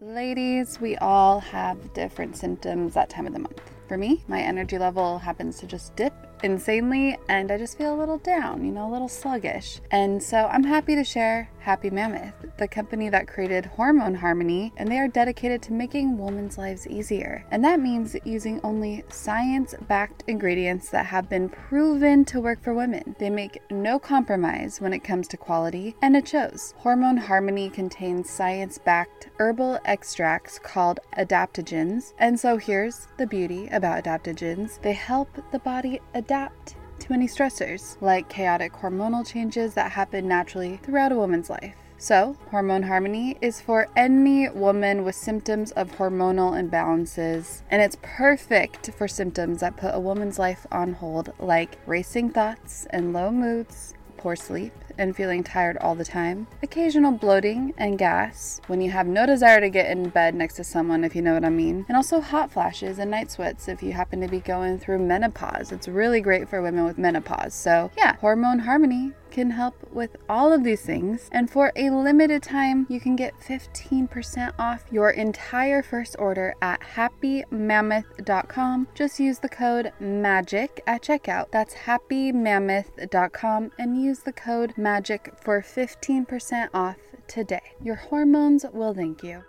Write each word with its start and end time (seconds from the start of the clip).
Ladies, 0.00 0.80
we 0.80 0.96
all 0.98 1.40
have 1.40 1.92
different 1.92 2.36
symptoms 2.36 2.94
that 2.94 3.10
time 3.10 3.26
of 3.26 3.32
the 3.32 3.40
month. 3.40 3.60
For 3.88 3.98
me, 3.98 4.22
my 4.28 4.40
energy 4.40 4.78
level 4.78 5.18
happens 5.18 5.58
to 5.58 5.66
just 5.66 5.96
dip 5.96 6.14
insanely 6.42 7.18
and 7.28 7.50
I 7.50 7.58
just 7.58 7.76
feel 7.76 7.94
a 7.94 7.98
little 7.98 8.18
down, 8.18 8.64
you 8.64 8.72
know, 8.72 8.88
a 8.88 8.92
little 8.92 9.08
sluggish. 9.08 9.80
And 9.90 10.22
so 10.22 10.46
I'm 10.46 10.64
happy 10.64 10.94
to 10.94 11.04
share 11.04 11.50
Happy 11.60 11.90
Mammoth, 11.90 12.32
the 12.56 12.66
company 12.66 13.10
that 13.10 13.28
created 13.28 13.66
Hormone 13.66 14.14
Harmony, 14.14 14.72
and 14.78 14.90
they 14.90 14.98
are 14.98 15.08
dedicated 15.08 15.60
to 15.62 15.72
making 15.74 16.16
women's 16.16 16.56
lives 16.56 16.86
easier. 16.86 17.44
And 17.50 17.62
that 17.62 17.80
means 17.80 18.16
using 18.24 18.58
only 18.64 19.04
science 19.10 19.74
backed 19.86 20.24
ingredients 20.26 20.88
that 20.90 21.06
have 21.06 21.28
been 21.28 21.50
proven 21.50 22.24
to 22.26 22.40
work 22.40 22.62
for 22.62 22.72
women. 22.72 23.16
They 23.18 23.28
make 23.28 23.60
no 23.70 23.98
compromise 23.98 24.80
when 24.80 24.94
it 24.94 25.04
comes 25.04 25.28
to 25.28 25.36
quality, 25.36 25.94
and 26.00 26.16
it 26.16 26.26
shows. 26.26 26.72
Hormone 26.78 27.18
Harmony 27.18 27.68
contains 27.68 28.30
science 28.30 28.78
backed 28.78 29.28
herbal 29.38 29.78
extracts 29.84 30.58
called 30.58 31.00
adaptogens. 31.18 32.14
And 32.18 32.40
so 32.40 32.56
here's 32.56 33.08
the 33.18 33.26
beauty 33.26 33.68
about 33.68 34.04
adaptogens 34.04 34.80
they 34.80 34.94
help 34.94 35.28
the 35.52 35.58
body 35.58 36.00
adapt 36.14 36.27
to 36.28 37.12
any 37.12 37.26
stressors, 37.26 37.96
like 38.00 38.28
chaotic 38.28 38.72
hormonal 38.74 39.26
changes 39.26 39.74
that 39.74 39.92
happen 39.92 40.28
naturally 40.28 40.76
throughout 40.82 41.10
a 41.10 41.16
woman's 41.16 41.48
life. 41.48 41.74
So, 41.96 42.36
Hormone 42.50 42.84
Harmony 42.84 43.38
is 43.40 43.60
for 43.60 43.88
any 43.96 44.48
woman 44.50 45.04
with 45.04 45.16
symptoms 45.16 45.72
of 45.72 45.90
hormonal 45.92 46.52
imbalances, 46.52 47.62
and 47.70 47.82
it's 47.82 47.96
perfect 48.02 48.90
for 48.92 49.08
symptoms 49.08 49.60
that 49.60 49.76
put 49.76 49.94
a 49.94 49.98
woman's 49.98 50.38
life 50.38 50.64
on 50.70 50.92
hold, 50.92 51.32
like 51.40 51.78
racing 51.86 52.30
thoughts 52.30 52.86
and 52.90 53.12
low 53.12 53.32
moods, 53.32 53.94
poor 54.16 54.36
sleep, 54.36 54.74
and 54.98 55.16
feeling 55.16 55.42
tired 55.42 55.78
all 55.78 55.94
the 55.94 56.04
time, 56.04 56.46
occasional 56.62 57.12
bloating 57.12 57.72
and 57.78 57.98
gas 57.98 58.60
when 58.66 58.80
you 58.80 58.90
have 58.90 59.06
no 59.06 59.24
desire 59.24 59.60
to 59.60 59.70
get 59.70 59.90
in 59.90 60.08
bed 60.10 60.34
next 60.34 60.54
to 60.54 60.64
someone, 60.64 61.04
if 61.04 61.16
you 61.16 61.22
know 61.22 61.34
what 61.34 61.44
I 61.44 61.50
mean, 61.50 61.86
and 61.88 61.96
also 61.96 62.20
hot 62.20 62.50
flashes 62.50 62.98
and 62.98 63.10
night 63.10 63.30
sweats 63.30 63.68
if 63.68 63.82
you 63.82 63.92
happen 63.92 64.20
to 64.20 64.28
be 64.28 64.40
going 64.40 64.78
through 64.78 64.98
menopause. 64.98 65.72
It's 65.72 65.88
really 65.88 66.20
great 66.20 66.48
for 66.48 66.60
women 66.60 66.84
with 66.84 66.98
menopause. 66.98 67.54
So, 67.54 67.90
yeah, 67.96 68.16
hormone 68.16 68.58
harmony 68.58 69.12
can 69.38 69.50
help 69.52 69.76
with 69.92 70.16
all 70.28 70.52
of 70.52 70.64
these 70.64 70.82
things. 70.82 71.28
And 71.30 71.48
for 71.48 71.70
a 71.76 71.90
limited 71.90 72.42
time, 72.42 72.86
you 72.88 72.98
can 72.98 73.14
get 73.14 73.38
15% 73.38 74.52
off 74.58 74.84
your 74.90 75.10
entire 75.10 75.80
first 75.80 76.16
order 76.18 76.56
at 76.60 76.80
happymammoth.com. 76.80 78.88
Just 78.96 79.20
use 79.20 79.38
the 79.38 79.48
code 79.48 79.92
MAGIC 80.00 80.80
at 80.88 81.02
checkout. 81.02 81.52
That's 81.52 81.74
happymammoth.com 81.74 83.70
and 83.78 84.02
use 84.02 84.18
the 84.18 84.32
code 84.32 84.74
MAGIC 84.76 85.40
for 85.40 85.62
15% 85.62 86.70
off 86.74 86.96
today. 87.28 87.62
Your 87.80 87.94
hormones 87.94 88.66
will 88.72 88.92
thank 88.92 89.22
you. 89.22 89.44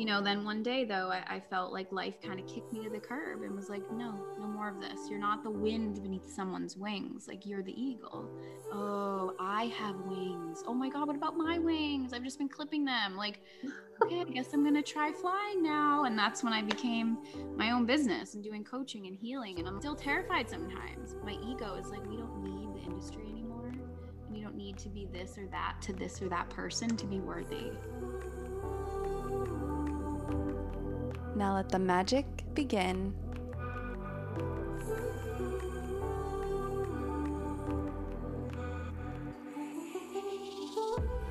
You 0.00 0.06
know, 0.06 0.22
then 0.22 0.46
one 0.46 0.62
day 0.62 0.86
though, 0.86 1.10
I, 1.12 1.22
I 1.28 1.40
felt 1.50 1.74
like 1.74 1.92
life 1.92 2.14
kind 2.22 2.40
of 2.40 2.46
kicked 2.46 2.72
me 2.72 2.82
to 2.84 2.88
the 2.88 2.98
curb 2.98 3.42
and 3.42 3.54
was 3.54 3.68
like, 3.68 3.82
no, 3.92 4.14
no 4.38 4.46
more 4.46 4.66
of 4.66 4.80
this. 4.80 5.10
You're 5.10 5.18
not 5.18 5.42
the 5.42 5.50
wind 5.50 6.02
beneath 6.02 6.26
someone's 6.26 6.74
wings. 6.74 7.28
Like 7.28 7.44
you're 7.44 7.62
the 7.62 7.78
eagle. 7.78 8.26
Oh, 8.72 9.34
I 9.38 9.64
have 9.64 9.96
wings. 9.96 10.64
Oh 10.66 10.72
my 10.72 10.88
God, 10.88 11.06
what 11.06 11.16
about 11.16 11.36
my 11.36 11.58
wings? 11.58 12.14
I've 12.14 12.24
just 12.24 12.38
been 12.38 12.48
clipping 12.48 12.82
them. 12.82 13.14
Like, 13.14 13.42
okay, 14.02 14.22
I 14.22 14.24
guess 14.24 14.54
I'm 14.54 14.62
going 14.62 14.74
to 14.74 14.82
try 14.82 15.12
flying 15.12 15.62
now. 15.62 16.04
And 16.04 16.18
that's 16.18 16.42
when 16.42 16.54
I 16.54 16.62
became 16.62 17.18
my 17.58 17.70
own 17.70 17.84
business 17.84 18.32
and 18.32 18.42
doing 18.42 18.64
coaching 18.64 19.06
and 19.06 19.14
healing. 19.14 19.58
And 19.58 19.68
I'm 19.68 19.80
still 19.80 19.94
terrified 19.94 20.48
sometimes. 20.48 21.14
My 21.22 21.36
ego 21.46 21.74
is 21.74 21.88
like, 21.88 22.06
we 22.06 22.16
don't 22.16 22.42
need 22.42 22.74
the 22.74 22.90
industry 22.90 23.26
anymore. 23.30 23.70
And 24.28 24.34
you 24.34 24.42
don't 24.42 24.56
need 24.56 24.78
to 24.78 24.88
be 24.88 25.08
this 25.12 25.36
or 25.36 25.46
that 25.48 25.76
to 25.82 25.92
this 25.92 26.22
or 26.22 26.30
that 26.30 26.48
person 26.48 26.96
to 26.96 27.06
be 27.06 27.20
worthy. 27.20 27.72
Now 31.40 31.54
let 31.54 31.70
the 31.70 31.78
magic 31.78 32.26
begin. 32.52 33.14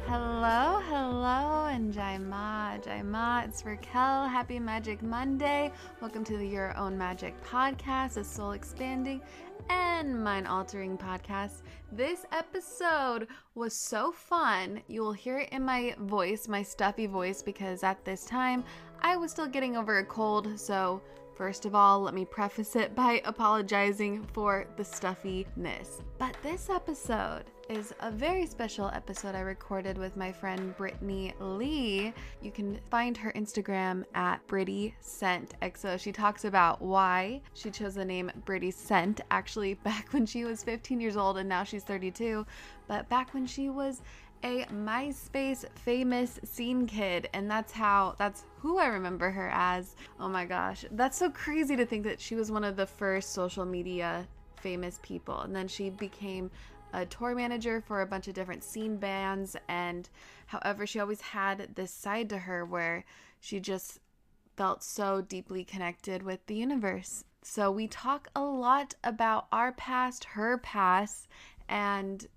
Hello, 0.08 0.82
hello, 0.88 1.68
and 1.68 1.94
Jai 1.94 2.18
Ma, 2.18 2.80
Jai 2.80 3.04
Ma, 3.04 3.42
it's 3.42 3.64
Raquel. 3.64 4.28
Happy 4.28 4.58
Magic 4.58 5.04
Monday. 5.04 5.72
Welcome 6.02 6.24
to 6.24 6.38
the 6.38 6.48
Your 6.48 6.76
Own 6.76 6.98
Magic 6.98 7.36
podcast, 7.44 8.18
a 8.18 8.24
soul 8.24 8.54
expanding 8.54 9.22
and 9.70 10.24
mind 10.24 10.48
altering 10.48 10.98
podcast. 10.98 11.62
This 11.92 12.26
episode 12.32 13.28
was 13.54 13.76
so 13.76 14.12
fun. 14.12 14.82
You 14.88 15.02
will 15.02 15.14
hear 15.14 15.38
it 15.38 15.50
in 15.50 15.64
my 15.64 15.94
voice, 16.00 16.48
my 16.48 16.64
stuffy 16.64 17.06
voice, 17.06 17.44
because 17.44 17.84
at 17.84 18.04
this 18.04 18.26
time 18.26 18.64
I 19.02 19.18
was 19.18 19.32
still 19.32 19.48
getting 19.48 19.78
over 19.78 20.00
a 20.00 20.06
cold, 20.06 20.60
so 20.60 21.02
First 21.40 21.66
of 21.66 21.74
all, 21.74 22.02
let 22.02 22.14
me 22.14 22.26
preface 22.26 22.76
it 22.76 22.94
by 22.94 23.22
apologizing 23.26 24.28
for 24.34 24.68
the 24.76 24.84
stuffiness. 24.84 26.02
But 26.18 26.36
this 26.44 26.70
episode 26.70 27.46
is 27.70 27.94
a 28.02 28.12
very 28.12 28.46
special 28.46 28.90
episode 28.94 29.36
I 29.36 29.40
recorded 29.40 29.98
with 29.98 30.18
my 30.18 30.34
friend 30.34 30.76
Brittany 30.76 31.34
Lee. 31.40 32.14
You 32.42 32.52
can 32.52 32.78
find 32.92 33.16
her 33.16 33.32
Instagram 33.38 34.04
at 34.16 34.46
Britty 34.48 34.94
Scent 35.00 35.54
XO. 35.62 35.98
She 35.98 36.12
talks 36.12 36.44
about 36.44 36.82
why 36.82 37.42
she 37.54 37.72
chose 37.72 37.96
the 37.96 38.04
name 38.04 38.30
Britty 38.44 38.70
Scent 38.70 39.22
actually 39.32 39.74
back 39.86 40.12
when 40.12 40.26
she 40.26 40.44
was 40.44 40.62
15 40.62 41.00
years 41.00 41.16
old 41.16 41.38
and 41.38 41.48
now 41.48 41.64
she's 41.64 41.86
32, 41.86 42.46
but 42.90 43.08
back 43.08 43.34
when 43.34 43.46
she 43.46 43.70
was 43.70 44.02
a 44.44 44.66
MySpace 44.66 45.66
famous 45.76 46.40
scene 46.44 46.88
kid, 46.88 47.30
and 47.34 47.50
that's 47.50 47.72
how 47.72 48.16
that's 48.18 48.46
who 48.60 48.78
I 48.78 48.88
remember 48.88 49.30
her 49.30 49.50
as. 49.54 49.96
Oh 50.20 50.30
my 50.30 50.46
gosh, 50.46 50.86
that's 50.92 51.18
so 51.18 51.30
crazy 51.30 51.76
to 51.76 51.86
think 51.86 52.04
that 52.04 52.22
she 52.22 52.36
was 52.36 52.52
one 52.52 52.64
of 52.64 52.76
the 52.76 52.86
first 52.86 53.34
social 53.34 53.66
media 53.66 54.28
famous 54.56 55.00
people, 55.02 55.40
and 55.42 55.56
then 55.56 55.68
she 55.68 55.90
became 55.90 56.50
a 56.94 57.06
tour 57.06 57.36
manager 57.36 57.82
for 57.82 58.02
a 58.02 58.08
bunch 58.08 58.28
of 58.28 58.34
different 58.34 58.64
scene 58.64 58.98
bands. 58.98 59.56
And 59.68 60.10
however, 60.48 60.88
she 60.88 61.00
always 61.00 61.22
had 61.22 61.76
this 61.76 61.92
side 61.92 62.30
to 62.30 62.38
her 62.40 62.66
where 62.66 63.06
she 63.40 63.60
just 63.60 64.00
felt 64.58 64.84
so 64.84 65.22
deeply 65.22 65.64
connected 65.64 66.24
with 66.24 66.46
the 66.48 66.56
universe. 66.56 67.24
So 67.42 67.72
we 67.72 67.88
talk 67.88 68.28
a 68.36 68.42
lot 68.42 68.96
about 69.04 69.48
our 69.52 69.72
past, 69.72 70.26
her 70.26 70.58
past, 70.58 71.28
and 71.70 72.28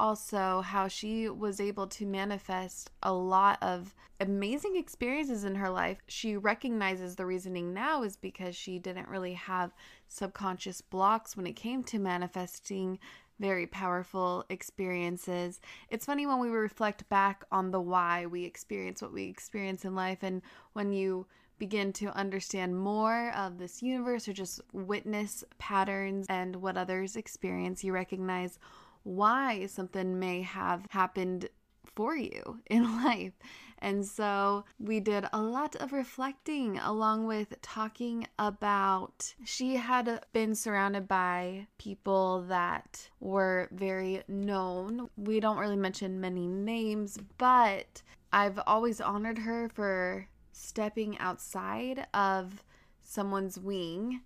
also 0.00 0.62
how 0.62 0.88
she 0.88 1.28
was 1.28 1.60
able 1.60 1.86
to 1.86 2.06
manifest 2.06 2.90
a 3.02 3.12
lot 3.12 3.58
of 3.62 3.94
amazing 4.18 4.76
experiences 4.76 5.44
in 5.44 5.54
her 5.54 5.68
life. 5.68 5.98
She 6.08 6.36
recognizes 6.36 7.14
the 7.14 7.26
reasoning 7.26 7.74
now 7.74 8.02
is 8.02 8.16
because 8.16 8.56
she 8.56 8.78
didn't 8.78 9.08
really 9.08 9.34
have 9.34 9.74
subconscious 10.08 10.80
blocks 10.80 11.36
when 11.36 11.46
it 11.46 11.52
came 11.52 11.84
to 11.84 11.98
manifesting 11.98 12.98
very 13.38 13.66
powerful 13.66 14.44
experiences. 14.48 15.60
It's 15.90 16.06
funny 16.06 16.26
when 16.26 16.38
we 16.38 16.48
reflect 16.48 17.08
back 17.08 17.44
on 17.52 17.70
the 17.70 17.80
why 17.80 18.26
we 18.26 18.44
experience 18.44 19.00
what 19.00 19.12
we 19.12 19.24
experience 19.24 19.84
in 19.84 19.94
life 19.94 20.22
and 20.22 20.42
when 20.72 20.92
you 20.92 21.26
begin 21.58 21.92
to 21.92 22.06
understand 22.16 22.76
more 22.76 23.30
of 23.36 23.58
this 23.58 23.82
universe 23.82 24.26
or 24.26 24.32
just 24.32 24.60
witness 24.72 25.44
patterns 25.58 26.26
and 26.30 26.56
what 26.56 26.76
others 26.76 27.16
experience, 27.16 27.84
you 27.84 27.92
recognize 27.92 28.58
why 29.02 29.66
something 29.66 30.18
may 30.18 30.42
have 30.42 30.86
happened 30.90 31.48
for 31.94 32.16
you 32.16 32.60
in 32.66 33.04
life. 33.04 33.32
And 33.82 34.04
so 34.04 34.64
we 34.78 35.00
did 35.00 35.24
a 35.32 35.40
lot 35.40 35.74
of 35.76 35.92
reflecting 35.92 36.78
along 36.78 37.26
with 37.26 37.54
talking 37.62 38.26
about 38.38 39.34
she 39.44 39.76
had 39.76 40.22
been 40.34 40.54
surrounded 40.54 41.08
by 41.08 41.66
people 41.78 42.42
that 42.48 43.08
were 43.20 43.68
very 43.72 44.22
known. 44.28 45.08
We 45.16 45.40
don't 45.40 45.56
really 45.56 45.76
mention 45.76 46.20
many 46.20 46.46
names, 46.46 47.18
but 47.38 48.02
I've 48.32 48.60
always 48.66 49.00
honored 49.00 49.38
her 49.38 49.70
for 49.70 50.28
stepping 50.52 51.18
outside 51.18 52.06
of 52.12 52.62
someone's 53.02 53.58
wing 53.58 54.20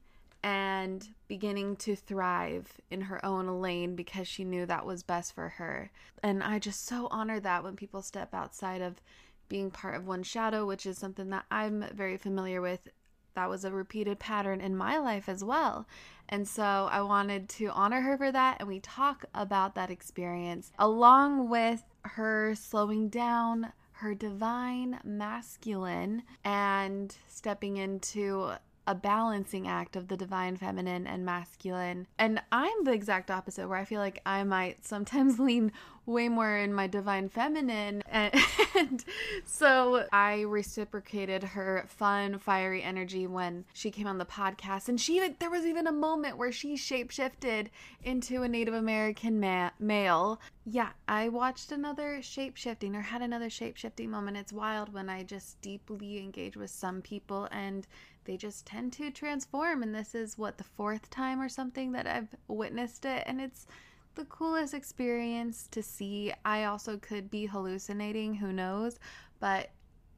and 0.45 1.09
beginning 1.27 1.75
to 1.75 1.97
thrive 1.97 2.79
in 2.91 3.01
her 3.01 3.25
own 3.25 3.63
lane 3.63 3.97
because 3.97 4.29
she 4.29 4.45
knew 4.45 4.67
that 4.67 4.85
was 4.85 5.03
best 5.03 5.35
for 5.35 5.49
her. 5.49 5.91
And 6.23 6.43
I 6.43 6.59
just 6.59 6.85
so 6.85 7.09
honor 7.11 7.41
that 7.41 7.65
when 7.65 7.77
people 7.77 8.03
step 8.03 8.35
outside 8.35 8.83
of 8.83 9.01
being 9.49 9.71
part 9.71 9.97
of 9.97 10.07
one 10.07 10.23
shadow, 10.23 10.67
which 10.67 10.85
is 10.85 10.99
something 10.99 11.31
that 11.31 11.47
I'm 11.51 11.87
very 11.95 12.19
familiar 12.19 12.61
with. 12.61 12.89
That 13.35 13.49
was 13.49 13.65
a 13.65 13.73
repeated 13.73 14.19
pattern 14.19 14.61
in 14.61 14.77
my 14.77 14.99
life 14.99 15.31
as 15.31 15.43
well. 15.43 15.87
And 16.29 16.47
so 16.47 16.89
I 16.93 17.01
wanted 17.01 17.49
to 17.51 17.71
honor 17.71 18.03
her 18.03 18.19
for 18.19 18.31
that. 18.31 18.59
And 18.61 18.69
we 18.69 18.81
talk 18.81 19.25
about 19.35 19.75
that 19.77 19.91
experience 19.91 20.73
along 20.79 21.49
with 21.49 21.83
her 22.03 22.55
slowing 22.55 23.09
down, 23.09 23.73
her 23.93 24.15
divine 24.15 25.01
masculine, 25.05 26.23
and 26.45 27.17
stepping 27.29 27.79
into 27.79 28.53
a 28.87 28.95
balancing 28.95 29.67
act 29.67 29.97
of 29.97 30.09
the 30.09 30.17
divine 30.17 30.57
feminine 30.57 31.07
and 31.07 31.25
masculine. 31.25 32.07
And 32.19 32.43
I'm 32.53 32.85
the 32.85 32.93
exact 32.93 33.31
opposite, 33.31 33.69
where 33.69 33.79
I 33.79 33.85
feel 33.85 34.01
like 34.01 34.21
I 34.27 34.45
might 34.45 34.85
sometimes 34.85 35.39
lean 35.39 35.73
way 36.07 36.29
more 36.29 36.57
in 36.57 36.75
my 36.75 36.87
divine 36.87 37.29
feminine. 37.29 38.03
And, 38.11 38.35
and, 38.79 39.05
so 39.47 40.07
I 40.13 40.43
reciprocated 40.43 41.43
her 41.43 41.85
fun, 41.89 42.39
fiery 42.39 42.83
energy 42.83 43.27
when 43.27 43.65
she 43.73 43.91
came 43.91 44.07
on 44.07 44.19
the 44.19 44.27
podcast. 44.27 44.89
And 44.89 45.01
she 45.01 45.17
even, 45.17 45.37
there 45.39 45.51
was 45.51 45.65
even 45.65 45.87
a 45.87 45.93
moment 45.93 46.37
where 46.37 46.53
she 46.53 46.75
shapeshifted 46.75 47.69
into 48.03 48.43
a 48.43 48.49
Native 48.49 48.75
American 48.75 49.41
ma- 49.41 49.71
male. 49.79 50.41
Yeah, 50.67 50.91
I 51.09 51.29
watched 51.29 51.73
another 51.73 52.19
shapeshifting 52.21 52.95
or 52.95 53.03
had 53.03 53.23
another 53.23 53.49
shapeshifting 53.49 54.09
moment. 54.09 54.37
It's 54.37 54.53
wild 54.53 54.93
when 54.93 55.09
I 55.09 55.23
just 55.23 55.61
deeply 55.61 56.19
engage 56.19 56.57
with 56.57 56.71
some 56.71 57.01
people 57.03 57.49
and 57.51 57.87
they 58.25 58.37
just 58.37 58.67
tend 58.67 58.93
to 58.95 59.11
transform. 59.11 59.83
And 59.83 59.95
this 59.95 60.15
is 60.15 60.39
what 60.39 60.59
the 60.59 60.65
fourth 60.65 61.11
time 61.11 61.41
or 61.41 61.49
something 61.49 61.93
that 61.93 62.07
I've 62.07 62.35
witnessed 62.49 63.05
it. 63.05 63.25
And 63.27 63.41
it's 63.41 63.67
the 64.15 64.25
coolest 64.27 64.75
experience 64.75 65.69
to 65.73 65.83
see. 65.83 66.33
I 66.45 66.65
also 66.65 66.97
could 66.99 67.31
be 67.31 67.47
hallucinating, 67.47 68.35
who 68.35 68.53
knows? 68.53 68.99
But 69.41 69.71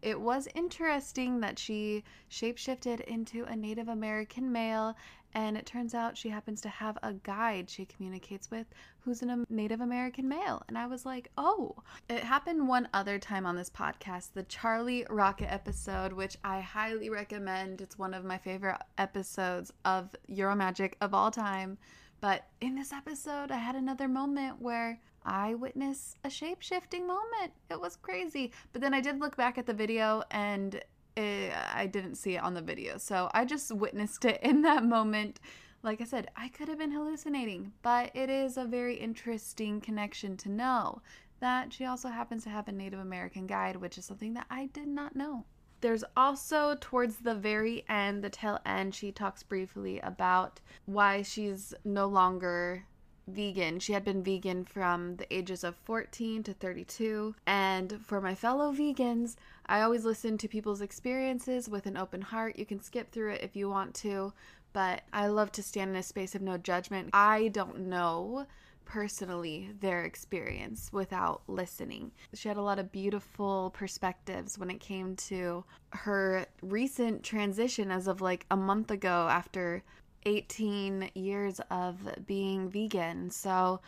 it 0.06 0.20
was 0.20 0.46
interesting 0.54 1.40
that 1.40 1.58
she 1.58 2.04
shapeshifted 2.30 3.00
into 3.00 3.42
a 3.42 3.56
Native 3.56 3.88
American 3.88 4.52
male, 4.52 4.94
and 5.34 5.56
it 5.56 5.66
turns 5.66 5.94
out 5.94 6.16
she 6.16 6.28
happens 6.28 6.60
to 6.60 6.68
have 6.68 6.96
a 7.02 7.12
guide 7.12 7.68
she 7.68 7.86
communicates 7.86 8.48
with 8.48 8.68
who's 9.00 9.22
a 9.22 9.44
Native 9.50 9.80
American 9.80 10.28
male. 10.28 10.62
And 10.68 10.78
I 10.78 10.86
was 10.86 11.04
like, 11.04 11.32
oh, 11.36 11.74
it 12.08 12.22
happened 12.22 12.68
one 12.68 12.88
other 12.94 13.18
time 13.18 13.46
on 13.46 13.56
this 13.56 13.68
podcast, 13.68 14.28
the 14.32 14.44
Charlie 14.44 15.04
Rocket 15.10 15.52
episode, 15.52 16.12
which 16.12 16.36
I 16.44 16.60
highly 16.60 17.10
recommend. 17.10 17.80
It's 17.80 17.98
one 17.98 18.14
of 18.14 18.24
my 18.24 18.38
favorite 18.38 18.80
episodes 18.98 19.72
of 19.84 20.14
Your 20.28 20.52
Own 20.52 20.58
Magic 20.58 20.96
of 21.00 21.14
all 21.14 21.32
time. 21.32 21.78
But 22.20 22.46
in 22.60 22.76
this 22.76 22.92
episode, 22.92 23.50
I 23.50 23.58
had 23.58 23.74
another 23.74 24.06
moment 24.06 24.62
where 24.62 25.00
I 25.26 25.54
witnessed 25.54 26.18
a 26.24 26.30
shape 26.30 26.62
shifting 26.62 27.06
moment. 27.06 27.52
It 27.70 27.80
was 27.80 27.96
crazy. 27.96 28.52
But 28.72 28.80
then 28.80 28.94
I 28.94 29.00
did 29.00 29.20
look 29.20 29.36
back 29.36 29.58
at 29.58 29.66
the 29.66 29.74
video 29.74 30.22
and 30.30 30.80
it, 31.16 31.52
I 31.74 31.86
didn't 31.86 32.14
see 32.14 32.36
it 32.36 32.42
on 32.42 32.54
the 32.54 32.62
video. 32.62 32.96
So 32.96 33.28
I 33.34 33.44
just 33.44 33.72
witnessed 33.72 34.24
it 34.24 34.38
in 34.42 34.62
that 34.62 34.84
moment. 34.84 35.40
Like 35.82 36.00
I 36.00 36.04
said, 36.04 36.30
I 36.36 36.48
could 36.48 36.68
have 36.68 36.78
been 36.78 36.92
hallucinating, 36.92 37.72
but 37.82 38.10
it 38.14 38.30
is 38.30 38.56
a 38.56 38.64
very 38.64 38.94
interesting 38.94 39.80
connection 39.80 40.36
to 40.38 40.48
know 40.48 41.02
that 41.40 41.72
she 41.72 41.84
also 41.84 42.08
happens 42.08 42.44
to 42.44 42.50
have 42.50 42.68
a 42.68 42.72
Native 42.72 43.00
American 43.00 43.46
guide, 43.46 43.76
which 43.76 43.98
is 43.98 44.04
something 44.04 44.34
that 44.34 44.46
I 44.48 44.66
did 44.66 44.88
not 44.88 45.14
know. 45.14 45.44
There's 45.82 46.04
also 46.16 46.76
towards 46.80 47.18
the 47.18 47.34
very 47.34 47.84
end, 47.88 48.24
the 48.24 48.30
tail 48.30 48.58
end, 48.64 48.94
she 48.94 49.12
talks 49.12 49.42
briefly 49.42 50.00
about 50.00 50.60
why 50.86 51.22
she's 51.22 51.74
no 51.84 52.06
longer 52.06 52.86
vegan. 53.28 53.78
She 53.80 53.92
had 53.92 54.04
been 54.04 54.22
vegan 54.22 54.64
from 54.64 55.16
the 55.16 55.32
ages 55.34 55.64
of 55.64 55.76
14 55.76 56.42
to 56.44 56.52
32. 56.52 57.34
And 57.46 58.00
for 58.04 58.20
my 58.20 58.34
fellow 58.34 58.72
vegans, 58.72 59.36
I 59.66 59.80
always 59.80 60.04
listen 60.04 60.38
to 60.38 60.48
people's 60.48 60.80
experiences 60.80 61.68
with 61.68 61.86
an 61.86 61.96
open 61.96 62.22
heart. 62.22 62.58
You 62.58 62.66
can 62.66 62.80
skip 62.80 63.10
through 63.10 63.32
it 63.32 63.42
if 63.42 63.56
you 63.56 63.68
want 63.68 63.94
to, 63.96 64.32
but 64.72 65.02
I 65.12 65.26
love 65.26 65.52
to 65.52 65.62
stand 65.62 65.90
in 65.90 65.96
a 65.96 66.02
space 66.02 66.34
of 66.34 66.42
no 66.42 66.56
judgment. 66.56 67.10
I 67.12 67.48
don't 67.48 67.88
know 67.88 68.46
personally 68.84 69.70
their 69.80 70.04
experience 70.04 70.90
without 70.92 71.42
listening. 71.48 72.12
She 72.34 72.48
had 72.48 72.56
a 72.56 72.62
lot 72.62 72.78
of 72.78 72.92
beautiful 72.92 73.70
perspectives 73.74 74.58
when 74.58 74.70
it 74.70 74.80
came 74.80 75.16
to 75.16 75.64
her 75.90 76.46
recent 76.62 77.22
transition 77.22 77.90
as 77.90 78.06
of 78.06 78.20
like 78.20 78.46
a 78.50 78.56
month 78.56 78.90
ago 78.90 79.28
after 79.28 79.82
18 80.26 81.10
years 81.14 81.60
of 81.70 81.96
being 82.26 82.68
vegan. 82.68 83.30
So 83.30 83.80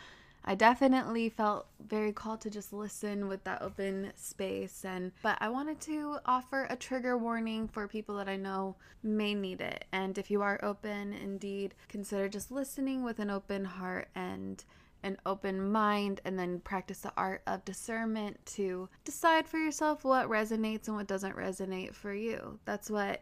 I 0.45 0.55
definitely 0.55 1.29
felt 1.29 1.67
very 1.85 2.13
called 2.13 2.41
to 2.41 2.49
just 2.49 2.71
listen 2.71 3.27
with 3.27 3.43
that 3.43 3.61
open 3.61 4.11
space 4.15 4.85
and 4.85 5.11
but 5.21 5.37
I 5.41 5.49
wanted 5.49 5.81
to 5.81 6.17
offer 6.25 6.65
a 6.69 6.77
trigger 6.77 7.17
warning 7.17 7.67
for 7.67 7.87
people 7.87 8.15
that 8.17 8.29
I 8.29 8.37
know 8.37 8.75
may 9.03 9.35
need 9.35 9.59
it. 9.61 9.85
And 9.91 10.17
if 10.17 10.31
you 10.31 10.41
are 10.41 10.59
open, 10.63 11.13
indeed, 11.13 11.75
consider 11.89 12.29
just 12.29 12.51
listening 12.51 13.03
with 13.03 13.19
an 13.19 13.29
open 13.29 13.65
heart 13.65 14.07
and 14.15 14.63
an 15.03 15.17
open 15.25 15.71
mind 15.71 16.21
and 16.25 16.39
then 16.39 16.59
practice 16.61 17.01
the 17.01 17.13
art 17.15 17.41
of 17.45 17.63
discernment 17.65 18.37
to 18.45 18.89
decide 19.03 19.47
for 19.47 19.57
yourself 19.57 20.03
what 20.03 20.29
resonates 20.29 20.87
and 20.87 20.95
what 20.95 21.07
doesn't 21.07 21.35
resonate 21.35 21.93
for 21.93 22.13
you. 22.13 22.59
That's 22.65 22.89
what 22.89 23.21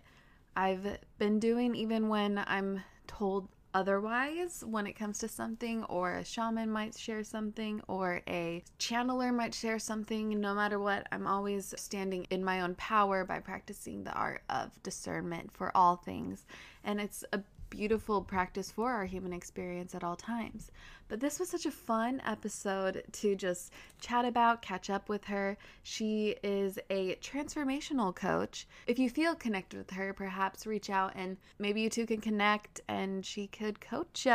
I've 0.55 0.97
been 1.19 1.39
doing 1.39 1.75
even 1.75 2.09
when 2.09 2.43
I'm 2.47 2.81
told 3.07 3.47
otherwise 3.73 4.63
when 4.65 4.87
it 4.87 4.93
comes 4.93 5.19
to 5.19 5.27
something, 5.27 5.83
or 5.85 6.15
a 6.15 6.25
shaman 6.25 6.69
might 6.71 6.97
share 6.97 7.23
something, 7.23 7.81
or 7.87 8.21
a 8.27 8.63
channeler 8.79 9.33
might 9.33 9.53
share 9.53 9.79
something. 9.79 10.39
No 10.39 10.55
matter 10.55 10.79
what, 10.79 11.07
I'm 11.11 11.27
always 11.27 11.73
standing 11.77 12.25
in 12.29 12.43
my 12.43 12.61
own 12.61 12.75
power 12.75 13.23
by 13.23 13.39
practicing 13.39 14.03
the 14.03 14.13
art 14.13 14.41
of 14.49 14.71
discernment 14.83 15.51
for 15.51 15.75
all 15.75 15.95
things. 15.97 16.45
And 16.83 16.99
it's 16.99 17.23
a 17.33 17.41
beautiful 17.69 18.21
practice 18.21 18.71
for 18.71 18.91
our 18.91 19.05
human 19.05 19.33
experience 19.33 19.95
at 19.95 20.03
all 20.03 20.15
times. 20.15 20.71
But 21.07 21.19
this 21.19 21.39
was 21.39 21.49
such 21.49 21.65
a 21.65 21.71
fun 21.71 22.21
episode 22.25 23.03
to 23.13 23.35
just 23.35 23.71
chat 23.99 24.25
about, 24.25 24.61
catch 24.61 24.89
up 24.89 25.09
with 25.09 25.25
her. 25.25 25.57
She 25.83 26.35
is 26.43 26.79
a 26.89 27.15
transformational 27.15 28.13
coach. 28.13 28.67
If 28.87 28.99
you 28.99 29.09
feel 29.09 29.35
connected 29.35 29.77
with 29.77 29.91
her, 29.91 30.13
perhaps 30.13 30.67
reach 30.67 30.89
out 30.89 31.13
and 31.15 31.37
maybe 31.59 31.81
you 31.81 31.89
two 31.89 32.05
can 32.05 32.21
connect 32.21 32.81
and 32.87 33.25
she 33.25 33.47
could 33.47 33.79
coach 33.79 34.25
you 34.25 34.31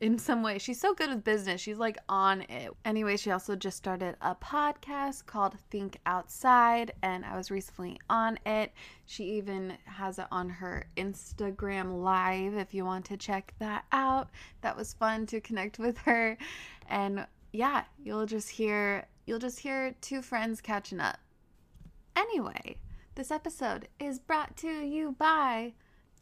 in 0.00 0.18
some 0.18 0.42
way. 0.42 0.58
She's 0.58 0.80
so 0.80 0.94
good 0.94 1.10
with 1.10 1.24
business. 1.24 1.60
She's 1.60 1.78
like 1.78 1.98
on 2.08 2.42
it. 2.42 2.72
Anyway, 2.84 3.16
she 3.16 3.30
also 3.30 3.56
just 3.56 3.76
started 3.76 4.16
a 4.20 4.34
podcast 4.34 5.26
called 5.26 5.56
Think 5.70 5.98
Outside, 6.04 6.92
and 7.02 7.24
I 7.24 7.36
was 7.36 7.50
recently 7.50 7.98
on 8.10 8.38
it. 8.44 8.72
She 9.06 9.24
even 9.36 9.78
has 9.84 10.18
it 10.18 10.26
on 10.30 10.48
her 10.48 10.86
Instagram 10.96 12.02
live 12.02 12.54
if 12.54 12.74
you 12.74 12.84
want 12.84 13.04
to 13.06 13.16
check 13.16 13.54
that 13.60 13.84
out. 13.92 14.30
That 14.60 14.76
was 14.76 14.92
fun 14.92 15.26
to 15.26 15.40
connect 15.40 15.78
with 15.78 15.98
her. 15.98 16.36
And 16.88 17.26
yeah, 17.52 17.84
you'll 18.02 18.26
just 18.26 18.50
hear 18.50 19.06
you'll 19.26 19.38
just 19.38 19.60
hear 19.60 19.94
two 20.00 20.20
friends 20.20 20.60
catching 20.60 21.00
up. 21.00 21.18
Anyway, 22.16 22.76
this 23.14 23.30
episode 23.30 23.88
is 23.98 24.18
brought 24.18 24.56
to 24.58 24.68
you 24.68 25.14
by 25.18 25.72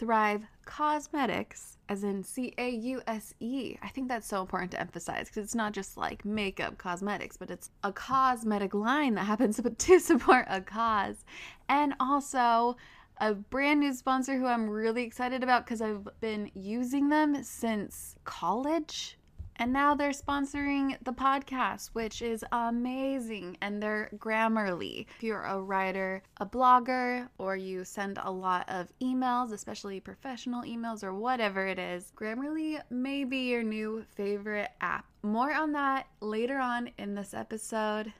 Thrive 0.02 0.42
Causemetics, 0.66 1.76
as 1.88 2.02
in 2.02 2.25
C 2.25 2.52
A 2.59 2.71
U 2.71 3.00
S 3.06 3.35
E. 3.38 3.76
I 3.80 3.88
think 3.90 4.09
that's 4.09 4.26
so 4.26 4.40
important 4.40 4.73
to 4.73 4.80
emphasize 4.80 5.28
because 5.28 5.44
it's 5.44 5.54
not 5.54 5.71
just 5.71 5.97
like 5.97 6.25
makeup 6.25 6.76
cosmetics, 6.76 7.37
but 7.37 7.52
it's 7.52 7.71
a 7.85 7.92
cosmetic 7.92 8.75
line 8.75 9.14
that 9.14 9.26
happens 9.26 9.61
to 9.78 10.00
support 10.00 10.47
a 10.49 10.61
cause. 10.61 11.25
And 11.68 11.94
also, 12.00 12.76
a 13.18 13.32
brand 13.35 13.78
new 13.78 13.94
sponsor 13.94 14.37
who 14.37 14.47
I'm 14.47 14.68
really 14.68 15.04
excited 15.04 15.44
about 15.44 15.66
because 15.66 15.80
I've 15.80 16.09
been 16.21 16.50
using 16.52 17.09
them 17.09 17.44
since 17.44 18.16
college. 18.25 19.18
And 19.56 19.73
now 19.73 19.94
they're 19.94 20.11
sponsoring 20.11 20.97
the 21.04 21.12
podcast, 21.12 21.90
which 21.92 22.23
is 22.23 22.44
amazing. 22.52 23.56
And 23.61 23.82
they're 23.82 24.11
Grammarly. 24.16 25.06
If 25.16 25.23
you're 25.23 25.42
a 25.42 25.61
writer, 25.61 26.23
a 26.38 26.47
blogger, 26.47 27.28
or 27.38 27.56
you 27.56 27.85
send 27.85 28.18
a 28.23 28.30
lot 28.30 28.68
of 28.68 28.88
emails, 29.00 29.52
especially 29.52 30.00
professional 30.00 30.62
emails 30.62 31.04
or 31.04 31.14
whatever 31.14 31.66
it 31.66 31.78
is, 31.78 32.12
Grammarly 32.16 32.80
may 32.90 33.25
be 33.25 33.50
your 33.50 33.62
new 33.62 34.04
favorite 34.14 34.71
app. 34.80 35.06
More 35.23 35.52
on 35.52 35.73
that 35.73 36.06
later 36.21 36.59
on 36.59 36.90
in 36.99 37.14
this 37.14 37.35
episode. 37.35 38.12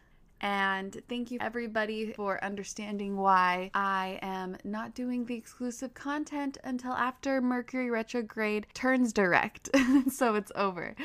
And 0.43 1.01
thank 1.09 1.31
you, 1.31 1.39
everybody, 1.41 2.13
for 2.15 2.43
understanding 2.43 3.17
why 3.17 3.71
I 3.75 4.19
am 4.23 4.57
not 4.65 4.93
doing 4.93 5.25
the 5.25 5.37
exclusive 5.37 5.95
content 5.95 6.59
until 6.65 6.91
after 6.93 7.41
Mercury 7.41 7.91
retrograde 7.91 8.67
turns 8.75 9.13
direct. 9.13 9.71
so 10.11 10.35
it's 10.35 10.51
over. 10.57 10.97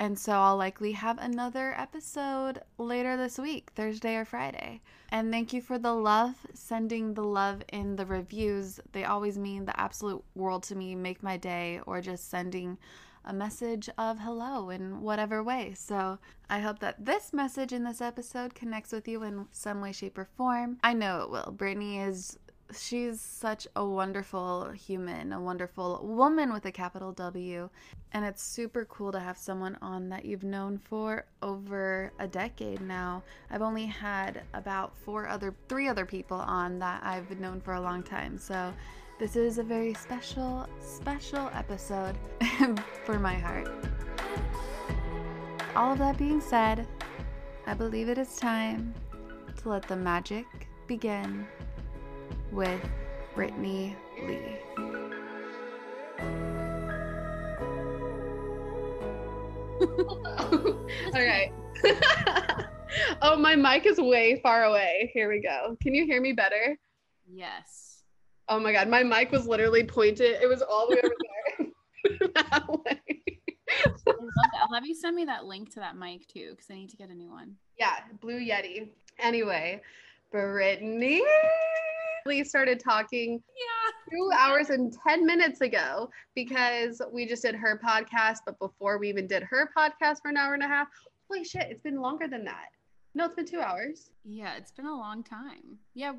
And 0.00 0.18
so 0.18 0.32
I'll 0.32 0.56
likely 0.56 0.90
have 0.92 1.18
another 1.18 1.72
episode 1.78 2.62
later 2.78 3.16
this 3.16 3.38
week, 3.38 3.70
Thursday 3.76 4.16
or 4.16 4.24
Friday. 4.24 4.80
And 5.12 5.30
thank 5.30 5.52
you 5.52 5.62
for 5.62 5.78
the 5.78 5.94
love, 5.94 6.34
sending 6.54 7.14
the 7.14 7.22
love 7.22 7.62
in 7.72 7.94
the 7.94 8.06
reviews. 8.06 8.80
They 8.90 9.04
always 9.04 9.38
mean 9.38 9.66
the 9.66 9.78
absolute 9.78 10.24
world 10.34 10.64
to 10.64 10.74
me, 10.74 10.96
make 10.96 11.22
my 11.22 11.36
day, 11.36 11.80
or 11.86 12.00
just 12.00 12.28
sending 12.28 12.76
a 13.24 13.32
message 13.32 13.88
of 13.98 14.18
hello 14.18 14.70
in 14.70 15.02
whatever 15.02 15.42
way. 15.42 15.74
So 15.74 16.18
I 16.48 16.60
hope 16.60 16.78
that 16.80 17.04
this 17.04 17.32
message 17.32 17.72
in 17.72 17.84
this 17.84 18.00
episode 18.00 18.54
connects 18.54 18.92
with 18.92 19.06
you 19.06 19.22
in 19.22 19.46
some 19.52 19.80
way, 19.80 19.92
shape, 19.92 20.18
or 20.18 20.28
form. 20.36 20.78
I 20.82 20.94
know 20.94 21.22
it 21.22 21.30
will. 21.30 21.52
Brittany 21.52 22.00
is. 22.00 22.38
She's 22.72 23.20
such 23.20 23.66
a 23.74 23.84
wonderful 23.84 24.70
human, 24.70 25.32
a 25.32 25.40
wonderful 25.40 26.02
woman 26.04 26.52
with 26.52 26.64
a 26.66 26.70
capital 26.70 27.10
W. 27.10 27.68
And 28.12 28.24
it's 28.24 28.44
super 28.44 28.84
cool 28.84 29.10
to 29.10 29.18
have 29.18 29.36
someone 29.36 29.76
on 29.82 30.08
that 30.10 30.24
you've 30.24 30.44
known 30.44 30.78
for 30.78 31.26
over 31.42 32.12
a 32.20 32.28
decade 32.28 32.80
now. 32.80 33.24
I've 33.50 33.62
only 33.62 33.86
had 33.86 34.42
about 34.54 34.96
four 35.04 35.26
other, 35.26 35.52
three 35.68 35.88
other 35.88 36.06
people 36.06 36.36
on 36.36 36.78
that 36.78 37.02
I've 37.04 37.40
known 37.40 37.60
for 37.60 37.74
a 37.74 37.80
long 37.80 38.04
time. 38.04 38.38
So 38.38 38.72
this 39.20 39.36
is 39.36 39.58
a 39.58 39.62
very 39.62 39.92
special, 39.92 40.66
special 40.80 41.50
episode 41.52 42.16
for 43.04 43.18
my 43.18 43.34
heart. 43.34 43.68
All 45.76 45.92
of 45.92 45.98
that 45.98 46.16
being 46.16 46.40
said, 46.40 46.88
I 47.66 47.74
believe 47.74 48.08
it 48.08 48.16
is 48.16 48.36
time 48.36 48.94
to 49.58 49.68
let 49.68 49.86
the 49.86 49.94
magic 49.94 50.46
begin 50.86 51.46
with 52.50 52.80
Brittany 53.34 53.94
Lee. 54.22 54.56
okay. 61.08 61.52
oh, 63.20 63.36
my 63.36 63.54
mic 63.54 63.84
is 63.84 63.98
way 63.98 64.40
far 64.42 64.64
away. 64.64 65.10
Here 65.12 65.28
we 65.28 65.42
go. 65.42 65.76
Can 65.82 65.94
you 65.94 66.06
hear 66.06 66.22
me 66.22 66.32
better? 66.32 66.78
Yes. 67.30 67.89
Oh 68.50 68.60
my 68.60 68.72
god, 68.72 68.88
my 68.88 69.02
mic 69.02 69.32
was 69.32 69.46
literally 69.46 69.84
pointed. 69.84 70.42
It 70.42 70.48
was 70.48 70.60
all 70.60 70.88
the 70.88 70.96
way 70.96 71.02
over 71.04 71.14
there. 72.18 72.28
that 72.34 72.68
way. 72.68 73.00
I'll 74.60 74.74
have 74.74 74.84
you 74.84 74.94
send 74.94 75.16
me 75.16 75.24
that 75.24 75.46
link 75.46 75.72
to 75.74 75.80
that 75.80 75.96
mic 75.96 76.26
too, 76.28 76.50
because 76.50 76.66
I 76.70 76.74
need 76.74 76.90
to 76.90 76.96
get 76.96 77.08
a 77.08 77.14
new 77.14 77.30
one. 77.30 77.54
Yeah, 77.78 77.96
Blue 78.20 78.38
Yeti. 78.38 78.88
Anyway, 79.18 79.80
Brittany 80.30 81.22
we 82.26 82.44
started 82.44 82.80
talking 82.80 83.42
yeah. 83.56 84.16
two 84.16 84.30
hours 84.36 84.70
and 84.70 84.94
10 85.06 85.24
minutes 85.26 85.60
ago 85.60 86.10
because 86.34 87.00
we 87.12 87.26
just 87.26 87.42
did 87.42 87.54
her 87.54 87.80
podcast. 87.84 88.38
But 88.44 88.58
before 88.58 88.98
we 88.98 89.08
even 89.08 89.26
did 89.26 89.42
her 89.44 89.70
podcast 89.76 90.22
for 90.22 90.28
an 90.28 90.36
hour 90.36 90.54
and 90.54 90.62
a 90.62 90.68
half, 90.68 90.88
holy 91.28 91.44
shit, 91.44 91.66
it's 91.68 91.82
been 91.82 92.00
longer 92.00 92.28
than 92.28 92.44
that. 92.44 92.68
No, 93.14 93.24
it's 93.24 93.34
been 93.34 93.46
two 93.46 93.60
hours. 93.60 94.10
Yeah, 94.24 94.54
it's 94.56 94.70
been 94.70 94.86
a 94.86 94.96
long 94.96 95.24
time. 95.24 95.78
Yeah, 95.94 96.12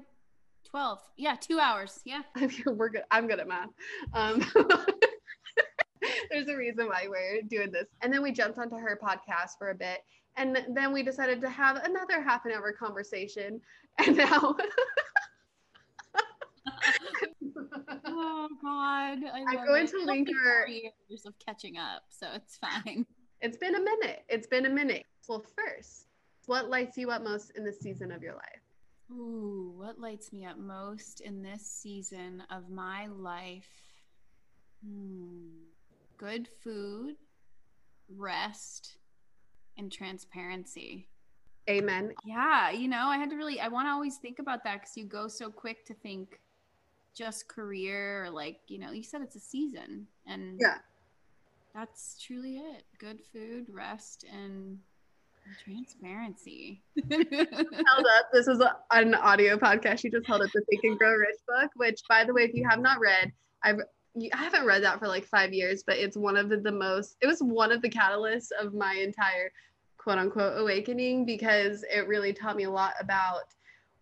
12. 0.72 1.00
Yeah, 1.18 1.36
two 1.36 1.60
hours. 1.60 2.00
Yeah. 2.06 2.22
We're 2.66 2.90
good. 2.90 3.04
I'm 3.12 3.28
good 3.28 3.40
at 3.40 3.48
math. 3.48 3.70
Um, 4.14 4.42
there's 6.32 6.48
a 6.48 6.56
reason 6.56 6.88
why 6.88 7.08
we're 7.10 7.42
doing 7.44 7.72
this. 7.72 7.88
And 8.02 8.12
then 8.12 8.24
we 8.24 8.32
jumped 8.32 8.58
onto 8.58 8.78
her 8.78 9.00
podcast 9.02 9.58
for 9.60 9.70
a 9.70 9.76
bit. 9.76 10.00
And 10.38 10.66
then 10.70 10.94
we 10.94 11.04
decided 11.04 11.42
to 11.42 11.50
have 11.50 11.76
another 11.84 12.22
half 12.22 12.46
an 12.46 12.54
hour 12.54 12.72
conversation. 12.72 13.62
And 14.08 14.16
now. 14.16 14.56
oh 18.06 18.48
God! 18.62 19.20
I 19.22 19.40
am 19.50 19.66
going 19.68 19.86
to 19.86 19.98
link 20.06 20.30
her 20.30 20.66
years 20.66 21.26
of 21.26 21.34
catching 21.46 21.78
up, 21.78 22.04
so 22.08 22.28
it's 22.34 22.58
fine. 22.58 23.06
It's 23.42 23.58
been 23.58 23.76
a 23.76 23.82
minute. 23.82 24.24
It's 24.30 24.48
been 24.48 24.66
a 24.66 24.70
minute. 24.70 25.06
Well, 25.28 25.44
first, 25.58 26.08
what 26.46 26.70
lights 26.70 26.98
you 26.98 27.12
up 27.12 27.22
most 27.22 27.52
in 27.58 27.66
the 27.66 27.74
season 27.74 28.14
of 28.14 28.24
your 28.24 28.36
life? 28.36 28.61
Ooh, 29.12 29.74
what 29.76 30.00
lights 30.00 30.32
me 30.32 30.46
up 30.46 30.58
most 30.58 31.22
in 31.22 31.42
this 31.42 31.66
season 31.66 32.44
of 32.50 32.70
my 32.70 33.08
life? 33.08 33.70
Hmm. 34.86 35.50
Good 36.18 36.48
food, 36.64 37.16
rest, 38.08 38.98
and 39.78 39.92
transparency. 39.92 41.10
Amen. 41.70 42.14
Yeah, 42.26 42.72
you 42.72 42.88
know, 42.88 43.06
I 43.06 43.18
had 43.18 43.30
to 43.32 43.36
really, 43.36 43.60
I 43.60 43.68
want 43.68 43.88
to 43.88 43.92
always 43.92 44.18
think 44.18 44.40
about 44.40 44.64
that 44.64 44.82
because 44.82 44.96
you 44.96 45.06
go 45.06 45.28
so 45.28 45.50
quick 45.50 45.86
to 45.88 45.94
think 45.94 46.40
just 47.16 47.48
career 47.48 48.26
or 48.26 48.30
like, 48.30 48.60
you 48.68 48.80
know, 48.80 48.92
you 48.92 49.04
said 49.04 49.22
it's 49.22 49.36
a 49.36 49.40
season. 49.40 50.08
And 50.26 50.60
yeah, 50.60 50.78
that's 51.74 52.22
truly 52.22 52.58
it. 52.58 52.84
Good 53.00 53.22
food, 53.34 53.68
rest, 53.70 54.26
and 54.32 54.80
Transparency. 55.64 56.82
held 57.10 58.06
up. 58.18 58.30
This 58.34 58.48
is 58.48 58.60
a, 58.60 58.76
an 58.92 59.16
audio 59.16 59.58
podcast. 59.58 60.00
She 60.00 60.10
just 60.10 60.28
held 60.28 60.42
up 60.42 60.50
the 60.54 60.62
Think 60.70 60.84
and 60.84 60.98
Grow 60.98 61.14
Rich 61.14 61.40
book, 61.48 61.72
which, 61.76 62.02
by 62.08 62.24
the 62.24 62.34
way, 62.34 62.44
if 62.44 62.54
you 62.54 62.68
have 62.70 62.80
not 62.80 63.00
read, 63.00 63.32
I've 63.64 63.80
I 64.34 64.38
haven't 64.38 64.66
read 64.66 64.84
that 64.84 65.00
for 65.00 65.08
like 65.08 65.26
five 65.26 65.54
years, 65.54 65.84
but 65.86 65.98
it's 65.98 66.18
one 66.18 66.36
of 66.36 66.50
the, 66.50 66.58
the 66.58 66.72
most. 66.72 67.16
It 67.22 67.28
was 67.28 67.40
one 67.40 67.72
of 67.72 67.82
the 67.82 67.90
catalysts 67.90 68.50
of 68.60 68.74
my 68.74 68.96
entire 68.96 69.52
quote 69.98 70.18
unquote 70.18 70.60
awakening 70.60 71.26
because 71.26 71.86
it 71.90 72.08
really 72.08 72.34
taught 72.34 72.58
me 72.58 72.64
a 72.64 72.70
lot 72.70 72.94
about. 73.00 73.54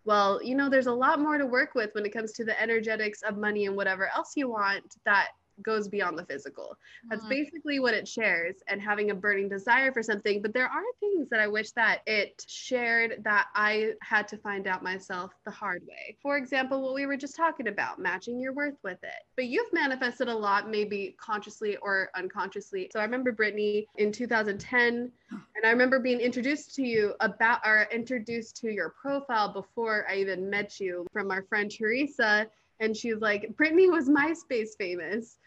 Well, 0.04 0.42
you 0.42 0.56
know, 0.56 0.68
there's 0.68 0.86
a 0.86 0.92
lot 0.92 1.20
more 1.20 1.38
to 1.38 1.46
work 1.46 1.74
with 1.74 1.94
when 1.94 2.06
it 2.06 2.12
comes 2.12 2.32
to 2.32 2.44
the 2.44 2.60
energetics 2.60 3.22
of 3.22 3.36
money 3.36 3.66
and 3.66 3.76
whatever 3.76 4.10
else 4.14 4.32
you 4.34 4.48
want 4.48 4.96
that 5.04 5.28
goes 5.62 5.88
beyond 5.88 6.18
the 6.18 6.24
physical. 6.24 6.76
That's 7.08 7.24
Mhm. 7.24 7.30
basically 7.30 7.80
what 7.80 7.94
it 7.94 8.06
shares 8.06 8.62
and 8.68 8.80
having 8.80 9.10
a 9.10 9.14
burning 9.14 9.48
desire 9.48 9.92
for 9.92 10.02
something. 10.02 10.42
But 10.42 10.52
there 10.52 10.68
are 10.68 10.84
things 11.00 11.28
that 11.30 11.40
I 11.40 11.46
wish 11.46 11.72
that 11.72 12.02
it 12.06 12.44
shared 12.48 13.22
that 13.24 13.48
I 13.54 13.94
had 14.02 14.28
to 14.28 14.38
find 14.38 14.66
out 14.66 14.82
myself 14.82 15.32
the 15.44 15.50
hard 15.50 15.86
way. 15.86 16.16
For 16.22 16.36
example, 16.36 16.82
what 16.82 16.94
we 16.94 17.06
were 17.06 17.16
just 17.16 17.36
talking 17.36 17.68
about, 17.68 17.98
matching 17.98 18.40
your 18.40 18.52
worth 18.52 18.78
with 18.82 19.02
it. 19.02 19.22
But 19.36 19.46
you've 19.46 19.72
manifested 19.72 20.28
a 20.28 20.34
lot, 20.34 20.68
maybe 20.70 21.16
consciously 21.18 21.76
or 21.78 22.10
unconsciously. 22.14 22.90
So 22.92 23.00
I 23.00 23.04
remember 23.04 23.32
Brittany 23.32 23.86
in 23.96 24.12
2010, 24.12 25.12
and 25.30 25.64
I 25.64 25.70
remember 25.70 25.98
being 25.98 26.20
introduced 26.20 26.74
to 26.76 26.82
you 26.82 27.14
about 27.20 27.60
or 27.64 27.86
introduced 27.92 28.56
to 28.58 28.70
your 28.70 28.90
profile 28.90 29.52
before 29.52 30.06
I 30.08 30.16
even 30.16 30.48
met 30.48 30.80
you 30.80 31.06
from 31.12 31.30
our 31.30 31.42
friend 31.42 31.70
Teresa. 31.70 32.48
And 32.80 32.96
she's 32.96 33.20
like, 33.20 33.54
Brittany 33.56 33.88
was 33.88 34.08
MySpace 34.08 34.70
famous. 34.78 35.38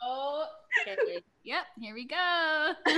Oh, 0.00 0.44
yep. 1.42 1.64
Here 1.80 1.94
we 1.94 2.06
go. 2.06 2.72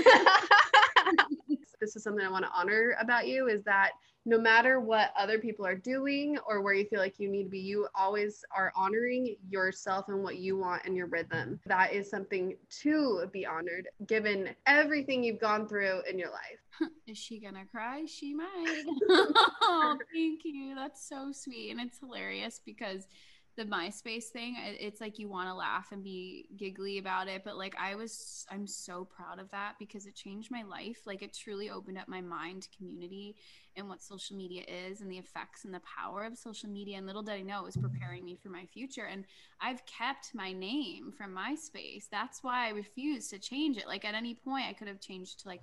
This 1.81 1.97
is 1.97 2.03
something 2.03 2.25
I 2.25 2.31
want 2.31 2.47
to 2.47 2.50
honor 2.55 2.97
about 2.99 3.26
you 3.26 3.49
is 3.49 3.62
that 3.64 3.91
no 4.25 4.38
matter 4.38 4.81
what 4.81 5.12
other 5.19 5.38
people 5.38 5.66
are 5.66 5.75
doing 5.75 6.38
or 6.47 6.62
where 6.62 6.75
you 6.75 6.87
feel 6.87 6.99
like 6.99 7.19
you 7.19 7.28
need 7.28 7.45
to 7.45 7.50
be, 7.50 7.59
you 7.59 7.87
always 7.95 8.45
are 8.57 8.73
honoring 8.75 9.37
yourself 9.49 10.09
and 10.09 10.23
what 10.23 10.37
you 10.37 10.57
want 10.57 10.83
and 10.85 10.97
your 10.97 11.07
rhythm. 11.07 11.61
That 11.66 11.93
is 11.93 12.09
something 12.09 12.57
to 12.83 13.26
be 13.33 13.45
honored 13.45 13.88
given 14.07 14.50
everything 14.66 15.23
you've 15.23 15.40
gone 15.40 15.69
through 15.69 16.02
in 16.09 16.19
your 16.19 16.31
life. 16.31 16.90
Is 17.07 17.19
she 17.19 17.38
gonna 17.38 17.66
cry? 17.66 18.04
She 18.07 18.35
might. 18.35 18.85
oh, 19.11 19.99
thank 20.12 20.40
you. 20.45 20.75
That's 20.75 21.07
so 21.09 21.31
sweet, 21.33 21.71
and 21.71 21.81
it's 21.81 21.99
hilarious 21.99 22.61
because 22.64 23.07
the 23.56 23.64
MySpace 23.64 24.25
thing. 24.25 24.56
It's 24.58 25.00
like 25.00 25.18
you 25.18 25.28
want 25.28 25.49
to 25.49 25.54
laugh 25.54 25.92
and 25.92 26.02
be 26.02 26.46
giggly 26.56 26.99
about 26.99 27.28
it, 27.28 27.42
but 27.44 27.56
like 27.56 27.75
I 27.78 27.94
was, 27.94 28.46
I'm 28.50 28.66
so 28.66 29.04
proud 29.04 29.38
of 29.38 29.50
that 29.50 29.75
because 29.78 30.06
it 30.06 30.14
changed 30.14 30.50
my 30.50 30.62
life. 30.62 30.99
Like 31.06 31.23
it 31.23 31.32
truly 31.32 31.70
opened 31.70 31.99
up 31.99 32.08
my 32.08 32.20
mind 32.20 32.62
to 32.62 32.68
community 32.76 33.37
and 33.76 33.88
what 33.88 34.02
social 34.02 34.37
media 34.37 34.62
is 34.68 35.00
and 35.00 35.11
the 35.11 35.18
effects 35.18 35.64
and 35.64 35.73
the 35.73 35.80
power 35.80 36.25
of 36.25 36.37
social 36.37 36.68
media. 36.68 36.99
And 36.99 37.06
little 37.06 37.23
did 37.23 37.34
I 37.34 37.42
know 37.42 37.61
it 37.61 37.64
was 37.64 37.76
preparing 37.76 38.25
me 38.25 38.37
for 38.40 38.49
my 38.49 38.66
future. 38.66 39.06
And 39.06 39.25
I've 39.61 39.84
kept 39.87 40.34
my 40.34 40.52
name 40.52 41.12
from 41.16 41.37
MySpace. 41.37 42.04
That's 42.11 42.42
why 42.42 42.66
I 42.66 42.70
refused 42.70 43.30
to 43.30 43.38
change 43.38 43.76
it. 43.76 43.87
Like 43.87 44.04
at 44.04 44.14
any 44.14 44.34
point, 44.34 44.66
I 44.68 44.73
could 44.73 44.88
have 44.88 45.00
changed 45.00 45.40
to 45.40 45.49
like 45.49 45.62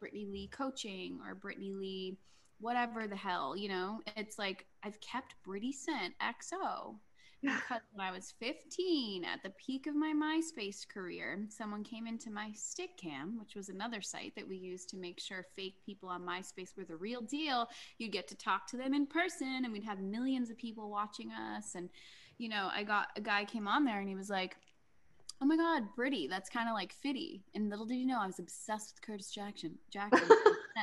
Brittany 0.00 0.26
Lee 0.26 0.48
coaching 0.48 1.20
or 1.26 1.34
Brittany 1.34 1.72
Lee 1.72 2.18
whatever 2.60 3.06
the 3.06 3.16
hell, 3.16 3.56
you 3.56 3.68
know. 3.68 4.00
It's 4.16 4.38
like 4.38 4.66
I've 4.82 5.00
kept 5.00 5.34
Britty 5.44 5.72
Scent 5.72 6.14
XO 6.20 6.96
because 7.42 7.80
when 7.92 8.06
I 8.06 8.10
was 8.10 8.34
15 8.38 9.24
at 9.24 9.42
the 9.42 9.50
peak 9.50 9.86
of 9.86 9.94
my 9.94 10.12
MySpace 10.12 10.86
career, 10.86 11.44
someone 11.48 11.84
came 11.84 12.06
into 12.06 12.30
my 12.30 12.50
Stickam, 12.54 13.38
which 13.38 13.54
was 13.54 13.68
another 13.68 14.00
site 14.00 14.34
that 14.36 14.48
we 14.48 14.56
used 14.56 14.88
to 14.90 14.96
make 14.96 15.20
sure 15.20 15.44
fake 15.54 15.76
people 15.84 16.08
on 16.08 16.22
MySpace 16.22 16.76
were 16.76 16.84
the 16.84 16.96
real 16.96 17.20
deal. 17.20 17.68
You'd 17.98 18.12
get 18.12 18.28
to 18.28 18.36
talk 18.36 18.66
to 18.68 18.76
them 18.76 18.94
in 18.94 19.06
person 19.06 19.62
and 19.64 19.72
we'd 19.72 19.84
have 19.84 20.00
millions 20.00 20.50
of 20.50 20.58
people 20.58 20.90
watching 20.90 21.30
us 21.30 21.74
and 21.74 21.88
you 22.38 22.48
know, 22.48 22.68
I 22.72 22.84
got 22.84 23.08
a 23.16 23.20
guy 23.20 23.44
came 23.44 23.66
on 23.66 23.84
there 23.84 23.98
and 23.98 24.08
he 24.08 24.14
was 24.14 24.30
like 24.30 24.56
oh 25.40 25.46
my 25.46 25.56
god, 25.56 25.84
Britty, 25.94 26.26
that's 26.26 26.50
kind 26.50 26.68
of 26.68 26.74
like 26.74 26.92
Fitty. 26.92 27.44
And 27.54 27.70
little 27.70 27.86
did 27.86 27.96
you 27.96 28.06
know, 28.06 28.20
I 28.20 28.26
was 28.26 28.38
obsessed 28.38 28.94
with 28.94 29.02
Curtis 29.02 29.30
Jackson. 29.30 29.78
Jackson, 29.90 30.28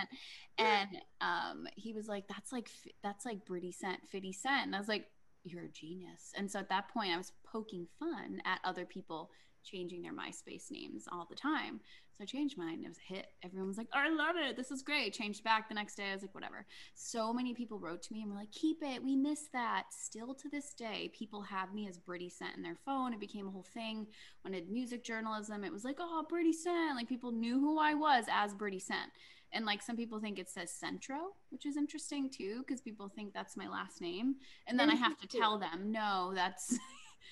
and 0.58 0.90
um, 1.22 1.68
he 1.76 1.94
was 1.94 2.08
like, 2.08 2.28
that's 2.28 2.52
like 2.52 2.70
that's 3.04 3.26
like 3.26 3.46
Britty 3.46 3.72
scent, 3.72 4.00
Fitty 4.10 4.32
scent. 4.32 4.68
And 4.68 4.76
I 4.76 4.80
was 4.80 4.88
like, 4.88 5.08
you're 5.46 5.64
a 5.64 5.70
genius. 5.70 6.32
And 6.36 6.50
so 6.50 6.60
at 6.60 6.70
that 6.70 6.90
point, 6.90 7.14
I 7.14 7.18
was 7.18 7.32
poking 7.46 7.88
fun 8.00 8.42
at 8.46 8.60
other 8.64 8.86
people 8.86 9.30
changing 9.64 10.02
their 10.02 10.14
MySpace 10.14 10.72
names 10.72 11.08
all 11.12 11.26
the 11.30 11.36
time. 11.36 11.80
So 12.18 12.24
I 12.24 12.26
changed 12.26 12.58
mine. 12.58 12.82
It 12.84 12.88
was 12.88 12.98
a 12.98 13.14
hit. 13.14 13.28
Everyone 13.44 13.68
was 13.68 13.78
like, 13.78 13.90
oh, 13.94 14.00
I 14.00 14.10
love 14.10 14.38
it. 14.38 14.56
This 14.56 14.72
is 14.72 14.82
great. 14.82 15.14
Changed 15.14 15.44
back 15.44 15.68
the 15.68 15.76
next 15.76 15.96
day. 15.96 16.12
I 16.12 16.14
was 16.14 16.22
like, 16.22 16.34
whatever. 16.34 16.66
So 16.94 17.34
many 17.34 17.54
people 17.54 17.78
wrote 17.78 18.02
to 18.04 18.14
me 18.14 18.22
and 18.22 18.32
were 18.32 18.38
like, 18.38 18.52
keep 18.52 18.78
it. 18.82 19.04
We 19.04 19.18
miss 19.18 19.50
that. 19.52 19.86
Still 19.90 20.34
to 20.36 20.48
this 20.48 20.74
day, 20.74 21.12
people 21.14 21.42
have 21.42 21.74
me 21.74 21.90
as 21.90 21.98
Britty 21.98 22.30
Scent 22.30 22.56
in 22.56 22.64
their 22.64 22.78
phone. 22.86 23.14
It 23.14 23.20
became 23.20 23.48
a 23.48 23.52
whole 23.52 23.66
thing. 23.74 24.08
When 24.44 24.56
I 24.56 24.60
did 24.60 24.70
music 24.70 25.04
journalism, 25.04 25.66
it 25.66 25.74
was 25.74 25.84
like, 25.84 25.98
oh, 26.00 26.26
Britty 26.30 26.54
Scent. 26.54 26.96
Like 26.96 27.10
people 27.10 27.34
knew 27.34 27.60
who 27.60 27.80
I 27.80 27.96
was 27.96 28.26
as 28.32 28.54
Britty 28.54 28.80
Scent. 28.80 29.12
And 29.56 29.66
like 29.66 29.82
some 29.82 29.96
people 29.96 30.20
think 30.20 30.38
it 30.38 30.50
says 30.50 30.70
Centro, 30.70 31.34
which 31.50 31.66
is 31.66 31.78
interesting 31.78 32.30
too, 32.30 32.60
because 32.60 32.82
people 32.82 33.10
think 33.10 33.34
that's 33.34 33.56
my 33.56 33.68
last 33.68 34.02
name. 34.02 34.36
And 34.68 34.78
then 34.78 34.90
I 34.90 34.96
have 34.96 35.18
to 35.20 35.28
tell 35.28 35.58
them, 35.58 35.92
no, 35.92 36.34
that's 36.36 36.78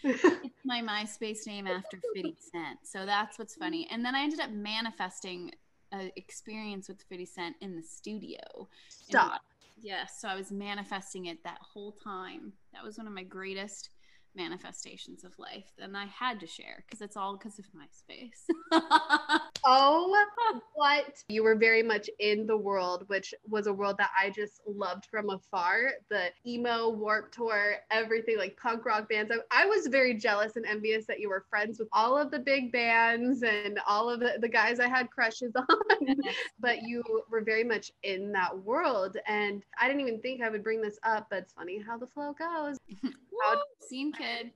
it's 0.04 0.24
my 0.66 0.82
MySpace 0.82 1.46
name 1.46 1.68
after 1.68 2.00
50 2.16 2.36
Cent. 2.40 2.80
So 2.84 3.06
that's 3.06 3.38
what's 3.38 3.56
funny. 3.56 3.88
And 3.92 4.06
then 4.06 4.16
I 4.16 4.24
ended 4.24 4.40
up 4.40 4.52
manifesting 4.52 5.52
an 5.92 6.12
experience 6.16 6.88
with 6.88 7.04
50 7.10 7.26
Cent 7.26 7.56
in 7.62 7.76
the 7.76 7.84
studio. 7.84 8.40
Stop. 8.88 9.42
Yes. 9.82 10.22
so 10.22 10.30
I 10.30 10.36
was 10.36 10.50
manifesting 10.50 11.26
it 11.26 11.44
that 11.44 11.58
whole 11.60 11.92
time. 11.92 12.54
That 12.74 12.84
was 12.84 12.98
one 12.98 13.06
of 13.06 13.14
my 13.14 13.24
greatest 13.24 13.90
manifestations 14.36 15.24
of 15.24 15.38
life. 15.38 15.72
And 15.80 15.96
I 15.96 16.06
had 16.06 16.40
to 16.42 16.48
share 16.48 16.84
because 16.86 17.02
it's 17.02 17.18
all 17.18 17.38
because 17.38 17.60
of 17.60 17.66
MySpace. 17.74 18.50
Oh, 19.66 20.26
what? 20.74 21.24
You 21.30 21.44
were 21.44 21.56
very 21.56 21.84
much 21.84 22.10
in 22.20 22.46
the 22.46 22.58
world, 22.58 23.06
which 23.08 23.34
was 23.48 23.68
a 23.68 23.74
world 23.74 23.98
that 23.98 24.10
I 24.20 24.30
just 24.30 24.62
loved 24.68 25.06
from 25.10 25.30
afar. 25.30 25.92
The 26.10 26.32
emo, 26.46 26.90
Warped 26.90 27.34
Tour, 27.34 27.76
everything 27.90 28.38
like 28.38 28.58
punk 28.58 28.86
rock 28.86 29.08
bands. 29.10 29.32
I, 29.32 29.64
I 29.64 29.66
was 29.66 29.88
very 29.88 30.16
jealous 30.16 30.58
and 30.58 30.66
envious 30.66 31.06
that 31.06 31.20
you 31.20 31.30
were 31.30 31.46
friends 31.50 31.80
with 31.80 31.88
all 31.94 32.18
of 32.18 32.30
the 32.30 32.40
big 32.40 32.72
bands 32.72 33.44
and 33.44 33.80
all 33.88 34.10
of 34.10 34.20
the, 34.20 34.38
the 34.40 34.50
guys 34.50 34.80
I 34.80 34.90
had 34.90 35.10
crushes 35.10 35.54
on. 35.56 36.16
but 36.60 36.82
you 36.84 37.02
were 37.30 37.42
very 37.42 37.64
much 37.64 37.92
in 38.04 38.34
that 38.34 38.58
world. 38.58 39.16
And 39.28 39.64
I 39.80 39.88
didn't 39.88 40.02
even 40.02 40.20
think 40.20 40.42
I 40.42 40.50
would 40.50 40.64
bring 40.64 40.82
this 40.82 41.00
up, 41.04 41.28
but 41.30 41.40
it's 41.40 41.54
funny 41.54 41.80
how 41.80 41.98
the 41.98 42.08
flow 42.08 42.34
goes. 42.34 42.78
Woo, 43.34 43.60
Scene 43.88 44.12
kid. 44.14 44.52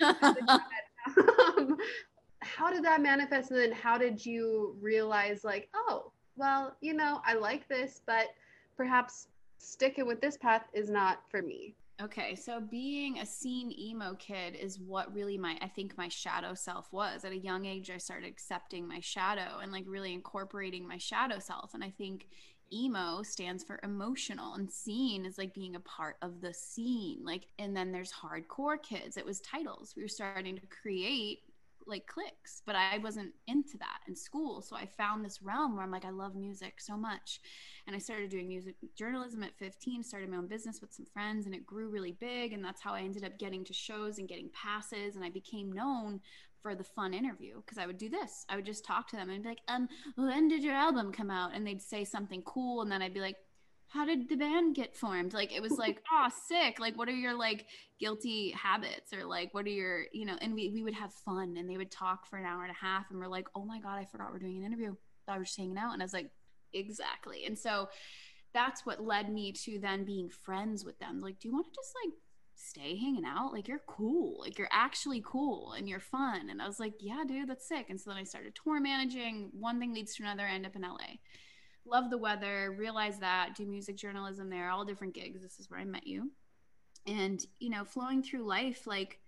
um, 0.02 1.76
how 2.42 2.70
did 2.70 2.84
that 2.84 3.00
manifest 3.00 3.50
and 3.50 3.58
then 3.60 3.72
how 3.72 3.96
did 3.96 4.24
you 4.24 4.76
realize 4.80 5.44
like 5.44 5.68
oh 5.74 6.12
well 6.36 6.76
you 6.80 6.92
know 6.92 7.20
i 7.24 7.34
like 7.34 7.66
this 7.68 8.02
but 8.06 8.28
perhaps 8.76 9.28
sticking 9.58 10.06
with 10.06 10.20
this 10.20 10.36
path 10.36 10.64
is 10.72 10.90
not 10.90 11.20
for 11.30 11.42
me 11.42 11.74
Okay, 12.02 12.34
so 12.34 12.62
being 12.62 13.18
a 13.18 13.26
scene 13.26 13.74
emo 13.78 14.14
kid 14.14 14.54
is 14.54 14.80
what 14.80 15.12
really 15.14 15.36
my 15.36 15.58
I 15.60 15.68
think 15.68 15.98
my 15.98 16.08
shadow 16.08 16.54
self 16.54 16.90
was. 16.94 17.26
At 17.26 17.32
a 17.32 17.36
young 17.36 17.66
age 17.66 17.90
I 17.90 17.98
started 17.98 18.26
accepting 18.26 18.88
my 18.88 19.00
shadow 19.00 19.58
and 19.62 19.70
like 19.70 19.84
really 19.86 20.14
incorporating 20.14 20.88
my 20.88 20.96
shadow 20.96 21.38
self 21.38 21.74
and 21.74 21.84
I 21.84 21.90
think 21.90 22.28
emo 22.72 23.22
stands 23.22 23.64
for 23.64 23.80
emotional 23.82 24.54
and 24.54 24.70
scene 24.70 25.24
is 25.24 25.38
like 25.38 25.54
being 25.54 25.76
a 25.76 25.80
part 25.80 26.16
of 26.22 26.40
the 26.40 26.52
scene. 26.52 27.20
Like 27.24 27.46
and 27.58 27.76
then 27.76 27.92
there's 27.92 28.12
hardcore 28.12 28.82
kids. 28.82 29.16
It 29.16 29.26
was 29.26 29.40
titles. 29.40 29.94
We 29.96 30.02
were 30.02 30.08
starting 30.08 30.56
to 30.56 30.66
create 30.66 31.40
like 31.86 32.06
clicks, 32.06 32.62
but 32.66 32.76
I 32.76 32.98
wasn't 32.98 33.32
into 33.46 33.78
that 33.78 34.00
in 34.06 34.14
school. 34.14 34.62
So 34.62 34.76
I 34.76 34.86
found 34.86 35.24
this 35.24 35.42
realm 35.42 35.74
where 35.74 35.84
I'm 35.84 35.90
like 35.90 36.04
I 36.04 36.10
love 36.10 36.34
music 36.34 36.80
so 36.80 36.96
much 36.96 37.40
and 37.86 37.96
I 37.96 37.98
started 37.98 38.30
doing 38.30 38.48
music 38.48 38.76
journalism 38.96 39.42
at 39.42 39.58
15, 39.58 40.04
started 40.04 40.30
my 40.30 40.36
own 40.36 40.46
business 40.46 40.80
with 40.80 40.92
some 40.92 41.06
friends, 41.06 41.46
and 41.46 41.54
it 41.54 41.66
grew 41.66 41.88
really 41.88 42.12
big. 42.12 42.52
And 42.52 42.64
that's 42.64 42.80
how 42.80 42.94
I 42.94 43.00
ended 43.00 43.24
up 43.24 43.38
getting 43.38 43.64
to 43.64 43.72
shows 43.72 44.18
and 44.18 44.28
getting 44.28 44.50
passes. 44.50 45.16
And 45.16 45.24
I 45.24 45.30
became 45.30 45.72
known 45.72 46.20
for 46.62 46.74
the 46.74 46.84
fun 46.84 47.14
interview 47.14 47.56
because 47.56 47.78
I 47.78 47.86
would 47.86 47.98
do 47.98 48.08
this. 48.08 48.44
I 48.48 48.56
would 48.56 48.66
just 48.66 48.84
talk 48.84 49.08
to 49.08 49.16
them 49.16 49.30
and 49.30 49.42
be 49.42 49.48
like, 49.48 49.62
um, 49.68 49.88
when 50.16 50.48
did 50.48 50.62
your 50.62 50.74
album 50.74 51.12
come 51.12 51.30
out? 51.30 51.54
And 51.54 51.66
they'd 51.66 51.82
say 51.82 52.04
something 52.04 52.42
cool. 52.42 52.82
And 52.82 52.90
then 52.90 53.02
I'd 53.02 53.14
be 53.14 53.20
like, 53.20 53.36
how 53.88 54.04
did 54.04 54.28
the 54.28 54.36
band 54.36 54.76
get 54.76 54.96
formed? 54.96 55.34
Like, 55.34 55.52
it 55.52 55.60
was 55.60 55.72
like, 55.72 56.02
oh, 56.12 56.28
sick. 56.46 56.78
Like, 56.78 56.96
what 56.96 57.08
are 57.08 57.12
your 57.12 57.34
like 57.34 57.66
guilty 57.98 58.52
habits 58.52 59.12
or 59.12 59.24
like, 59.24 59.52
what 59.52 59.66
are 59.66 59.70
your, 59.70 60.04
you 60.12 60.24
know, 60.24 60.36
and 60.40 60.54
we, 60.54 60.70
we 60.70 60.82
would 60.82 60.94
have 60.94 61.12
fun 61.12 61.56
and 61.56 61.68
they 61.68 61.76
would 61.76 61.90
talk 61.90 62.26
for 62.26 62.38
an 62.38 62.46
hour 62.46 62.62
and 62.62 62.70
a 62.72 62.84
half. 62.84 63.10
And 63.10 63.18
we're 63.18 63.26
like, 63.26 63.48
oh 63.54 63.64
my 63.64 63.80
God, 63.80 63.96
I 63.96 64.04
forgot 64.04 64.32
we're 64.32 64.38
doing 64.38 64.58
an 64.58 64.64
interview. 64.64 64.94
I 65.26 65.38
was 65.38 65.48
just 65.48 65.58
hanging 65.58 65.78
out. 65.78 65.92
And 65.92 66.02
I 66.02 66.04
was 66.04 66.12
like, 66.12 66.30
exactly 66.72 67.44
and 67.46 67.58
so 67.58 67.88
that's 68.52 68.84
what 68.84 69.02
led 69.02 69.32
me 69.32 69.52
to 69.52 69.78
then 69.78 70.04
being 70.04 70.28
friends 70.28 70.84
with 70.84 70.98
them 70.98 71.20
like 71.20 71.38
do 71.40 71.48
you 71.48 71.54
want 71.54 71.66
to 71.66 71.72
just 71.74 71.94
like 72.04 72.14
stay 72.60 72.96
hanging 72.96 73.24
out? 73.24 73.52
Like 73.52 73.68
you're 73.68 73.82
cool. 73.86 74.40
Like 74.40 74.58
you're 74.58 74.68
actually 74.70 75.22
cool 75.24 75.72
and 75.72 75.88
you're 75.88 76.00
fun. 76.00 76.50
And 76.50 76.60
i 76.60 76.66
was 76.66 76.80
like 76.80 76.94
yeah 77.00 77.24
dude 77.26 77.48
that's 77.48 77.66
sick. 77.66 77.86
And 77.90 78.00
so 78.00 78.10
then 78.10 78.18
i 78.18 78.24
started 78.24 78.54
tour 78.54 78.80
managing 78.80 79.50
one 79.58 79.78
thing 79.78 79.92
leads 79.92 80.14
to 80.16 80.22
another 80.22 80.46
end 80.46 80.66
up 80.66 80.76
in 80.76 80.82
la 80.82 80.96
love 81.86 82.10
the 82.10 82.18
weather 82.18 82.74
realize 82.78 83.18
that 83.18 83.54
do 83.56 83.66
music 83.66 83.96
journalism 83.96 84.50
there 84.50 84.68
all 84.68 84.84
different 84.84 85.14
gigs 85.14 85.40
this 85.40 85.58
is 85.58 85.70
where 85.70 85.80
i 85.80 85.84
met 85.84 86.06
you. 86.06 86.30
And 87.06 87.44
you 87.58 87.70
know 87.70 87.84
flowing 87.84 88.22
through 88.22 88.44
life 88.46 88.86
like 88.86 89.18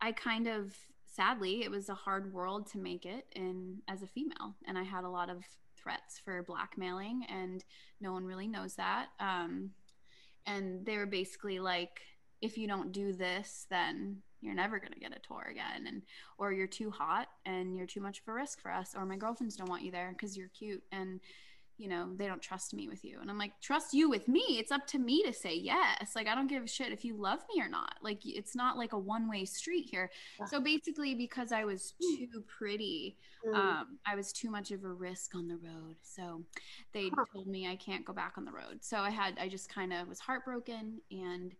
i 0.00 0.12
kind 0.12 0.46
of 0.46 0.74
sadly 1.06 1.64
it 1.64 1.70
was 1.70 1.88
a 1.88 1.94
hard 1.94 2.32
world 2.32 2.70
to 2.70 2.78
make 2.78 3.04
it 3.04 3.26
in 3.34 3.78
as 3.88 4.02
a 4.02 4.06
female. 4.06 4.54
And 4.66 4.78
i 4.78 4.82
had 4.82 5.04
a 5.04 5.10
lot 5.10 5.30
of 5.30 5.44
threats 5.76 6.18
for 6.24 6.42
blackmailing 6.42 7.24
and 7.28 7.64
no 8.00 8.12
one 8.12 8.24
really 8.24 8.48
knows 8.48 8.74
that. 8.76 9.08
Um, 9.18 9.70
and 10.46 10.84
they 10.84 10.96
were 10.96 11.06
basically 11.06 11.58
like 11.58 12.00
if 12.40 12.56
you 12.56 12.66
don't 12.66 12.92
do 12.92 13.12
this, 13.12 13.66
then 13.70 14.22
you're 14.40 14.54
never 14.54 14.78
going 14.78 14.92
to 14.92 15.00
get 15.00 15.14
a 15.14 15.18
tour 15.20 15.48
again 15.50 15.86
and 15.86 16.02
or 16.38 16.52
you're 16.52 16.66
too 16.66 16.90
hot 16.90 17.28
and 17.44 17.76
you're 17.76 17.86
too 17.86 18.00
much 18.00 18.20
of 18.20 18.28
a 18.28 18.32
risk 18.32 18.60
for 18.60 18.70
us 18.70 18.94
or 18.96 19.04
my 19.04 19.16
girlfriends 19.16 19.56
don't 19.56 19.68
want 19.68 19.82
you 19.82 19.90
there 19.90 20.10
because 20.12 20.36
you're 20.36 20.48
cute 20.48 20.82
and 20.92 21.20
you 21.76 21.88
know 21.88 22.10
they 22.16 22.26
don't 22.26 22.42
trust 22.42 22.74
me 22.74 22.88
with 22.88 23.04
you. 23.04 23.18
And 23.20 23.30
i'm 23.30 23.38
like 23.38 23.58
trust 23.60 23.94
you 23.94 24.10
with 24.10 24.28
me? 24.28 24.42
It's 24.50 24.70
up 24.70 24.86
to 24.88 24.98
me 24.98 25.22
to 25.22 25.32
say 25.32 25.54
yes. 25.54 26.14
Like 26.14 26.28
i 26.28 26.34
don't 26.34 26.46
give 26.46 26.62
a 26.62 26.68
shit 26.68 26.92
if 26.92 27.04
you 27.04 27.16
love 27.16 27.40
me 27.54 27.62
or 27.62 27.68
not. 27.68 27.94
Like 28.02 28.20
it's 28.24 28.54
not 28.54 28.76
like 28.76 28.92
a 28.92 28.98
one-way 28.98 29.46
street 29.46 29.88
here. 29.90 30.10
So 30.46 30.60
basically 30.60 31.14
because 31.14 31.52
i 31.52 31.64
was 31.64 31.94
too 32.00 32.44
pretty 32.46 33.16
mm. 33.46 33.54
um, 33.54 33.98
i 34.06 34.14
was 34.14 34.32
too 34.32 34.50
much 34.50 34.70
of 34.70 34.84
a 34.84 34.92
risk 34.92 35.34
on 35.34 35.48
the 35.48 35.56
road. 35.56 35.96
So 36.02 36.42
they 36.92 37.10
told 37.32 37.46
me 37.46 37.66
i 37.66 37.76
can't 37.76 38.04
go 38.04 38.12
back 38.12 38.34
on 38.36 38.44
the 38.44 38.52
road. 38.52 38.80
So 38.82 38.98
i 38.98 39.10
had 39.10 39.38
i 39.40 39.48
just 39.48 39.72
kind 39.72 39.92
of 39.92 40.06
was 40.06 40.20
heartbroken 40.20 41.00
and 41.10 41.54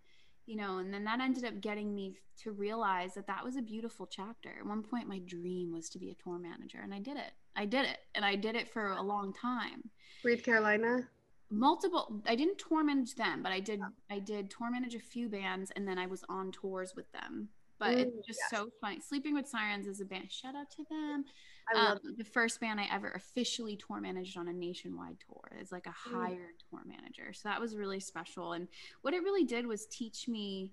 you 0.51 0.57
know, 0.57 0.79
and 0.79 0.93
then 0.93 1.05
that 1.05 1.21
ended 1.21 1.45
up 1.45 1.61
getting 1.61 1.95
me 1.95 2.17
to 2.43 2.51
realize 2.51 3.15
that 3.15 3.29
that 3.29 3.45
was 3.45 3.55
a 3.55 3.63
beautiful 3.63 4.05
chapter. 4.05 4.51
At 4.59 4.67
one 4.67 4.83
point, 4.83 5.07
my 5.07 5.21
dream 5.21 5.73
was 5.73 5.89
to 5.91 5.99
be 6.01 6.11
a 6.11 6.15
tour 6.15 6.41
manager, 6.41 6.81
and 6.83 6.93
I 6.93 6.99
did 6.99 7.17
it. 7.17 7.31
I 7.55 7.67
did 7.67 7.85
it, 7.85 7.99
and 8.17 8.25
I 8.25 8.35
did 8.35 8.57
it 8.57 8.69
for 8.69 8.89
a 8.95 9.01
long 9.01 9.33
time. 9.33 9.91
Breathe 10.25 10.43
Carolina. 10.43 11.09
Multiple. 11.53 12.21
I 12.27 12.35
didn't 12.35 12.59
tour 12.59 12.83
manage 12.83 13.15
them, 13.15 13.45
but 13.45 13.53
I 13.53 13.61
did. 13.61 13.81
I 14.11 14.19
did 14.19 14.51
tour 14.51 14.73
manage 14.73 14.97
a 14.97 14.99
few 14.99 15.29
bands, 15.29 15.71
and 15.77 15.87
then 15.87 15.99
I 15.99 16.07
was 16.07 16.25
on 16.29 16.51
tours 16.51 16.95
with 16.97 17.11
them. 17.13 17.51
But 17.79 17.97
mm, 17.97 18.01
it's 18.01 18.27
just 18.27 18.41
yes. 18.51 18.61
so 18.61 18.71
funny. 18.81 18.99
Sleeping 19.01 19.35
with 19.35 19.47
Sirens 19.47 19.87
is 19.87 20.01
a 20.01 20.05
band. 20.05 20.33
Shout 20.33 20.57
out 20.57 20.73
to 20.73 20.85
them. 20.91 21.27
Um, 21.75 21.99
the 22.17 22.25
first 22.25 22.61
band 22.61 22.81
I 22.81 22.87
ever 22.93 23.11
officially 23.11 23.77
tour 23.77 24.01
managed 24.01 24.37
on 24.37 24.49
a 24.49 24.53
nationwide 24.53 25.17
tour 25.27 25.57
as 25.61 25.73
like 25.73 25.87
a 25.87 25.91
hired 25.93 26.39
mm. 26.39 26.71
tour 26.71 26.81
manager. 26.87 27.33
So 27.33 27.49
that 27.49 27.61
was 27.61 27.77
really 27.77 28.01
special. 28.01 28.53
And 28.53 28.69
what 29.03 29.15
it 29.15 29.23
really 29.23 29.45
did 29.45 29.67
was 29.67 29.87
teach 29.87 30.29
me 30.29 30.73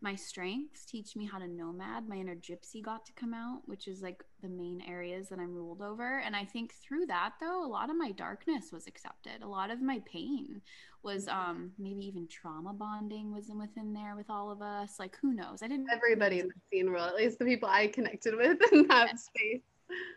my 0.00 0.14
strengths, 0.14 0.84
teach 0.84 1.16
me 1.16 1.24
how 1.24 1.38
to 1.38 1.48
nomad. 1.48 2.06
My 2.06 2.16
inner 2.16 2.36
gypsy 2.36 2.82
got 2.82 3.06
to 3.06 3.12
come 3.14 3.32
out, 3.32 3.62
which 3.64 3.88
is 3.88 4.02
like 4.02 4.22
the 4.42 4.48
main 4.48 4.82
areas 4.86 5.30
that 5.30 5.38
I'm 5.38 5.54
ruled 5.54 5.80
over. 5.80 6.18
And 6.18 6.36
I 6.36 6.44
think 6.44 6.74
through 6.74 7.06
that 7.06 7.34
though, 7.40 7.64
a 7.64 7.66
lot 7.66 7.88
of 7.88 7.96
my 7.96 8.12
darkness 8.12 8.66
was 8.70 8.86
accepted. 8.86 9.42
A 9.42 9.48
lot 9.48 9.70
of 9.70 9.80
my 9.80 10.02
pain 10.04 10.60
was 11.02 11.26
mm. 11.26 11.34
um 11.34 11.72
maybe 11.78 12.04
even 12.06 12.28
trauma 12.28 12.74
bonding 12.74 13.32
was 13.32 13.50
within 13.54 13.94
there 13.94 14.14
with 14.14 14.28
all 14.28 14.50
of 14.50 14.60
us. 14.60 14.96
Like 14.98 15.16
who 15.22 15.32
knows? 15.32 15.62
I 15.62 15.68
didn't 15.68 15.88
everybody 15.90 16.40
in 16.40 16.48
the 16.48 16.54
scene 16.70 16.90
world, 16.90 17.08
at 17.08 17.16
least 17.16 17.38
the 17.38 17.46
people 17.46 17.68
I 17.68 17.86
connected 17.86 18.36
with 18.36 18.58
in 18.72 18.86
that 18.88 19.08
yeah. 19.08 19.14
space 19.14 19.62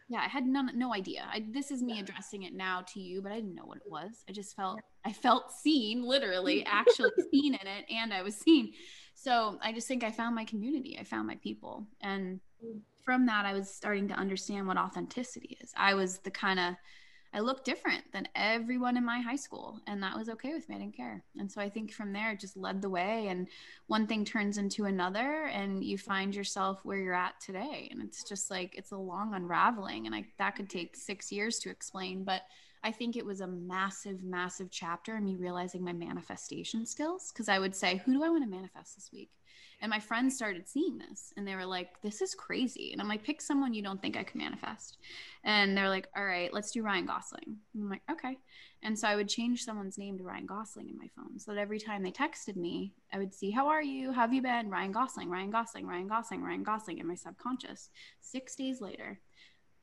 yeah 0.09 0.19
i 0.19 0.27
had 0.27 0.45
none, 0.45 0.71
no 0.75 0.93
idea. 0.93 1.25
I, 1.31 1.45
this 1.49 1.71
is 1.71 1.81
me 1.81 1.99
addressing 1.99 2.43
it 2.43 2.53
now 2.53 2.83
to 2.93 2.99
you 2.99 3.21
but 3.21 3.31
i 3.31 3.35
didn't 3.35 3.55
know 3.55 3.65
what 3.65 3.77
it 3.77 3.89
was. 3.89 4.23
I 4.29 4.31
just 4.31 4.55
felt 4.55 4.79
i 5.05 5.11
felt 5.11 5.51
seen 5.51 6.03
literally 6.03 6.65
actually 6.67 7.11
seen 7.31 7.53
in 7.53 7.67
it 7.67 7.85
and 7.89 8.13
i 8.13 8.21
was 8.21 8.35
seen. 8.35 8.73
So 9.15 9.57
i 9.61 9.71
just 9.71 9.87
think 9.87 10.03
i 10.03 10.11
found 10.11 10.35
my 10.35 10.45
community. 10.45 10.97
I 10.99 11.03
found 11.03 11.27
my 11.27 11.35
people. 11.35 11.85
And 12.01 12.39
mm. 12.63 12.79
from 13.03 13.25
that 13.27 13.45
i 13.45 13.53
was 13.53 13.73
starting 13.73 14.07
to 14.09 14.13
understand 14.15 14.67
what 14.67 14.77
authenticity 14.77 15.57
is. 15.61 15.73
I 15.75 15.93
was 15.93 16.19
the 16.19 16.31
kind 16.31 16.59
of 16.59 16.75
I 17.37 17.41
looked 17.41 17.65
different 17.65 18.03
than 18.11 18.27
everyone 18.33 18.97
in 18.97 19.05
my 19.05 19.19
high 19.19 19.35
school, 19.35 19.79
and 19.85 20.01
that 20.01 20.17
was 20.17 20.27
okay 20.27 20.55
with 20.55 20.67
me. 20.67 20.75
I 20.75 20.79
didn't 20.79 20.97
care. 20.97 21.23
And 21.37 21.51
so 21.51 21.61
I 21.61 21.69
think 21.69 21.93
from 21.93 22.11
there, 22.11 22.31
it 22.31 22.39
just 22.39 22.57
led 22.57 22.81
the 22.81 22.89
way, 22.89 23.27
and 23.27 23.47
one 23.85 24.07
thing 24.07 24.25
turns 24.25 24.57
into 24.57 24.85
another, 24.85 25.43
and 25.43 25.83
you 25.83 25.99
find 25.99 26.33
yourself 26.33 26.83
where 26.83 26.97
you're 26.97 27.13
at 27.13 27.39
today. 27.39 27.89
And 27.91 28.01
it's 28.01 28.23
just 28.23 28.49
like 28.49 28.73
it's 28.75 28.91
a 28.91 28.97
long 28.97 29.35
unraveling, 29.35 30.07
and 30.07 30.15
I, 30.15 30.25
that 30.39 30.55
could 30.55 30.67
take 30.67 30.95
six 30.95 31.31
years 31.31 31.59
to 31.59 31.69
explain, 31.69 32.23
but 32.23 32.41
I 32.83 32.91
think 32.91 33.15
it 33.15 33.25
was 33.25 33.41
a 33.41 33.47
massive, 33.47 34.23
massive 34.23 34.71
chapter 34.71 35.15
in 35.15 35.23
me 35.23 35.35
realizing 35.35 35.83
my 35.83 35.93
manifestation 35.93 36.87
skills. 36.87 37.31
Because 37.31 37.49
I 37.49 37.59
would 37.59 37.75
say, 37.75 37.97
Who 37.97 38.13
do 38.13 38.23
I 38.23 38.29
want 38.29 38.45
to 38.45 38.49
manifest 38.49 38.95
this 38.95 39.11
week? 39.13 39.29
And 39.79 39.91
my 39.91 39.99
friends 39.99 40.35
started 40.35 40.67
seeing 40.67 40.97
this 40.97 41.33
and 41.37 41.47
they 41.47 41.53
were 41.53 41.65
like, 41.65 42.01
this 42.01 42.21
is 42.21 42.33
crazy. 42.33 42.91
And 42.91 43.01
I'm 43.01 43.07
like, 43.07 43.23
pick 43.23 43.41
someone 43.41 43.75
you 43.75 43.83
don't 43.83 44.01
think 44.01 44.17
I 44.17 44.23
could 44.23 44.35
manifest. 44.35 44.97
And 45.43 45.77
they're 45.77 45.89
like, 45.89 46.07
all 46.15 46.25
right, 46.25 46.51
let's 46.51 46.71
do 46.71 46.81
Ryan 46.81 47.05
Gosling. 47.05 47.57
And 47.73 47.83
I'm 47.83 47.89
like, 47.89 48.01
okay. 48.11 48.37
And 48.81 48.97
so 48.97 49.07
I 49.07 49.15
would 49.15 49.29
change 49.29 49.63
someone's 49.63 49.97
name 49.97 50.17
to 50.17 50.23
Ryan 50.23 50.47
Gosling 50.47 50.89
in 50.89 50.97
my 50.97 51.09
phone 51.15 51.39
so 51.39 51.53
that 51.53 51.59
every 51.59 51.79
time 51.79 52.01
they 52.01 52.11
texted 52.11 52.55
me, 52.55 52.93
I 53.13 53.19
would 53.19 53.33
see, 53.33 53.51
how 53.51 53.67
are 53.67 53.83
you? 53.83 54.11
How 54.11 54.21
have 54.21 54.33
you 54.33 54.41
been? 54.41 54.69
Ryan 54.69 54.91
Gosling, 54.91 55.29
Ryan 55.29 55.51
Gosling, 55.51 55.85
Ryan 55.85 56.07
Gosling, 56.07 56.43
Ryan 56.43 56.63
Gosling 56.63 56.97
in 56.97 57.07
my 57.07 57.15
subconscious. 57.15 57.89
Six 58.21 58.55
days 58.55 58.81
later, 58.81 59.19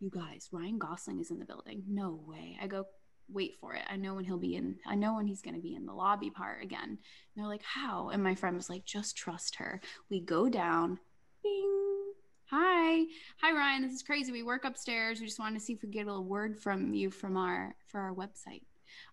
you 0.00 0.10
guys, 0.10 0.48
Ryan 0.50 0.78
Gosling 0.78 1.20
is 1.20 1.30
in 1.30 1.38
the 1.38 1.44
building. 1.44 1.84
No 1.88 2.20
way. 2.26 2.58
I 2.60 2.66
go, 2.66 2.86
wait 3.28 3.56
for 3.60 3.74
it. 3.74 3.82
I 3.88 3.96
know 3.96 4.14
when 4.14 4.24
he'll 4.24 4.38
be 4.38 4.56
in, 4.56 4.76
I 4.86 4.94
know 4.94 5.14
when 5.14 5.26
he's 5.26 5.42
going 5.42 5.54
to 5.54 5.60
be 5.60 5.74
in 5.74 5.86
the 5.86 5.92
lobby 5.92 6.30
part 6.30 6.62
again. 6.62 6.88
And 6.88 6.98
they're 7.36 7.46
like, 7.46 7.62
how? 7.62 8.10
And 8.10 8.22
my 8.22 8.34
friend 8.34 8.56
was 8.56 8.70
like, 8.70 8.84
just 8.84 9.16
trust 9.16 9.56
her. 9.56 9.80
We 10.10 10.20
go 10.20 10.48
down, 10.48 10.98
bing. 11.42 12.12
Hi. 12.50 13.04
Hi, 13.40 13.52
Ryan. 13.52 13.82
This 13.82 13.92
is 13.92 14.02
crazy. 14.02 14.30
We 14.30 14.42
work 14.42 14.64
upstairs. 14.64 15.20
We 15.20 15.26
just 15.26 15.38
wanted 15.38 15.58
to 15.58 15.64
see 15.64 15.72
if 15.72 15.82
we 15.82 15.88
get 15.88 16.06
a 16.06 16.10
little 16.10 16.24
word 16.24 16.58
from 16.58 16.92
you 16.94 17.10
from 17.10 17.36
our, 17.36 17.74
for 17.86 18.00
our 18.00 18.14
website. 18.14 18.62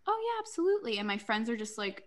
Oh 0.06 0.19
yeah, 0.24 0.41
absolutely. 0.41 0.97
And 0.97 1.08
my 1.08 1.17
friends 1.17 1.50
are 1.50 1.58
just 1.58 1.78
like, 1.78 2.04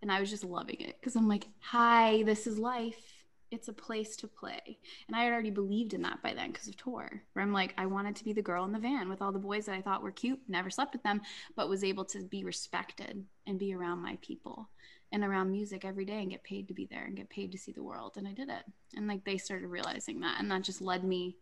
and 0.00 0.10
I 0.10 0.18
was 0.18 0.30
just 0.30 0.44
loving 0.44 0.80
it 0.80 0.96
because 0.98 1.14
I'm 1.14 1.28
like, 1.28 1.46
hi, 1.60 2.22
this 2.24 2.46
is 2.46 2.58
life 2.58 3.11
it's 3.52 3.68
a 3.68 3.72
place 3.72 4.16
to 4.16 4.26
play. 4.26 4.78
And 5.06 5.14
I 5.14 5.24
had 5.24 5.32
already 5.32 5.50
believed 5.50 5.94
in 5.94 6.02
that 6.02 6.22
by 6.22 6.32
then 6.34 6.50
because 6.50 6.68
of 6.68 6.76
tour, 6.76 7.22
where 7.32 7.42
I'm 7.42 7.52
like, 7.52 7.74
I 7.76 7.86
wanted 7.86 8.16
to 8.16 8.24
be 8.24 8.32
the 8.32 8.42
girl 8.42 8.64
in 8.64 8.72
the 8.72 8.78
van 8.78 9.08
with 9.08 9.20
all 9.20 9.30
the 9.30 9.38
boys 9.38 9.66
that 9.66 9.74
I 9.74 9.82
thought 9.82 10.02
were 10.02 10.10
cute, 10.10 10.40
never 10.48 10.70
slept 10.70 10.94
with 10.94 11.02
them, 11.02 11.20
but 11.54 11.68
was 11.68 11.84
able 11.84 12.04
to 12.06 12.22
be 12.24 12.44
respected 12.44 13.24
and 13.46 13.58
be 13.58 13.74
around 13.74 13.98
my 13.98 14.18
people 14.22 14.68
and 15.12 15.22
around 15.22 15.52
music 15.52 15.84
every 15.84 16.06
day 16.06 16.20
and 16.20 16.30
get 16.30 16.42
paid 16.42 16.66
to 16.68 16.74
be 16.74 16.86
there 16.86 17.04
and 17.04 17.16
get 17.16 17.28
paid 17.28 17.52
to 17.52 17.58
see 17.58 17.72
the 17.72 17.82
world. 17.82 18.14
And 18.16 18.26
I 18.26 18.32
did 18.32 18.48
it. 18.48 18.64
And 18.96 19.06
like 19.06 19.24
they 19.24 19.36
started 19.36 19.68
realizing 19.68 20.20
that. 20.20 20.40
And 20.40 20.50
that 20.50 20.62
just 20.62 20.80
led 20.80 21.04
me 21.04 21.36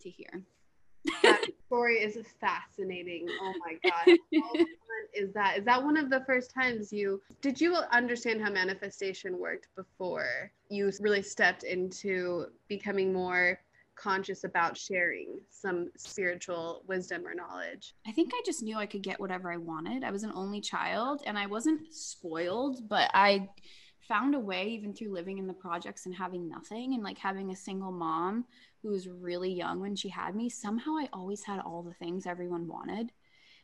to 0.00 0.10
here. 0.10 0.44
Story 1.72 1.96
is 1.96 2.18
fascinating. 2.38 3.26
Oh 3.40 3.54
my 3.64 3.90
God. 3.90 4.18
is 5.14 5.32
that? 5.32 5.58
Is 5.58 5.64
that 5.64 5.82
one 5.82 5.96
of 5.96 6.10
the 6.10 6.22
first 6.26 6.52
times 6.52 6.92
you 6.92 7.22
did 7.40 7.60
you 7.60 7.74
understand 7.90 8.42
how 8.42 8.50
manifestation 8.50 9.38
worked 9.38 9.68
before 9.74 10.52
you 10.68 10.90
really 11.00 11.22
stepped 11.22 11.62
into 11.62 12.46
becoming 12.68 13.12
more 13.12 13.58
conscious 13.94 14.44
about 14.44 14.76
sharing 14.76 15.38
some 15.48 15.90
spiritual 15.96 16.82
wisdom 16.88 17.26
or 17.26 17.34
knowledge? 17.34 17.94
I 18.06 18.12
think 18.12 18.32
I 18.34 18.42
just 18.44 18.62
knew 18.62 18.76
I 18.76 18.86
could 18.86 19.02
get 19.02 19.18
whatever 19.18 19.50
I 19.50 19.56
wanted. 19.56 20.04
I 20.04 20.10
was 20.10 20.24
an 20.24 20.32
only 20.34 20.60
child 20.60 21.22
and 21.24 21.38
I 21.38 21.46
wasn't 21.46 21.94
spoiled, 21.94 22.86
but 22.86 23.10
I 23.14 23.48
found 24.00 24.34
a 24.34 24.40
way 24.40 24.68
even 24.68 24.92
through 24.92 25.12
living 25.12 25.38
in 25.38 25.46
the 25.46 25.54
projects 25.54 26.04
and 26.04 26.14
having 26.14 26.48
nothing 26.48 26.92
and 26.92 27.02
like 27.02 27.16
having 27.16 27.50
a 27.50 27.56
single 27.56 27.92
mom 27.92 28.44
who 28.82 28.90
was 28.90 29.08
really 29.08 29.52
young 29.52 29.80
when 29.80 29.96
she 29.96 30.08
had 30.08 30.34
me 30.34 30.48
somehow 30.48 30.92
i 30.96 31.08
always 31.12 31.44
had 31.44 31.60
all 31.60 31.82
the 31.82 31.94
things 31.94 32.26
everyone 32.26 32.66
wanted 32.66 33.12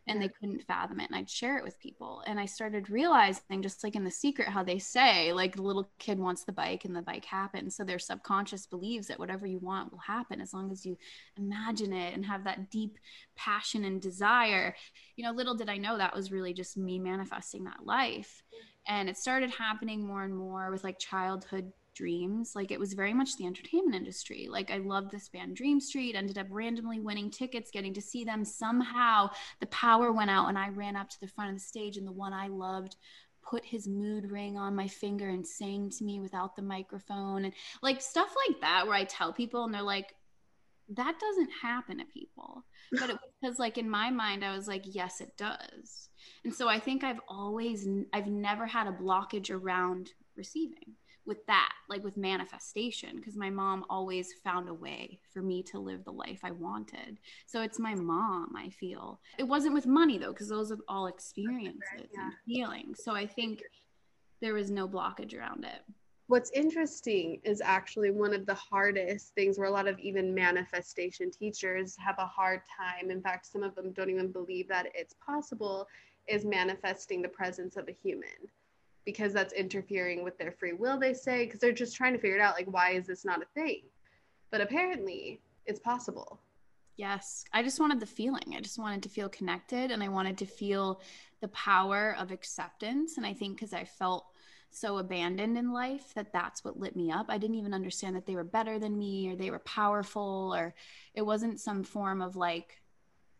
and 0.08 0.22
they 0.22 0.28
couldn't 0.28 0.64
fathom 0.64 1.00
it 1.00 1.08
and 1.10 1.16
i'd 1.16 1.30
share 1.30 1.58
it 1.58 1.64
with 1.64 1.78
people. 1.80 2.22
And 2.26 2.40
i 2.40 2.46
started 2.46 2.90
realizing 2.90 3.62
just 3.62 3.84
like 3.84 3.94
in 3.94 4.04
the 4.04 4.10
secret 4.10 4.48
how 4.48 4.62
they 4.62 4.78
say 4.78 5.32
like 5.32 5.56
the 5.56 5.62
little 5.62 5.90
kid 5.98 6.18
wants 6.18 6.44
the 6.44 6.52
bike 6.52 6.84
and 6.84 6.96
the 6.96 7.02
bike 7.02 7.24
happens. 7.24 7.76
So 7.76 7.84
their 7.84 7.98
subconscious 7.98 8.66
believes 8.66 9.06
that 9.08 9.18
whatever 9.18 9.46
you 9.46 9.58
want 9.58 9.92
will 9.92 9.98
happen 9.98 10.40
as 10.40 10.52
long 10.54 10.70
as 10.72 10.84
you 10.84 10.96
imagine 11.36 11.92
it 11.92 12.14
and 12.14 12.24
have 12.24 12.44
that 12.44 12.70
deep 12.70 12.98
passion 13.36 13.84
and 13.84 14.00
desire. 14.00 14.74
You 15.16 15.24
know 15.24 15.32
little 15.32 15.54
did 15.54 15.68
i 15.68 15.76
know 15.76 15.98
that 15.98 16.16
was 16.16 16.32
really 16.32 16.52
just 16.52 16.76
me 16.76 16.98
manifesting 16.98 17.64
that 17.64 17.84
life. 17.84 18.42
Mm. 18.52 18.68
And 18.90 19.08
it 19.08 19.18
started 19.18 19.50
happening 19.50 20.06
more 20.06 20.24
and 20.24 20.34
more 20.34 20.70
with 20.70 20.84
like 20.84 20.98
childhood 20.98 21.72
dreams. 21.98 22.52
Like 22.54 22.70
it 22.70 22.80
was 22.80 22.94
very 22.94 23.12
much 23.12 23.36
the 23.36 23.46
entertainment 23.46 23.96
industry. 23.96 24.46
Like 24.48 24.70
I 24.70 24.78
loved 24.78 25.10
this 25.10 25.28
band 25.28 25.56
Dream 25.56 25.80
Street, 25.80 26.14
ended 26.14 26.38
up 26.38 26.46
randomly 26.48 27.00
winning 27.00 27.30
tickets, 27.30 27.70
getting 27.70 27.92
to 27.94 28.00
see 28.00 28.24
them. 28.24 28.44
Somehow 28.44 29.30
the 29.60 29.66
power 29.66 30.12
went 30.12 30.30
out 30.30 30.48
and 30.48 30.56
I 30.56 30.68
ran 30.68 30.96
up 30.96 31.10
to 31.10 31.20
the 31.20 31.28
front 31.28 31.50
of 31.50 31.56
the 31.56 31.60
stage 31.60 31.96
and 31.96 32.06
the 32.06 32.12
one 32.12 32.32
I 32.32 32.46
loved 32.46 32.96
put 33.42 33.64
his 33.64 33.88
mood 33.88 34.30
ring 34.30 34.56
on 34.56 34.76
my 34.76 34.86
finger 34.86 35.28
and 35.28 35.46
sang 35.46 35.90
to 35.90 36.04
me 36.04 36.20
without 36.20 36.54
the 36.54 36.62
microphone 36.62 37.46
and 37.46 37.54
like 37.82 38.00
stuff 38.00 38.34
like 38.46 38.60
that 38.60 38.86
where 38.86 38.96
I 38.96 39.04
tell 39.04 39.32
people 39.32 39.64
and 39.64 39.72
they're 39.72 39.82
like 39.82 40.14
that 40.90 41.18
doesn't 41.20 41.50
happen 41.62 41.98
to 41.98 42.04
people. 42.06 42.64
But 42.98 43.10
it 43.10 43.18
was 43.42 43.58
like 43.58 43.76
in 43.76 43.90
my 43.90 44.10
mind 44.10 44.44
I 44.44 44.56
was 44.56 44.68
like 44.68 44.84
yes 44.86 45.20
it 45.20 45.36
does. 45.36 46.08
And 46.44 46.54
so 46.54 46.68
I 46.68 46.78
think 46.78 47.02
I've 47.02 47.20
always 47.28 47.88
I've 48.12 48.26
never 48.28 48.66
had 48.66 48.86
a 48.86 48.92
blockage 48.92 49.50
around 49.50 50.10
receiving 50.36 50.94
with 51.28 51.46
that, 51.46 51.72
like 51.88 52.02
with 52.02 52.16
manifestation, 52.16 53.16
because 53.16 53.36
my 53.36 53.50
mom 53.50 53.84
always 53.88 54.32
found 54.42 54.68
a 54.68 54.74
way 54.74 55.20
for 55.32 55.42
me 55.42 55.62
to 55.62 55.78
live 55.78 56.02
the 56.04 56.10
life 56.10 56.40
I 56.42 56.50
wanted. 56.50 57.18
So 57.46 57.60
it's 57.60 57.78
my 57.78 57.94
mom, 57.94 58.54
I 58.56 58.70
feel. 58.70 59.20
It 59.38 59.44
wasn't 59.44 59.74
with 59.74 59.86
money 59.86 60.18
though, 60.18 60.32
because 60.32 60.48
those 60.48 60.72
are 60.72 60.78
all 60.88 61.06
experiences 61.06 61.82
right, 61.94 62.08
yeah. 62.12 62.22
and 62.22 62.32
feelings. 62.46 63.04
So 63.04 63.14
I 63.14 63.26
think 63.26 63.62
there 64.40 64.54
was 64.54 64.70
no 64.70 64.88
blockage 64.88 65.38
around 65.38 65.64
it. 65.64 65.82
What's 66.28 66.50
interesting 66.50 67.40
is 67.44 67.62
actually 67.64 68.10
one 68.10 68.34
of 68.34 68.44
the 68.44 68.54
hardest 68.54 69.34
things 69.34 69.58
where 69.58 69.68
a 69.68 69.72
lot 69.72 69.88
of 69.88 69.98
even 69.98 70.34
manifestation 70.34 71.30
teachers 71.30 71.96
have 71.98 72.16
a 72.18 72.26
hard 72.26 72.60
time. 72.76 73.10
In 73.10 73.22
fact, 73.22 73.46
some 73.46 73.62
of 73.62 73.74
them 73.74 73.92
don't 73.92 74.10
even 74.10 74.30
believe 74.32 74.68
that 74.68 74.88
it's 74.94 75.14
possible, 75.24 75.86
is 76.26 76.44
manifesting 76.44 77.22
the 77.22 77.28
presence 77.28 77.76
of 77.76 77.88
a 77.88 77.92
human 77.92 78.48
because 79.04 79.32
that's 79.32 79.52
interfering 79.52 80.22
with 80.22 80.38
their 80.38 80.52
free 80.52 80.72
will, 80.72 80.98
they 80.98 81.14
say, 81.14 81.44
because 81.44 81.60
they're 81.60 81.72
just 81.72 81.96
trying 81.96 82.12
to 82.12 82.18
figure 82.18 82.36
it 82.36 82.42
out 82.42 82.54
like, 82.54 82.70
why 82.70 82.90
is 82.90 83.06
this 83.06 83.24
not 83.24 83.42
a 83.42 83.46
thing? 83.54 83.82
But 84.50 84.60
apparently, 84.60 85.40
it's 85.66 85.80
possible. 85.80 86.40
Yes. 86.96 87.44
I 87.52 87.62
just 87.62 87.78
wanted 87.78 88.00
the 88.00 88.06
feeling. 88.06 88.54
I 88.56 88.60
just 88.60 88.78
wanted 88.78 89.02
to 89.04 89.08
feel 89.08 89.28
connected 89.28 89.92
and 89.92 90.02
I 90.02 90.08
wanted 90.08 90.36
to 90.38 90.46
feel 90.46 91.00
the 91.40 91.48
power 91.48 92.16
of 92.18 92.32
acceptance. 92.32 93.16
And 93.16 93.24
I 93.24 93.32
think 93.32 93.56
because 93.56 93.72
I 93.72 93.84
felt 93.84 94.26
so 94.70 94.98
abandoned 94.98 95.56
in 95.56 95.72
life 95.72 96.12
that 96.14 96.32
that's 96.32 96.64
what 96.64 96.78
lit 96.78 96.96
me 96.96 97.10
up. 97.10 97.26
I 97.28 97.38
didn't 97.38 97.56
even 97.56 97.72
understand 97.72 98.16
that 98.16 98.26
they 98.26 98.34
were 98.34 98.44
better 98.44 98.78
than 98.78 98.98
me 98.98 99.30
or 99.30 99.36
they 99.36 99.50
were 99.50 99.60
powerful 99.60 100.52
or 100.54 100.74
it 101.14 101.22
wasn't 101.22 101.60
some 101.60 101.84
form 101.84 102.20
of 102.20 102.36
like, 102.36 102.80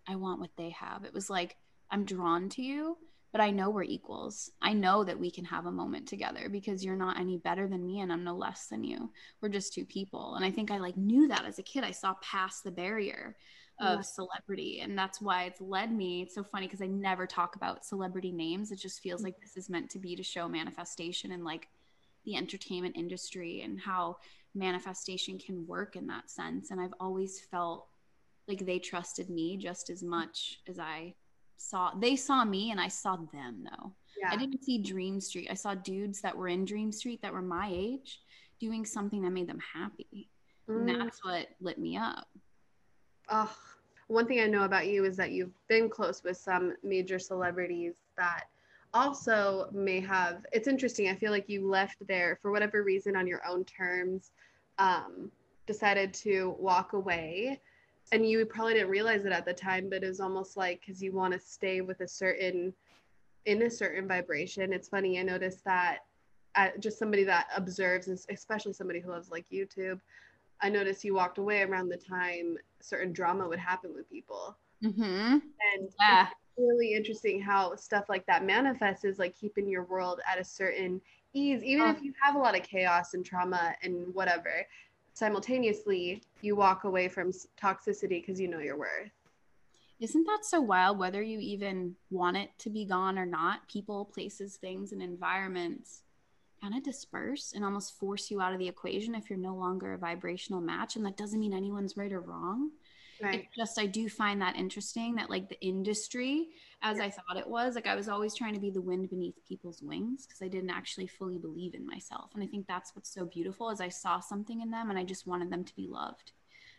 I 0.07 0.15
want 0.15 0.41
what 0.41 0.57
they 0.57 0.71
have. 0.71 1.05
It 1.05 1.13
was 1.13 1.29
like, 1.29 1.57
I'm 1.91 2.05
drawn 2.05 2.49
to 2.51 2.63
you 2.63 2.97
but 3.33 3.41
I 3.41 3.51
know 3.51 3.71
we're 3.71 3.83
equals. 3.83 4.51
I 4.63 4.73
know 4.73 5.05
that 5.05 5.19
we 5.19 5.31
can 5.31 5.45
have 5.45 5.67
a 5.67 5.73
moment 5.73 6.09
together 6.09 6.49
because 6.49 6.85
you're 6.85 6.97
not 6.97 7.19
any 7.19 7.37
better 7.37 7.69
than 7.69 7.87
me 7.87 8.01
and 8.01 8.13
I'm 8.13 8.25
no 8.25 8.35
less 8.35 8.67
than 8.67 8.85
you. 8.85 9.11
We're 9.41 9.51
just 9.51 9.75
two 9.75 9.85
people. 9.85 10.35
And 10.37 10.45
I 10.45 10.51
think 10.51 10.71
I 10.71 10.79
like 10.79 10.97
knew 10.97 11.29
that 11.29 11.45
as 11.45 11.59
a 11.59 11.63
kid. 11.63 11.85
I 11.85 11.91
saw 11.91 12.15
past 12.23 12.65
the 12.65 12.71
barrier 12.71 13.37
of 13.81 13.99
yeah. 13.99 14.03
celebrity 14.03 14.81
and 14.81 14.99
that's 14.99 15.21
why 15.21 15.45
it's 15.45 15.61
led 15.61 15.93
me. 15.93 16.23
It's 16.23 16.35
so 16.35 16.43
funny 16.43 16.67
because 16.67 16.83
I 16.83 16.87
never 16.87 17.27
talk 17.27 17.55
about 17.55 17.85
celebrity 17.85 18.33
names. 18.33 18.73
It 18.73 18.79
just 18.81 19.01
feels 19.01 19.21
mm. 19.21 19.25
like 19.25 19.41
this 19.41 19.57
is 19.57 19.69
meant 19.69 19.91
to 19.91 19.99
be 19.99 20.17
to 20.17 20.23
show 20.23 20.49
manifestation 20.49 21.33
and 21.33 21.45
like 21.45 21.69
the 22.25 22.35
entertainment 22.35 22.97
industry 22.97 23.61
and 23.61 23.79
how 23.79 24.17
manifestation 24.55 25.39
can 25.39 25.67
work 25.67 25.97
in 25.97 26.07
that 26.07 26.31
sense. 26.31 26.71
And 26.71 26.81
I've 26.81 26.95
always 26.99 27.41
felt 27.41 27.87
like 28.49 28.65
they 28.65 28.79
trusted 28.79 29.29
me 29.29 29.59
just 29.59 29.91
as 29.91 30.03
mm. 30.03 30.09
much 30.09 30.61
as 30.67 30.79
I 30.79 31.15
saw 31.59 31.93
they 31.99 32.17
saw 32.17 32.45
me 32.45 32.71
and 32.71 32.81
I 32.81 32.89
saw 32.89 33.17
them 33.17 33.65
though. 33.65 33.93
Yeah. 34.21 34.31
I 34.33 34.37
didn't 34.37 34.65
see 34.65 34.79
Dream 34.79 35.21
Street. 35.21 35.49
I 35.51 35.55
saw 35.55 35.75
dudes 35.75 36.21
that 36.23 36.37
were 36.37 36.49
in 36.49 36.65
Dream 36.65 36.91
Street 36.91 37.21
that 37.23 37.33
were 37.33 37.43
my 37.43 37.71
age 37.73 38.21
doing 38.59 38.85
something 38.85 39.23
that 39.23 39.31
made 39.31 39.49
them 39.49 39.61
happy. 39.61 40.29
Mm. 40.69 40.91
And 40.91 41.01
that's 41.01 41.25
what 41.25 41.49
lit 41.61 41.79
me 41.79 41.97
up. 41.97 42.27
Oh, 43.29 43.55
one 44.09 44.27
thing 44.27 44.41
I 44.41 44.47
know 44.47 44.65
about 44.65 44.87
you 44.87 45.05
is 45.05 45.17
that 45.19 45.33
you've 45.33 45.53
been 45.69 45.89
close 45.89 46.25
with 46.25 46.37
some 46.37 46.75
major 46.83 47.19
celebrities 47.19 47.97
that 48.17 48.45
also 48.95 49.69
may 49.73 50.01
have 50.01 50.47
it's 50.53 50.69
interesting. 50.69 51.09
I 51.09 51.15
feel 51.15 51.31
like 51.31 51.49
you 51.49 51.69
left 51.69 52.07
there 52.07 52.39
for 52.41 52.51
whatever 52.51 52.83
reason 52.83 53.17
on 53.17 53.27
your 53.27 53.43
own 53.47 53.65
terms, 53.65 54.31
um, 54.79 55.31
decided 55.67 56.15
to 56.15 56.57
walk 56.59 56.95
away 56.95 57.61
and 58.13 58.29
you 58.29 58.45
probably 58.47 58.75
didn't 58.75 58.91
realize 58.91 59.25
it 59.25 59.33
at 59.33 59.45
the 59.45 59.53
time 59.53 59.89
but 59.89 60.03
it 60.03 60.09
was 60.09 60.21
almost 60.21 60.57
like 60.57 60.81
because 60.81 61.03
you 61.03 61.13
want 61.13 61.33
to 61.33 61.39
stay 61.39 61.81
with 61.81 62.01
a 62.01 62.09
certain 62.09 62.73
in 63.47 63.63
a 63.63 63.71
certain 63.71 64.07
vibration 64.07 64.73
it's 64.73 64.89
funny 64.89 65.19
i 65.19 65.23
noticed 65.23 65.65
that 65.65 65.99
at 66.55 66.81
just 66.81 66.99
somebody 66.99 67.25
that 67.25 67.47
observes 67.57 68.09
especially 68.31 68.73
somebody 68.73 69.01
who 69.01 69.11
loves 69.11 69.31
like 69.31 69.47
youtube 69.51 70.01
i 70.61 70.69
noticed 70.69 71.05
you 71.05 71.15
walked 71.15 71.39
away 71.39 71.63
around 71.63 71.89
the 71.89 71.97
time 71.97 72.57
certain 72.81 73.13
drama 73.13 73.47
would 73.47 73.59
happen 73.59 73.93
with 73.95 74.09
people 74.11 74.57
mm-hmm. 74.83 75.03
and 75.03 75.89
yeah. 76.01 76.29
really 76.57 76.95
interesting 76.95 77.41
how 77.41 77.75
stuff 77.77 78.07
like 78.09 78.27
that 78.27 78.45
manifests 78.45 79.05
is 79.05 79.19
like 79.19 79.35
keeping 79.37 79.69
your 79.69 79.85
world 79.85 80.21
at 80.31 80.41
a 80.41 80.45
certain 80.45 81.01
ease 81.35 81.63
even 81.63 81.87
oh. 81.87 81.91
if 81.91 82.03
you 82.03 82.13
have 82.21 82.35
a 82.35 82.39
lot 82.39 82.59
of 82.59 82.63
chaos 82.63 83.15
and 83.15 83.25
trauma 83.25 83.75
and 83.83 84.13
whatever 84.15 84.67
simultaneously 85.19 86.23
you 86.43 86.55
walk 86.55 86.85
away 86.85 87.09
from 87.09 87.33
toxicity 87.61 88.21
because 88.21 88.41
you 88.41 88.47
know 88.47 88.61
your 88.61 88.79
worth. 88.79 89.11
Isn't 89.99 90.25
that 90.27 90.45
so 90.45 90.61
wild 90.61 90.97
whether 90.97 91.21
you 91.21 91.41
even 91.41 91.97
want 92.11 92.37
it 92.37 92.51
to 92.61 92.71
be 92.71 92.85
gone 92.85 93.19
or 93.19 93.27
not? 93.27 93.67
People 93.67 94.05
places 94.05 94.55
things 94.55 94.93
and 94.93 95.03
environments 95.03 96.03
kind 96.63 96.77
of 96.77 96.85
disperse 96.85 97.53
and 97.53 97.65
almost 97.65 97.99
force 97.99 98.31
you 98.31 98.41
out 98.41 98.53
of 98.53 98.61
the 98.61 98.69
equation 98.69 99.17
if 99.17 99.29
you're 99.29 99.39
no 99.39 99.57
longer 99.57 99.93
a 99.93 99.99
vibrational 99.99 100.61
match 100.61 100.95
and 100.95 101.05
that 101.05 101.17
doesn't 101.17 101.41
mean 101.41 101.53
anyone's 101.53 101.97
right 101.97 102.13
or 102.13 102.21
wrong 102.21 102.71
Right. 103.23 103.47
It's 103.47 103.57
just 103.57 103.79
I 103.79 103.87
do 103.87 104.09
find 104.09 104.41
that 104.41 104.57
interesting 104.57 105.17
that 105.17 105.31
like 105.31 105.49
the 105.49 105.61
industry, 105.61 106.49
as 106.83 107.01
I 107.01 107.11
thought 107.11 107.37
it 107.37 107.49
was, 107.49 107.75
like 107.75 107.87
I 107.87 107.97
was 107.97 108.09
always 108.09 108.35
trying 108.35 108.55
to 108.55 108.61
be 108.61 108.71
the 108.71 108.81
wind 108.81 109.11
beneath 109.11 109.45
people's 109.47 109.83
wings 109.83 110.27
because 110.27 110.41
I 110.43 110.49
didn't 110.49 110.71
actually 110.71 111.09
fully 111.09 111.39
believe 111.39 111.75
in 111.75 111.87
myself. 111.87 112.31
And 112.35 112.43
I 112.43 112.47
think 112.47 112.67
that's 112.67 112.95
what's 112.95 113.13
so 113.13 113.25
beautiful 113.25 113.71
is 113.71 113.81
I 113.81 113.89
saw 113.89 114.21
something 114.21 114.61
in 114.61 114.71
them 114.71 114.91
and 114.91 114.99
I 114.99 115.05
just 115.05 115.27
wanted 115.27 115.51
them 115.51 115.65
to 115.65 115.75
be 115.75 115.89
loved. 115.89 116.33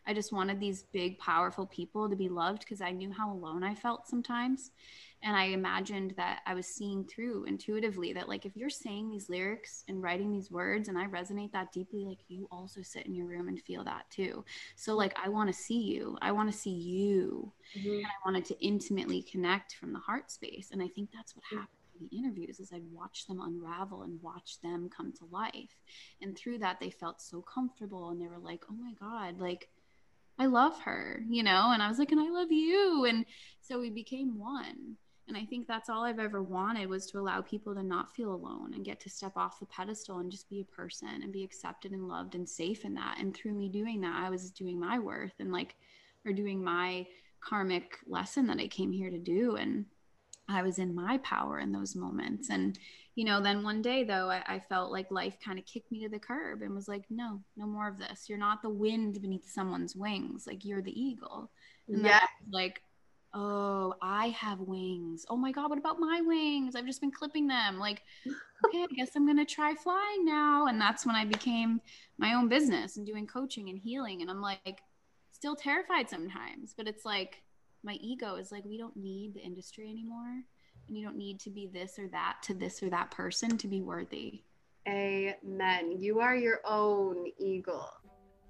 I 0.08 0.14
just 0.14 0.32
wanted 0.32 0.60
these 0.60 0.84
big, 0.84 1.20
powerful 1.20 1.66
people 1.68 2.10
to 2.10 2.16
be 2.16 2.30
loved 2.30 2.62
because 2.62 2.82
I 2.82 2.92
knew 2.92 3.12
how 3.12 3.32
alone 3.32 3.64
I 3.64 3.76
felt 3.76 4.08
sometimes 4.08 4.72
and 5.24 5.36
i 5.36 5.46
imagined 5.46 6.14
that 6.18 6.40
i 6.46 6.54
was 6.54 6.66
seeing 6.66 7.04
through 7.04 7.44
intuitively 7.46 8.14
that 8.14 8.30
like 8.30 8.46
if 8.46 8.56
you're 8.56 8.70
saying 8.70 9.10
these 9.10 9.30
lyrics 9.30 9.84
and 9.88 10.02
writing 10.02 10.32
these 10.32 10.52
words 10.52 10.88
and 10.88 10.98
i 10.98 11.06
resonate 11.08 11.52
that 11.52 11.72
deeply 11.72 12.06
like 12.06 12.20
you 12.28 12.48
also 12.52 12.82
sit 12.82 13.06
in 13.06 13.14
your 13.14 13.28
room 13.28 13.48
and 13.48 13.62
feel 13.62 13.84
that 13.84 14.10
too 14.10 14.44
so 14.76 14.96
like 14.96 15.18
i 15.24 15.30
want 15.30 15.48
to 15.50 15.54
see 15.54 15.82
you 15.82 16.18
i 16.22 16.32
want 16.32 16.52
to 16.52 16.58
see 16.58 16.70
you 16.70 17.52
mm-hmm. 17.78 17.90
and 17.90 18.06
i 18.06 18.26
wanted 18.26 18.46
to 18.46 18.60
intimately 18.64 19.22
connect 19.22 19.76
from 19.76 19.94
the 19.94 20.00
heart 20.00 20.32
space 20.32 20.70
and 20.72 20.82
i 20.82 20.88
think 20.88 21.10
that's 21.14 21.36
what 21.36 21.44
happened 21.46 21.68
in 22.00 22.08
the 22.10 22.18
interviews 22.18 22.60
is 22.60 22.72
I'd 22.74 22.92
watch 22.92 23.28
them 23.28 23.42
unravel 23.42 24.04
and 24.04 24.22
watch 24.22 24.60
them 24.62 24.90
come 24.90 25.12
to 25.14 25.26
life. 25.32 25.80
And 26.22 26.38
through 26.38 26.60
that 26.60 26.80
they 26.80 26.90
felt 26.90 27.22
so 27.22 27.42
comfortable 27.42 28.10
and 28.10 28.22
they 28.22 28.28
were 28.28 28.40
like, 28.40 28.64
"Oh 28.70 28.76
my 28.76 28.94
god, 28.94 29.40
like 29.40 29.70
I 30.38 30.46
love 30.46 30.80
her," 30.82 31.24
you 31.30 31.44
know? 31.44 31.72
And 31.74 31.84
I 31.84 31.90
was 31.90 32.00
like, 32.00 32.12
"And 32.12 32.22
I 32.22 32.30
love 32.30 32.52
you." 32.52 33.06
And 33.06 33.26
so 33.62 33.80
we 33.80 33.90
became 33.90 34.38
one. 34.38 34.98
And 35.30 35.38
I 35.38 35.46
think 35.46 35.68
that's 35.68 35.90
all 35.90 36.04
I've 36.04 36.18
ever 36.18 36.42
wanted 36.42 36.90
was 36.90 37.06
to 37.08 37.20
allow 37.20 37.40
people 37.42 37.76
to 37.76 37.84
not 37.84 38.14
feel 38.16 38.34
alone 38.34 38.74
and 38.74 38.84
get 38.84 39.00
to 39.02 39.12
step 39.12 39.34
off 39.38 39.60
the 39.60 39.68
pedestal 39.68 40.18
and 40.18 40.32
just 40.32 40.50
be 40.50 40.62
a 40.62 40.76
person 40.76 41.08
and 41.08 41.32
be 41.32 41.44
accepted 41.44 41.92
and 41.92 42.08
loved 42.08 42.34
and 42.34 42.50
safe 42.50 42.84
in 42.84 42.96
that. 42.96 43.18
And 43.20 43.34
through 43.34 43.54
me 43.54 43.70
doing 43.70 44.02
that, 44.02 44.22
I 44.26 44.32
was 44.32 44.50
doing 44.50 44.80
my 44.80 44.98
worth 44.98 45.34
and 45.40 45.52
like, 45.54 45.76
or 46.26 46.34
doing 46.34 46.64
my 46.64 47.06
karmic 47.42 48.00
lesson 48.08 48.48
that 48.48 48.58
I 48.58 48.68
came 48.68 48.92
here 48.92 49.12
to 49.12 49.20
do. 49.20 49.56
And 49.56 49.86
I 50.50 50.64
was 50.64 50.80
in 50.80 50.96
my 50.96 51.20
power 51.20 51.60
in 51.60 51.72
those 51.72 51.96
moments. 51.96 52.50
And, 52.50 52.80
you 53.14 53.24
know, 53.24 53.40
then 53.40 53.62
one 53.62 53.84
day 53.84 54.04
though, 54.04 54.32
I, 54.32 54.42
I 54.48 54.60
felt 54.68 54.92
like 54.92 55.12
life 55.12 55.38
kind 55.46 55.60
of 55.60 55.66
kicked 55.68 55.92
me 55.92 56.02
to 56.02 56.10
the 56.10 56.18
curb 56.18 56.64
and 56.64 56.74
was 56.74 56.88
like, 56.88 57.04
no, 57.12 57.40
no 57.56 57.68
more 57.68 57.88
of 57.88 58.00
this. 58.00 58.28
You're 58.28 58.40
not 58.40 58.64
the 58.64 58.70
wind 58.70 59.22
beneath 59.22 59.48
someone's 59.48 59.96
wings. 59.96 60.48
Like 60.48 60.66
you're 60.66 60.82
the 60.82 61.00
eagle. 61.00 61.52
And 61.88 62.04
yeah. 62.04 62.26
like, 62.52 62.82
oh, 63.34 63.94
I 64.02 64.30
have 64.30 64.60
wings. 64.60 65.26
Oh 65.30 65.38
my 65.38 65.52
God, 65.52 65.70
what 65.70 65.80
about 65.80 66.00
my 66.00 66.22
wings? 66.22 66.76
I've 66.76 66.86
just 66.86 67.02
been 67.02 67.12
clipping 67.12 67.48
them. 67.48 67.80
Like, 67.80 68.02
okay, 68.66 68.84
I 68.84 68.88
guess 68.96 69.12
I'm 69.16 69.26
going 69.26 69.38
to 69.38 69.46
try 69.46 69.76
flying 69.76 70.26
now. 70.26 70.68
And 70.68 70.80
that's 70.80 71.06
when 71.06 71.16
I 71.16 71.26
became 71.26 71.82
my 72.18 72.34
own 72.34 72.50
business 72.50 72.98
and 72.98 73.06
doing 73.06 73.28
coaching 73.28 73.70
and 73.70 73.78
healing. 73.78 74.22
And 74.22 74.30
I'm 74.30 74.42
like, 74.42 74.82
still 75.32 75.56
terrified 75.56 76.10
sometimes, 76.10 76.74
but 76.76 76.88
it's 76.88 77.06
like 77.06 77.42
my 77.84 77.94
ego 78.02 78.36
is 78.36 78.52
like, 78.52 78.66
we 78.66 78.78
don't 78.78 78.98
need 78.98 79.34
the 79.34 79.42
industry 79.42 79.90
anymore. 79.90 80.44
And 80.88 80.98
you 80.98 81.06
don't 81.06 81.18
need 81.18 81.40
to 81.42 81.50
be 81.50 81.68
this 81.68 82.00
or 82.00 82.08
that 82.10 82.38
to 82.44 82.54
this 82.54 82.82
or 82.82 82.90
that 82.90 83.12
person 83.12 83.58
to 83.58 83.68
be 83.68 83.82
worthy. 83.82 84.42
Amen. 84.88 86.02
You 86.02 86.20
are 86.20 86.36
your 86.36 86.62
own 86.66 87.28
eagle. 87.38 87.90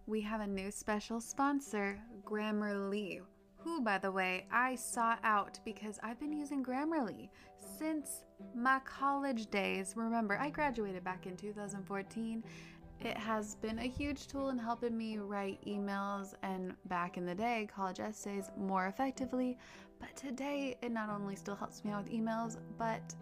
We 0.08 0.22
have 0.22 0.42
a 0.42 0.48
new 0.48 0.72
special 0.72 1.20
sponsor, 1.20 2.00
Grammarly 2.26 3.20
who, 3.60 3.82
by 3.82 3.98
the 3.98 4.12
way, 4.12 4.46
I 4.52 4.76
sought 4.76 5.20
out 5.24 5.60
because 5.66 6.00
I've 6.02 6.20
been 6.20 6.34
using 6.34 6.64
Grammarly 6.64 7.30
since 7.78 8.24
my 8.56 8.80
college 8.80 9.50
days. 9.50 9.94
Remember, 9.96 10.38
I 10.40 10.50
graduated 10.50 11.04
back 11.04 11.26
in 11.26 11.36
2014. 11.36 12.44
It 13.02 13.18
has 13.18 13.56
been 13.56 13.80
a 13.80 13.88
huge 13.88 14.28
tool 14.28 14.50
in 14.50 14.58
helping 14.58 14.98
me 14.98 15.18
write 15.18 15.64
emails 15.66 16.34
and 16.44 16.74
back 16.86 17.18
in 17.18 17.26
the 17.26 17.36
day, 17.36 17.70
college 17.74 18.00
essays 18.00 18.50
more 18.58 18.88
effectively. 18.88 19.58
But 20.00 20.16
today, 20.16 20.78
it 20.82 20.92
not 20.92 21.10
only 21.10 21.36
still 21.36 21.56
helps 21.56 21.84
me 21.84 21.92
out 21.92 22.04
with 22.04 22.14
emails, 22.14 22.58
but 22.78 23.14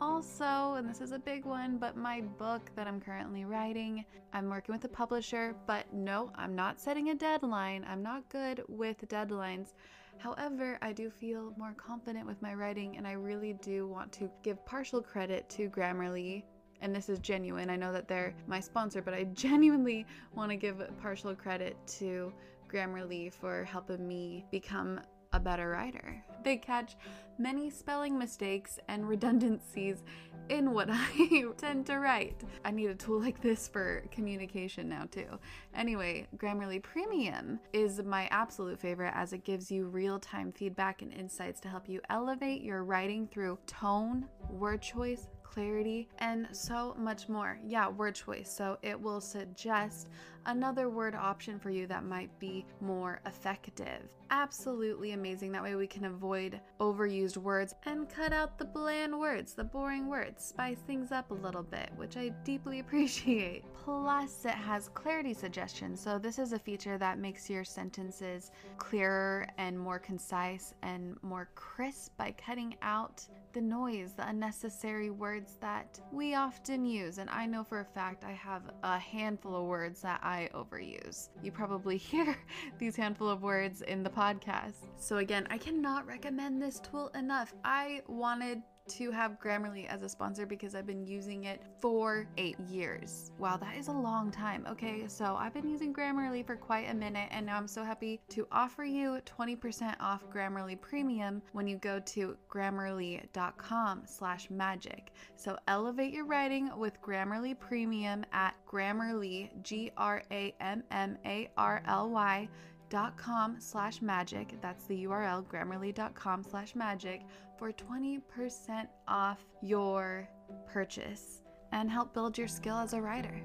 also, 0.00 0.74
and 0.74 0.88
this 0.88 1.00
is 1.00 1.12
a 1.12 1.18
big 1.18 1.44
one, 1.44 1.76
but 1.76 1.96
my 1.96 2.22
book 2.22 2.70
that 2.74 2.86
I'm 2.86 3.00
currently 3.00 3.44
writing, 3.44 4.04
I'm 4.32 4.48
working 4.48 4.74
with 4.74 4.84
a 4.84 4.88
publisher, 4.88 5.54
but 5.66 5.92
no, 5.92 6.32
I'm 6.36 6.54
not 6.54 6.80
setting 6.80 7.10
a 7.10 7.14
deadline. 7.14 7.84
I'm 7.88 8.02
not 8.02 8.28
good 8.30 8.62
with 8.68 9.06
deadlines. 9.08 9.74
However, 10.18 10.78
I 10.82 10.92
do 10.92 11.10
feel 11.10 11.54
more 11.56 11.74
confident 11.76 12.26
with 12.26 12.40
my 12.42 12.54
writing, 12.54 12.96
and 12.96 13.06
I 13.06 13.12
really 13.12 13.54
do 13.62 13.86
want 13.86 14.12
to 14.12 14.30
give 14.42 14.64
partial 14.66 15.02
credit 15.02 15.48
to 15.50 15.68
Grammarly. 15.68 16.44
And 16.82 16.94
this 16.94 17.08
is 17.08 17.18
genuine. 17.18 17.68
I 17.68 17.76
know 17.76 17.92
that 17.92 18.08
they're 18.08 18.34
my 18.46 18.60
sponsor, 18.60 19.02
but 19.02 19.14
I 19.14 19.24
genuinely 19.34 20.06
want 20.34 20.50
to 20.50 20.56
give 20.56 20.82
partial 21.00 21.34
credit 21.34 21.76
to 21.98 22.32
Grammarly 22.70 23.32
for 23.32 23.64
helping 23.64 24.06
me 24.06 24.44
become 24.50 25.00
a 25.32 25.40
better 25.40 25.70
writer. 25.70 26.22
They 26.42 26.56
catch 26.56 26.96
many 27.38 27.70
spelling 27.70 28.18
mistakes 28.18 28.78
and 28.88 29.08
redundancies 29.08 30.02
in 30.48 30.72
what 30.72 30.88
I 30.92 31.44
tend 31.56 31.86
to 31.86 31.98
write. 31.98 32.42
I 32.64 32.70
need 32.70 32.90
a 32.90 32.94
tool 32.94 33.20
like 33.20 33.40
this 33.40 33.68
for 33.68 34.02
communication 34.10 34.88
now, 34.88 35.06
too. 35.10 35.38
Anyway, 35.74 36.26
Grammarly 36.36 36.82
Premium 36.82 37.60
is 37.72 38.02
my 38.02 38.26
absolute 38.30 38.80
favorite 38.80 39.12
as 39.14 39.32
it 39.32 39.44
gives 39.44 39.70
you 39.70 39.86
real 39.86 40.18
time 40.18 40.52
feedback 40.52 41.02
and 41.02 41.12
insights 41.12 41.60
to 41.60 41.68
help 41.68 41.88
you 41.88 42.00
elevate 42.10 42.62
your 42.62 42.84
writing 42.84 43.28
through 43.28 43.58
tone, 43.66 44.26
word 44.50 44.82
choice, 44.82 45.28
clarity, 45.50 46.08
and 46.18 46.48
so 46.52 46.94
much 46.98 47.28
more. 47.28 47.58
Yeah, 47.64 47.88
word 47.88 48.14
choice. 48.14 48.50
So 48.50 48.78
it 48.82 49.00
will 49.00 49.20
suggest 49.20 50.08
another 50.46 50.88
word 50.88 51.14
option 51.14 51.58
for 51.58 51.70
you 51.70 51.86
that 51.88 52.04
might 52.04 52.30
be 52.38 52.64
more 52.80 53.20
effective. 53.26 54.02
Absolutely 54.30 55.12
amazing. 55.12 55.50
That 55.52 55.62
way 55.62 55.74
we 55.74 55.88
can 55.88 56.04
avoid 56.04 56.60
overused 56.78 57.36
words 57.36 57.74
and 57.84 58.08
cut 58.08 58.32
out 58.32 58.58
the 58.58 58.64
bland 58.64 59.18
words, 59.18 59.54
the 59.54 59.64
boring 59.64 60.08
words, 60.08 60.44
spice 60.44 60.78
things 60.86 61.10
up 61.10 61.30
a 61.30 61.34
little 61.34 61.64
bit, 61.64 61.90
which 61.96 62.16
I 62.16 62.28
deeply 62.44 62.78
appreciate. 62.80 63.64
Plus, 63.84 64.44
it 64.44 64.52
has 64.52 64.88
clarity 64.90 65.34
suggestions. 65.34 66.00
So, 66.00 66.18
this 66.18 66.38
is 66.38 66.52
a 66.52 66.58
feature 66.58 66.96
that 66.98 67.18
makes 67.18 67.50
your 67.50 67.64
sentences 67.64 68.52
clearer 68.78 69.48
and 69.58 69.78
more 69.78 69.98
concise 69.98 70.74
and 70.82 71.16
more 71.22 71.48
crisp 71.56 72.16
by 72.16 72.32
cutting 72.32 72.76
out 72.82 73.26
the 73.52 73.60
noise, 73.60 74.12
the 74.12 74.26
unnecessary 74.28 75.10
words 75.10 75.56
that 75.60 76.00
we 76.12 76.34
often 76.34 76.84
use. 76.84 77.18
And 77.18 77.28
I 77.30 77.46
know 77.46 77.64
for 77.64 77.80
a 77.80 77.84
fact 77.84 78.24
I 78.24 78.32
have 78.32 78.62
a 78.82 78.98
handful 78.98 79.56
of 79.56 79.66
words 79.66 80.00
that 80.02 80.20
I 80.22 80.48
overuse. 80.54 81.28
You 81.42 81.52
probably 81.52 81.96
hear 82.10 82.36
these 82.78 82.96
handful 82.96 83.28
of 83.28 83.42
words 83.42 83.82
in 83.82 84.02
the 84.02 84.10
podcast. 84.10 84.74
So, 84.96 85.18
again, 85.18 85.46
I 85.50 85.58
cannot 85.58 86.06
recommend 86.06 86.62
this 86.62 86.80
tool 86.80 87.08
enough. 87.14 87.52
I 87.64 88.02
wanted 88.06 88.62
to 88.90 89.10
have 89.10 89.40
Grammarly 89.40 89.86
as 89.86 90.02
a 90.02 90.08
sponsor 90.08 90.46
because 90.46 90.74
I've 90.74 90.86
been 90.86 91.06
using 91.06 91.44
it 91.44 91.62
for 91.80 92.26
eight 92.36 92.58
years. 92.60 93.32
Wow, 93.38 93.56
that 93.58 93.76
is 93.76 93.86
a 93.88 93.92
long 93.92 94.30
time. 94.30 94.66
Okay, 94.68 95.04
so 95.06 95.36
I've 95.38 95.52
been 95.54 95.68
using 95.68 95.94
Grammarly 95.94 96.44
for 96.44 96.56
quite 96.56 96.90
a 96.90 96.94
minute, 96.94 97.28
and 97.30 97.46
now 97.46 97.56
I'm 97.56 97.68
so 97.68 97.84
happy 97.84 98.20
to 98.30 98.48
offer 98.50 98.82
you 98.84 99.20
20% 99.24 99.94
off 100.00 100.24
Grammarly 100.32 100.80
Premium 100.80 101.40
when 101.52 101.68
you 101.68 101.76
go 101.76 102.00
to 102.00 102.36
grammarly.com/slash 102.50 104.50
magic. 104.50 105.12
So 105.36 105.56
elevate 105.68 106.12
your 106.12 106.26
writing 106.26 106.76
with 106.76 107.00
Grammarly 107.00 107.56
Premium 107.58 108.26
at 108.32 108.54
Grammarly 108.66 109.50
G 109.62 109.92
R 109.96 110.22
A 110.30 110.54
M 110.60 110.82
M 110.90 111.16
A 111.24 111.48
R 111.56 111.82
L 111.86 112.10
Y 112.10 112.48
grammarly.com 112.90 113.56
slash 113.58 114.02
magic. 114.02 114.54
That's 114.60 114.84
the 114.84 115.04
URL, 115.04 115.44
grammarly.com 115.44 116.42
slash 116.42 116.74
magic 116.74 117.22
for 117.60 117.72
20% 117.72 118.88
off 119.06 119.44
your 119.60 120.26
purchase 120.66 121.42
and 121.72 121.90
help 121.90 122.14
build 122.14 122.38
your 122.38 122.48
skill 122.48 122.78
as 122.78 122.94
a 122.94 123.00
writer. 123.00 123.42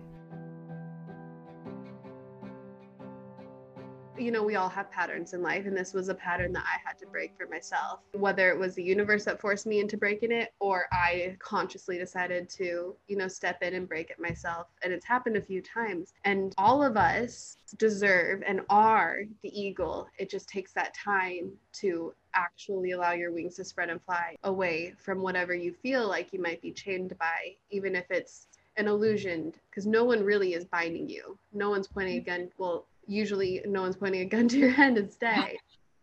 you 4.18 4.32
know, 4.32 4.44
we 4.44 4.56
all 4.56 4.70
have 4.70 4.90
patterns 4.92 5.34
in 5.34 5.42
life, 5.42 5.66
and 5.66 5.76
this 5.76 5.94
was 5.94 6.10
a 6.10 6.16
pattern 6.16 6.54
that 6.54 6.64
I 6.66 6.78
had 6.88 6.98
to 7.00 7.06
break 7.08 7.34
for 7.38 7.48
myself. 7.48 8.00
Whether 8.14 8.50
it 8.50 8.58
was 8.58 8.76
the 8.76 8.84
universe 8.84 9.26
that 9.26 9.42
forced 9.42 9.66
me 9.66 9.80
into 9.80 9.98
breaking 9.98 10.32
it, 10.32 10.54
or 10.60 10.86
I 10.92 11.36
consciously 11.40 11.98
decided 11.98 12.50
to, 12.52 12.96
you 13.08 13.18
know, 13.18 13.28
step 13.28 13.62
in 13.62 13.76
and 13.76 13.88
break 13.88 14.10
it 14.10 14.20
myself. 14.20 14.68
And 14.84 14.94
it's 14.94 15.06
happened 15.06 15.38
a 15.38 15.42
few 15.42 15.62
times. 15.62 16.14
And 16.24 16.54
all 16.58 16.84
of 16.84 16.98
us 16.98 17.58
deserve 17.78 18.42
and 18.46 18.62
are 18.70 19.24
the 19.44 19.60
eagle. 19.60 20.08
It 20.18 20.30
just 20.30 20.48
takes 20.48 20.72
that 20.74 20.94
time 20.94 21.52
to 21.74 22.14
actually 22.36 22.92
allow 22.92 23.14
your 23.14 23.32
wings 23.32 23.56
to 23.56 23.64
spread 23.64 23.90
and 23.90 24.02
fly 24.02 24.36
away 24.44 24.94
from 24.98 25.22
whatever 25.22 25.54
you 25.54 25.74
feel 25.74 26.08
like 26.08 26.34
you 26.34 26.42
might 26.42 26.62
be 26.62 26.72
chained 26.72 27.18
by, 27.18 27.56
even 27.72 27.96
if 27.96 28.06
it's 28.10 28.48
an 28.78 28.88
illusion, 28.88 29.54
because 29.70 29.86
no 29.86 30.04
one 30.04 30.24
really 30.24 30.54
is 30.54 30.66
binding 30.66 31.10
you. 31.10 31.38
No 31.54 31.70
one's 31.70 31.88
pointing 31.88 32.18
a 32.18 32.22
gun. 32.22 32.50
Well, 32.58 32.86
usually 33.08 33.62
no 33.66 33.82
one's 33.82 33.96
pointing 33.96 34.22
a 34.22 34.26
gun 34.26 34.48
to 34.50 34.58
your 34.58 34.70
head 34.70 34.98
and 34.98 35.12
stay 35.12 35.58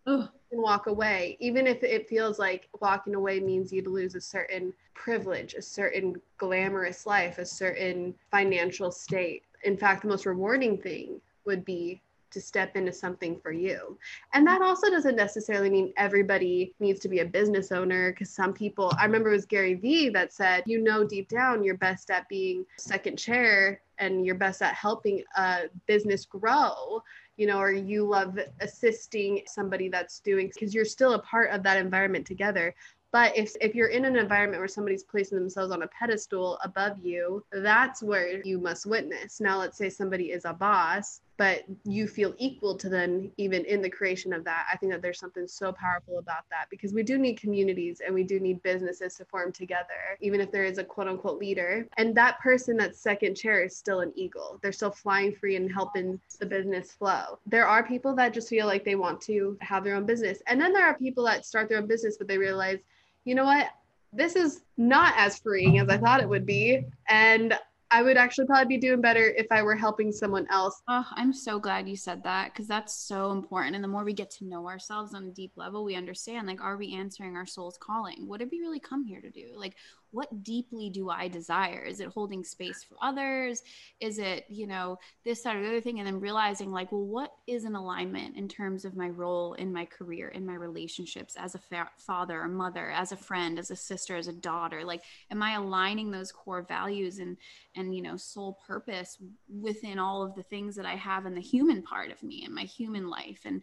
and 0.06 0.28
walk 0.52 0.86
away 0.86 1.36
even 1.40 1.66
if 1.66 1.82
it 1.82 2.08
feels 2.08 2.38
like 2.38 2.68
walking 2.80 3.14
away 3.14 3.40
means 3.40 3.72
you'd 3.72 3.86
lose 3.86 4.14
a 4.14 4.20
certain 4.20 4.72
privilege 4.94 5.54
a 5.54 5.62
certain 5.62 6.20
glamorous 6.38 7.06
life 7.06 7.38
a 7.38 7.46
certain 7.46 8.14
financial 8.30 8.90
state 8.90 9.44
in 9.64 9.76
fact 9.76 10.02
the 10.02 10.08
most 10.08 10.26
rewarding 10.26 10.76
thing 10.76 11.20
would 11.44 11.64
be 11.64 12.00
to 12.32 12.40
step 12.40 12.76
into 12.76 12.92
something 12.92 13.38
for 13.40 13.52
you. 13.52 13.98
And 14.34 14.46
that 14.46 14.62
also 14.62 14.90
doesn't 14.90 15.16
necessarily 15.16 15.70
mean 15.70 15.92
everybody 15.96 16.74
needs 16.80 17.00
to 17.00 17.08
be 17.08 17.20
a 17.20 17.24
business 17.24 17.72
owner 17.72 18.12
because 18.12 18.30
some 18.30 18.52
people, 18.52 18.92
I 18.98 19.04
remember 19.04 19.30
it 19.30 19.36
was 19.36 19.46
Gary 19.46 19.74
Vee 19.74 20.08
that 20.10 20.32
said, 20.32 20.64
you 20.66 20.82
know, 20.82 21.04
deep 21.04 21.28
down, 21.28 21.62
you're 21.62 21.76
best 21.76 22.10
at 22.10 22.28
being 22.28 22.66
second 22.78 23.18
chair 23.18 23.80
and 23.98 24.26
you're 24.26 24.34
best 24.34 24.62
at 24.62 24.74
helping 24.74 25.22
a 25.36 25.64
business 25.86 26.24
grow 26.24 27.02
you 27.36 27.46
know, 27.46 27.58
or 27.58 27.72
you 27.72 28.04
love 28.04 28.38
assisting 28.60 29.42
somebody 29.46 29.88
that's 29.88 30.20
doing 30.20 30.50
because 30.52 30.74
you're 30.74 30.84
still 30.84 31.14
a 31.14 31.18
part 31.18 31.50
of 31.50 31.62
that 31.62 31.78
environment 31.78 32.26
together. 32.26 32.74
But 33.12 33.36
if, 33.36 33.52
if 33.60 33.74
you're 33.74 33.88
in 33.88 34.06
an 34.06 34.16
environment 34.16 34.60
where 34.60 34.68
somebody's 34.68 35.02
placing 35.02 35.38
themselves 35.38 35.70
on 35.70 35.82
a 35.82 35.88
pedestal 35.88 36.58
above 36.64 36.98
you, 37.02 37.44
that's 37.52 38.02
where 38.02 38.42
you 38.42 38.58
must 38.58 38.86
witness. 38.86 39.38
Now, 39.38 39.58
let's 39.58 39.76
say 39.76 39.90
somebody 39.90 40.30
is 40.32 40.46
a 40.46 40.54
boss, 40.54 41.20
but 41.42 41.64
you 41.82 42.04
mm-hmm. 42.04 42.14
feel 42.14 42.34
equal 42.38 42.76
to 42.76 42.88
them 42.88 43.32
even 43.36 43.64
in 43.64 43.82
the 43.82 43.90
creation 43.90 44.32
of 44.32 44.44
that. 44.44 44.64
I 44.72 44.76
think 44.76 44.92
that 44.92 45.02
there's 45.02 45.18
something 45.18 45.48
so 45.48 45.72
powerful 45.72 46.20
about 46.20 46.48
that 46.50 46.66
because 46.70 46.92
we 46.92 47.02
do 47.02 47.18
need 47.18 47.34
communities 47.34 48.00
and 48.00 48.14
we 48.14 48.22
do 48.22 48.38
need 48.38 48.62
businesses 48.62 49.16
to 49.16 49.24
form 49.24 49.50
together, 49.50 50.16
even 50.20 50.40
if 50.40 50.52
there 50.52 50.62
is 50.62 50.78
a 50.78 50.84
quote 50.84 51.08
unquote 51.08 51.40
leader. 51.40 51.84
And 51.96 52.14
that 52.14 52.38
person 52.38 52.76
that's 52.76 53.00
second 53.00 53.34
chair 53.34 53.64
is 53.64 53.76
still 53.76 54.02
an 54.02 54.12
eagle. 54.14 54.60
They're 54.62 54.70
still 54.70 54.92
flying 54.92 55.34
free 55.34 55.56
and 55.56 55.72
helping 55.72 56.20
the 56.38 56.46
business 56.46 56.92
flow. 56.92 57.40
There 57.44 57.66
are 57.66 57.82
people 57.82 58.14
that 58.14 58.32
just 58.32 58.48
feel 58.48 58.68
like 58.68 58.84
they 58.84 58.94
want 58.94 59.20
to 59.22 59.58
have 59.62 59.82
their 59.82 59.96
own 59.96 60.06
business. 60.06 60.38
And 60.46 60.60
then 60.60 60.72
there 60.72 60.86
are 60.86 60.94
people 60.94 61.24
that 61.24 61.44
start 61.44 61.68
their 61.68 61.78
own 61.78 61.88
business, 61.88 62.18
but 62.18 62.28
they 62.28 62.38
realize 62.38 62.78
you 63.24 63.34
know 63.34 63.46
what? 63.46 63.70
This 64.12 64.36
is 64.36 64.60
not 64.76 65.14
as 65.16 65.40
freeing 65.40 65.80
as 65.80 65.88
I 65.88 65.98
thought 65.98 66.20
it 66.20 66.28
would 66.28 66.46
be. 66.46 66.84
And 67.08 67.58
I 67.92 68.02
would 68.02 68.16
actually 68.16 68.46
probably 68.46 68.76
be 68.76 68.80
doing 68.80 69.02
better 69.02 69.34
if 69.36 69.46
I 69.50 69.62
were 69.62 69.76
helping 69.76 70.10
someone 70.12 70.46
else. 70.50 70.80
Oh, 70.88 71.06
I'm 71.12 71.32
so 71.32 71.58
glad 71.58 71.86
you 71.86 71.96
said 71.96 72.22
that 72.22 72.52
because 72.52 72.66
that's 72.66 72.94
so 72.94 73.32
important. 73.32 73.74
And 73.74 73.84
the 73.84 73.88
more 73.88 74.02
we 74.02 74.14
get 74.14 74.30
to 74.32 74.46
know 74.46 74.66
ourselves 74.66 75.12
on 75.12 75.24
a 75.24 75.30
deep 75.30 75.52
level, 75.56 75.84
we 75.84 75.94
understand 75.94 76.46
like, 76.46 76.62
are 76.62 76.78
we 76.78 76.94
answering 76.94 77.36
our 77.36 77.44
soul's 77.44 77.76
calling? 77.76 78.26
What 78.26 78.40
did 78.40 78.48
we 78.50 78.60
really 78.60 78.80
come 78.80 79.04
here 79.04 79.20
to 79.20 79.30
do? 79.30 79.48
Like, 79.54 79.76
what 80.12 80.44
deeply 80.44 80.90
do 80.90 81.10
I 81.10 81.26
desire? 81.26 81.82
Is 81.82 82.00
it 82.00 82.08
holding 82.08 82.44
space 82.44 82.84
for 82.84 82.96
others? 83.02 83.62
Is 83.98 84.18
it, 84.18 84.44
you 84.48 84.66
know, 84.66 84.98
this, 85.24 85.42
that, 85.42 85.56
or 85.56 85.62
the 85.62 85.68
other 85.68 85.80
thing? 85.80 85.98
And 85.98 86.06
then 86.06 86.20
realizing, 86.20 86.70
like, 86.70 86.92
well, 86.92 87.04
what 87.04 87.32
is 87.46 87.64
an 87.64 87.74
alignment 87.74 88.36
in 88.36 88.46
terms 88.46 88.84
of 88.84 88.94
my 88.94 89.08
role 89.08 89.54
in 89.54 89.72
my 89.72 89.86
career, 89.86 90.28
in 90.28 90.46
my 90.46 90.54
relationships 90.54 91.34
as 91.36 91.54
a 91.54 91.58
fa- 91.58 91.90
father 91.96 92.40
or 92.40 92.48
mother, 92.48 92.90
as 92.90 93.12
a 93.12 93.16
friend, 93.16 93.58
as 93.58 93.70
a 93.70 93.76
sister, 93.76 94.16
as 94.16 94.28
a 94.28 94.32
daughter? 94.32 94.84
Like, 94.84 95.02
am 95.30 95.42
I 95.42 95.54
aligning 95.54 96.10
those 96.10 96.30
core 96.30 96.62
values 96.62 97.18
and, 97.18 97.36
and, 97.74 97.94
you 97.96 98.02
know, 98.02 98.16
soul 98.16 98.58
purpose 98.66 99.16
within 99.48 99.98
all 99.98 100.22
of 100.22 100.34
the 100.34 100.42
things 100.42 100.76
that 100.76 100.86
I 100.86 100.94
have 100.96 101.26
in 101.26 101.34
the 101.34 101.40
human 101.40 101.82
part 101.82 102.10
of 102.10 102.22
me 102.22 102.44
and 102.44 102.54
my 102.54 102.64
human 102.64 103.08
life? 103.08 103.40
And, 103.44 103.62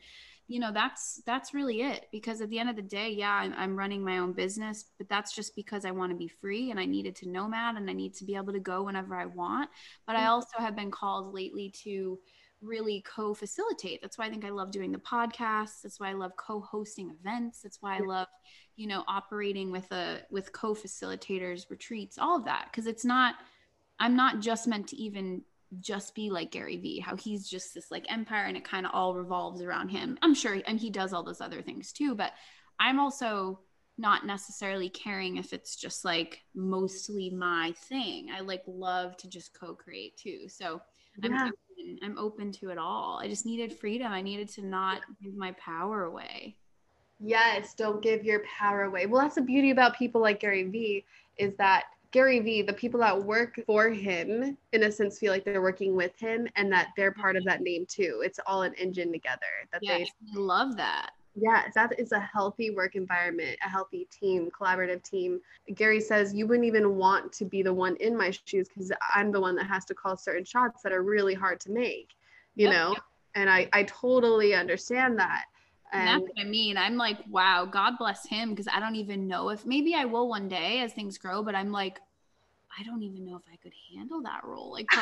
you 0.49 0.59
know 0.59 0.71
that's 0.73 1.21
that's 1.27 1.53
really 1.53 1.81
it 1.81 2.07
because 2.11 2.41
at 2.41 2.49
the 2.49 2.57
end 2.57 2.69
of 2.69 2.75
the 2.75 2.81
day 2.81 3.11
yeah 3.11 3.31
I'm, 3.31 3.53
I'm, 3.55 3.77
running 3.77 4.03
my 4.03 4.17
own 4.17 4.33
business 4.33 4.83
but 4.97 5.07
that's 5.07 5.33
just 5.33 5.55
because 5.55 5.85
i 5.85 5.91
want 5.91 6.11
to 6.11 6.17
be 6.17 6.27
free 6.27 6.71
and 6.71 6.79
i 6.79 6.85
needed 6.85 7.15
to 7.17 7.29
nomad 7.29 7.75
and 7.75 7.87
i 7.87 7.93
need 7.93 8.15
to 8.15 8.25
be 8.25 8.35
able 8.35 8.51
to 8.53 8.59
go 8.59 8.83
whenever 8.83 9.15
i 9.15 9.27
want. 9.27 9.69
But 10.07 10.15
i 10.15 10.21
mm. 10.21 10.29
also 10.29 10.57
have 10.57 10.75
been 10.75 10.91
called 10.91 11.33
lately 11.33 11.71
to 11.83 12.19
really 12.61 13.01
co-facilitate. 13.07 14.01
That's 14.01 14.17
why 14.17 14.25
i 14.25 14.29
think 14.29 14.43
i 14.43 14.49
love 14.49 14.71
doing 14.71 14.91
the 14.91 14.97
podcast 14.97 15.83
that's 15.83 15.99
why 15.99 16.09
i 16.09 16.13
love 16.13 16.35
co-hosting 16.35 17.11
events. 17.11 17.61
That's 17.61 17.77
why 17.81 17.97
i 17.97 17.99
love 17.99 18.27
you 18.75 18.87
know 18.87 19.03
operating 19.07 19.71
with 19.71 19.89
a 19.91 20.21
with 20.31 20.51
co-facilitators 20.51 21.69
retreats 21.69 22.17
all 22.17 22.37
of 22.37 22.45
that 22.45 22.69
because 22.71 22.87
it's 22.87 23.05
not 23.05 23.35
i'm 23.99 24.15
not 24.15 24.39
just 24.39 24.67
meant 24.67 24.87
to 24.87 24.95
even 24.95 25.41
just 25.79 26.15
be 26.15 26.29
like 26.29 26.51
Gary 26.51 26.77
Vee, 26.77 26.99
how 26.99 27.15
he's 27.15 27.47
just 27.47 27.73
this 27.73 27.91
like 27.91 28.11
empire 28.11 28.45
and 28.45 28.57
it 28.57 28.63
kind 28.63 28.85
of 28.85 28.91
all 28.93 29.15
revolves 29.15 29.61
around 29.61 29.89
him. 29.89 30.17
I'm 30.21 30.33
sure, 30.33 30.59
and 30.65 30.79
he 30.79 30.89
does 30.89 31.13
all 31.13 31.23
those 31.23 31.41
other 31.41 31.61
things 31.61 31.91
too, 31.91 32.15
but 32.15 32.33
I'm 32.79 32.99
also 32.99 33.59
not 33.97 34.25
necessarily 34.25 34.89
caring 34.89 35.37
if 35.37 35.51
it's 35.53 35.75
just 35.75 36.05
like 36.05 36.41
mostly 36.55 37.29
my 37.29 37.73
thing. 37.89 38.29
I 38.35 38.39
like 38.39 38.63
love 38.65 39.17
to 39.17 39.29
just 39.29 39.53
co-create 39.53 40.15
too. 40.17 40.47
So 40.47 40.81
yeah. 41.21 41.29
I'm 41.29 41.47
open, 41.47 41.99
I'm 42.03 42.17
open 42.17 42.51
to 42.53 42.69
it 42.69 42.77
all. 42.77 43.19
I 43.21 43.27
just 43.27 43.45
needed 43.45 43.77
freedom. 43.77 44.11
I 44.11 44.21
needed 44.21 44.49
to 44.51 44.65
not 44.65 45.01
give 45.21 45.35
my 45.35 45.51
power 45.53 46.03
away. 46.03 46.55
Yes, 47.19 47.73
don't 47.73 48.01
give 48.01 48.23
your 48.23 48.41
power 48.57 48.83
away. 48.83 49.05
Well, 49.05 49.21
that's 49.21 49.35
the 49.35 49.41
beauty 49.41 49.71
about 49.71 49.97
people 49.97 50.21
like 50.21 50.39
Gary 50.39 50.63
Vee 50.63 51.03
is 51.37 51.55
that 51.57 51.83
Gary 52.11 52.39
Vee, 52.39 52.61
the 52.63 52.73
people 52.73 52.99
that 53.01 53.23
work 53.23 53.59
for 53.65 53.89
him, 53.89 54.57
in 54.73 54.83
a 54.83 54.91
sense, 54.91 55.19
feel 55.19 55.31
like 55.31 55.45
they're 55.45 55.61
working 55.61 55.95
with 55.95 56.17
him 56.17 56.47
and 56.55 56.71
that 56.71 56.89
they're 56.97 57.11
part 57.11 57.35
of 57.35 57.43
that 57.45 57.61
name 57.61 57.85
too. 57.87 58.21
It's 58.23 58.39
all 58.47 58.63
an 58.63 58.73
engine 58.75 59.11
together. 59.11 59.45
That 59.71 59.81
yes, 59.83 60.09
they 60.33 60.39
love 60.39 60.75
that. 60.77 61.11
Yeah, 61.35 61.65
that 61.75 61.99
is 61.99 62.11
a 62.11 62.19
healthy 62.19 62.71
work 62.71 62.95
environment, 62.95 63.57
a 63.63 63.69
healthy 63.69 64.07
team, 64.11 64.49
collaborative 64.49 65.03
team. 65.03 65.39
Gary 65.75 66.01
says 66.01 66.33
you 66.33 66.47
wouldn't 66.47 66.65
even 66.65 66.95
want 66.95 67.31
to 67.33 67.45
be 67.45 67.61
the 67.61 67.73
one 67.73 67.95
in 67.97 68.17
my 68.17 68.31
shoes 68.31 68.67
because 68.67 68.91
I'm 69.13 69.31
the 69.31 69.39
one 69.39 69.55
that 69.55 69.67
has 69.67 69.85
to 69.85 69.93
call 69.93 70.17
certain 70.17 70.43
shots 70.43 70.81
that 70.81 70.91
are 70.91 71.03
really 71.03 71.35
hard 71.35 71.59
to 71.61 71.71
make, 71.71 72.09
you 72.55 72.65
yep, 72.65 72.73
know? 72.73 72.89
Yep. 72.93 73.03
And 73.35 73.49
I, 73.49 73.69
I 73.73 73.83
totally 73.83 74.55
understand 74.55 75.19
that. 75.19 75.45
And, 75.91 76.07
that's 76.07 76.21
what 76.21 76.39
I 76.39 76.43
mean. 76.43 76.77
I'm 76.77 76.97
like, 76.97 77.17
wow, 77.29 77.65
God 77.65 77.97
bless 77.97 78.25
him 78.25 78.51
because 78.51 78.67
I 78.71 78.79
don't 78.79 78.95
even 78.95 79.27
know 79.27 79.49
if 79.49 79.65
maybe 79.65 79.95
I 79.95 80.05
will 80.05 80.29
one 80.29 80.47
day 80.47 80.81
as 80.81 80.93
things 80.93 81.17
grow, 81.17 81.43
but 81.43 81.55
I'm 81.55 81.71
like, 81.71 81.99
I 82.77 82.83
don't 82.83 83.01
even 83.03 83.25
know 83.25 83.35
if 83.35 83.43
I 83.51 83.57
could 83.57 83.73
handle 83.95 84.21
that 84.21 84.43
role. 84.43 84.71
Like, 84.71 84.87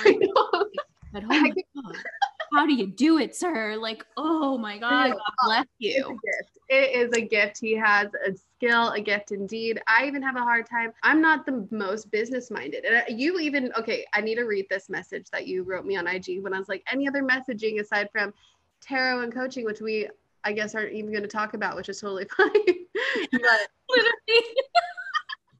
but 1.14 1.24
oh 1.24 1.28
my 1.28 1.50
God, 1.50 1.96
how 2.54 2.66
do 2.66 2.74
you 2.74 2.88
do 2.88 3.18
it, 3.18 3.36
sir? 3.36 3.76
Like, 3.76 4.06
oh 4.16 4.58
my 4.58 4.78
God, 4.78 5.12
God 5.12 5.20
bless 5.44 5.66
you. 5.80 6.18
It 6.70 6.96
is 6.96 7.12
a 7.14 7.22
gift. 7.22 7.60
He 7.60 7.74
has 7.74 8.08
a 8.26 8.34
skill, 8.36 8.92
a 8.92 9.02
gift 9.02 9.32
indeed. 9.32 9.82
I 9.88 10.06
even 10.06 10.22
have 10.22 10.36
a 10.36 10.42
hard 10.42 10.70
time. 10.70 10.92
I'm 11.04 11.22
not 11.22 11.46
the 11.46 11.68
most 11.72 12.12
business 12.12 12.52
minded. 12.52 12.84
And 12.86 12.98
uh, 12.98 13.02
you 13.10 13.40
even, 13.40 13.72
okay, 13.78 14.06
I 14.14 14.22
need 14.22 14.36
to 14.36 14.44
read 14.44 14.68
this 14.70 14.90
message 14.90 15.28
that 15.32 15.48
you 15.48 15.64
wrote 15.64 15.86
me 15.86 15.96
on 15.98 16.08
IG 16.08 16.42
when 16.42 16.54
I 16.54 16.60
was 16.60 16.68
like, 16.68 16.84
any 16.92 17.08
other 17.08 17.24
messaging 17.24 17.80
aside 17.80 18.10
from 18.12 18.34
tarot 18.82 19.22
and 19.22 19.34
coaching, 19.34 19.66
which 19.66 19.82
we, 19.82 20.08
I 20.48 20.54
guess, 20.54 20.76
aren't 20.76 20.94
even 20.94 21.12
going 21.12 21.24
to 21.24 21.28
talk 21.28 21.54
about, 21.54 21.76
which 21.76 21.90
is 21.90 22.00
totally 22.00 22.26
fine. 22.38 22.52
but 23.32 23.42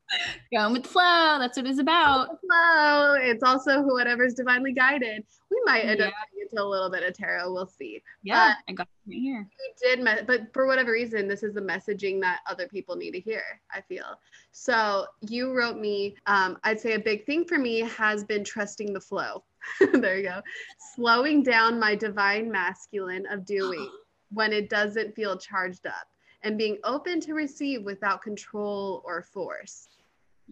Going 0.54 0.74
with 0.74 0.84
the 0.84 0.90
flow. 0.90 1.38
That's 1.40 1.58
what 1.58 1.68
it's 1.68 1.80
about. 1.80 2.40
Flow. 2.40 3.16
It's 3.20 3.44
also 3.44 3.82
whatever's 3.82 4.34
divinely 4.34 4.72
guided. 4.72 5.26
We 5.52 5.62
might 5.66 5.82
end 5.82 6.00
yeah. 6.00 6.08
up 6.08 6.14
into 6.42 6.64
a 6.64 6.66
little 6.66 6.90
bit 6.90 7.04
of 7.04 7.14
tarot. 7.14 7.52
We'll 7.52 7.68
see. 7.68 8.02
Yeah, 8.24 8.54
but 8.66 8.72
I 8.72 8.76
got 8.76 8.88
it 8.88 9.10
right 9.10 9.20
here. 9.20 9.48
You 9.60 9.74
did, 9.84 10.04
me- 10.04 10.24
but 10.26 10.54
for 10.54 10.66
whatever 10.68 10.94
reason, 10.94 11.28
this 11.28 11.44
is 11.44 11.54
the 11.54 11.62
messaging 11.62 12.22
that 12.22 12.40
other 12.50 12.70
people 12.70 12.96
need 12.96 13.12
to 13.12 13.20
hear. 13.20 13.44
I 13.74 13.82
feel 13.82 14.20
so. 14.54 15.06
You 15.22 15.54
wrote 15.54 15.78
me. 15.78 16.16
Um, 16.26 16.58
I'd 16.64 16.80
say 16.80 16.94
a 16.94 17.00
big 17.00 17.26
thing 17.26 17.44
for 17.44 17.58
me 17.58 17.82
has 17.82 18.24
been 18.24 18.46
trusting 18.46 18.94
the 18.94 19.02
flow. 19.02 19.44
there 19.94 20.18
you 20.18 20.24
go. 20.24 20.42
Slowing 20.96 21.44
down 21.44 21.80
my 21.80 21.96
divine 21.96 22.50
masculine 22.50 23.26
of 23.30 23.46
doing 23.46 23.90
when 24.32 24.54
it 24.54 24.70
doesn't 24.70 25.16
feel 25.16 25.38
charged 25.38 25.88
up 25.88 26.08
and 26.44 26.58
being 26.58 26.78
open 26.84 27.20
to 27.22 27.34
receive 27.34 27.84
without 27.84 28.22
control 28.22 29.02
or 29.06 29.22
force. 29.22 29.88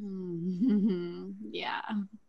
Mm-hmm. 0.01 1.31
Yeah. 1.51 1.81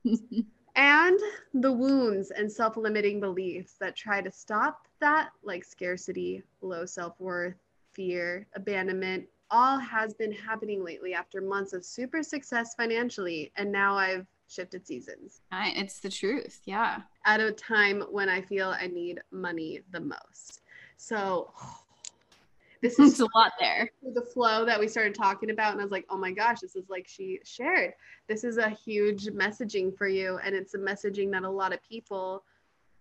and 0.76 1.18
the 1.54 1.72
wounds 1.72 2.30
and 2.30 2.50
self 2.50 2.76
limiting 2.76 3.18
beliefs 3.18 3.74
that 3.80 3.96
try 3.96 4.20
to 4.20 4.30
stop 4.30 4.86
that, 5.00 5.30
like 5.42 5.64
scarcity, 5.64 6.42
low 6.60 6.86
self 6.86 7.18
worth, 7.18 7.56
fear, 7.92 8.46
abandonment, 8.54 9.26
all 9.50 9.78
has 9.78 10.14
been 10.14 10.32
happening 10.32 10.84
lately 10.84 11.12
after 11.14 11.40
months 11.40 11.72
of 11.72 11.84
super 11.84 12.22
success 12.22 12.74
financially. 12.74 13.52
And 13.56 13.72
now 13.72 13.96
I've 13.96 14.26
shifted 14.48 14.86
seasons. 14.86 15.40
It's 15.52 15.98
the 15.98 16.10
truth. 16.10 16.60
Yeah. 16.64 16.98
At 17.24 17.40
a 17.40 17.52
time 17.52 18.02
when 18.10 18.28
I 18.28 18.42
feel 18.42 18.68
I 18.68 18.86
need 18.86 19.20
money 19.32 19.80
the 19.90 20.00
most. 20.00 20.62
So, 20.96 21.52
this 22.82 22.98
is 22.98 23.20
a 23.20 23.28
lot 23.34 23.52
there. 23.58 23.90
The 24.14 24.22
flow 24.22 24.64
that 24.64 24.78
we 24.78 24.88
started 24.88 25.14
talking 25.14 25.50
about, 25.50 25.72
and 25.72 25.80
I 25.80 25.84
was 25.84 25.92
like, 25.92 26.06
oh 26.10 26.18
my 26.18 26.30
gosh, 26.30 26.60
this 26.60 26.76
is 26.76 26.88
like 26.88 27.06
she 27.08 27.40
shared. 27.44 27.94
This 28.28 28.44
is 28.44 28.58
a 28.58 28.68
huge 28.68 29.26
messaging 29.26 29.96
for 29.96 30.08
you, 30.08 30.38
and 30.44 30.54
it's 30.54 30.74
a 30.74 30.78
messaging 30.78 31.30
that 31.32 31.42
a 31.42 31.50
lot 31.50 31.72
of 31.72 31.82
people 31.82 32.44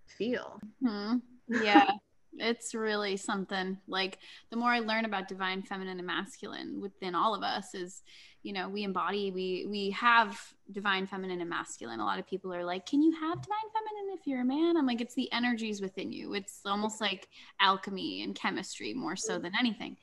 feel. 0.05 0.59
Mm-hmm. 0.83 1.17
Yeah. 1.47 1.91
it's 2.37 2.73
really 2.73 3.17
something 3.17 3.77
like 3.87 4.17
the 4.49 4.57
more 4.57 4.71
i 4.71 4.79
learn 4.79 5.05
about 5.05 5.27
divine 5.27 5.61
feminine 5.61 5.99
and 5.99 6.07
masculine 6.07 6.81
within 6.81 7.15
all 7.15 7.35
of 7.35 7.43
us 7.43 7.73
is 7.73 8.01
you 8.43 8.53
know 8.53 8.67
we 8.69 8.83
embody 8.83 9.31
we 9.31 9.65
we 9.69 9.91
have 9.91 10.39
divine 10.71 11.07
feminine 11.07 11.41
and 11.41 11.49
masculine 11.49 11.99
a 11.99 12.05
lot 12.05 12.19
of 12.19 12.27
people 12.27 12.53
are 12.53 12.63
like 12.63 12.85
can 12.85 13.01
you 13.01 13.11
have 13.11 13.41
divine 13.41 13.69
feminine 13.73 14.04
if 14.19 14.25
you're 14.25 14.41
a 14.41 14.45
man 14.45 14.77
i'm 14.77 14.85
like 14.85 15.01
it's 15.01 15.15
the 15.15 15.31
energies 15.31 15.81
within 15.81 16.11
you. 16.11 16.33
It's 16.33 16.61
almost 16.65 17.01
like 17.01 17.27
alchemy 17.59 18.23
and 18.23 18.35
chemistry 18.35 18.93
more 18.93 19.15
so 19.15 19.37
than 19.37 19.53
anything. 19.59 19.97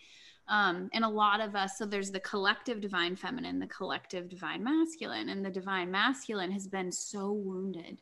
Um, 0.49 0.91
and 0.93 1.05
a 1.05 1.09
lot 1.09 1.41
of 1.41 1.55
us 1.55 1.79
so 1.79 1.87
there's 1.87 2.11
the 2.11 2.21
collective 2.21 2.81
divine 2.81 3.15
feminine 3.17 3.61
the 3.61 3.69
collective 3.69 4.29
divine 4.29 4.63
masculine 4.63 5.29
and 5.29 5.45
the 5.45 5.51
divine 5.51 5.91
masculine 5.91 6.51
has 6.51 6.67
been 6.67 6.91
so 6.91 7.33
wounded 7.33 8.01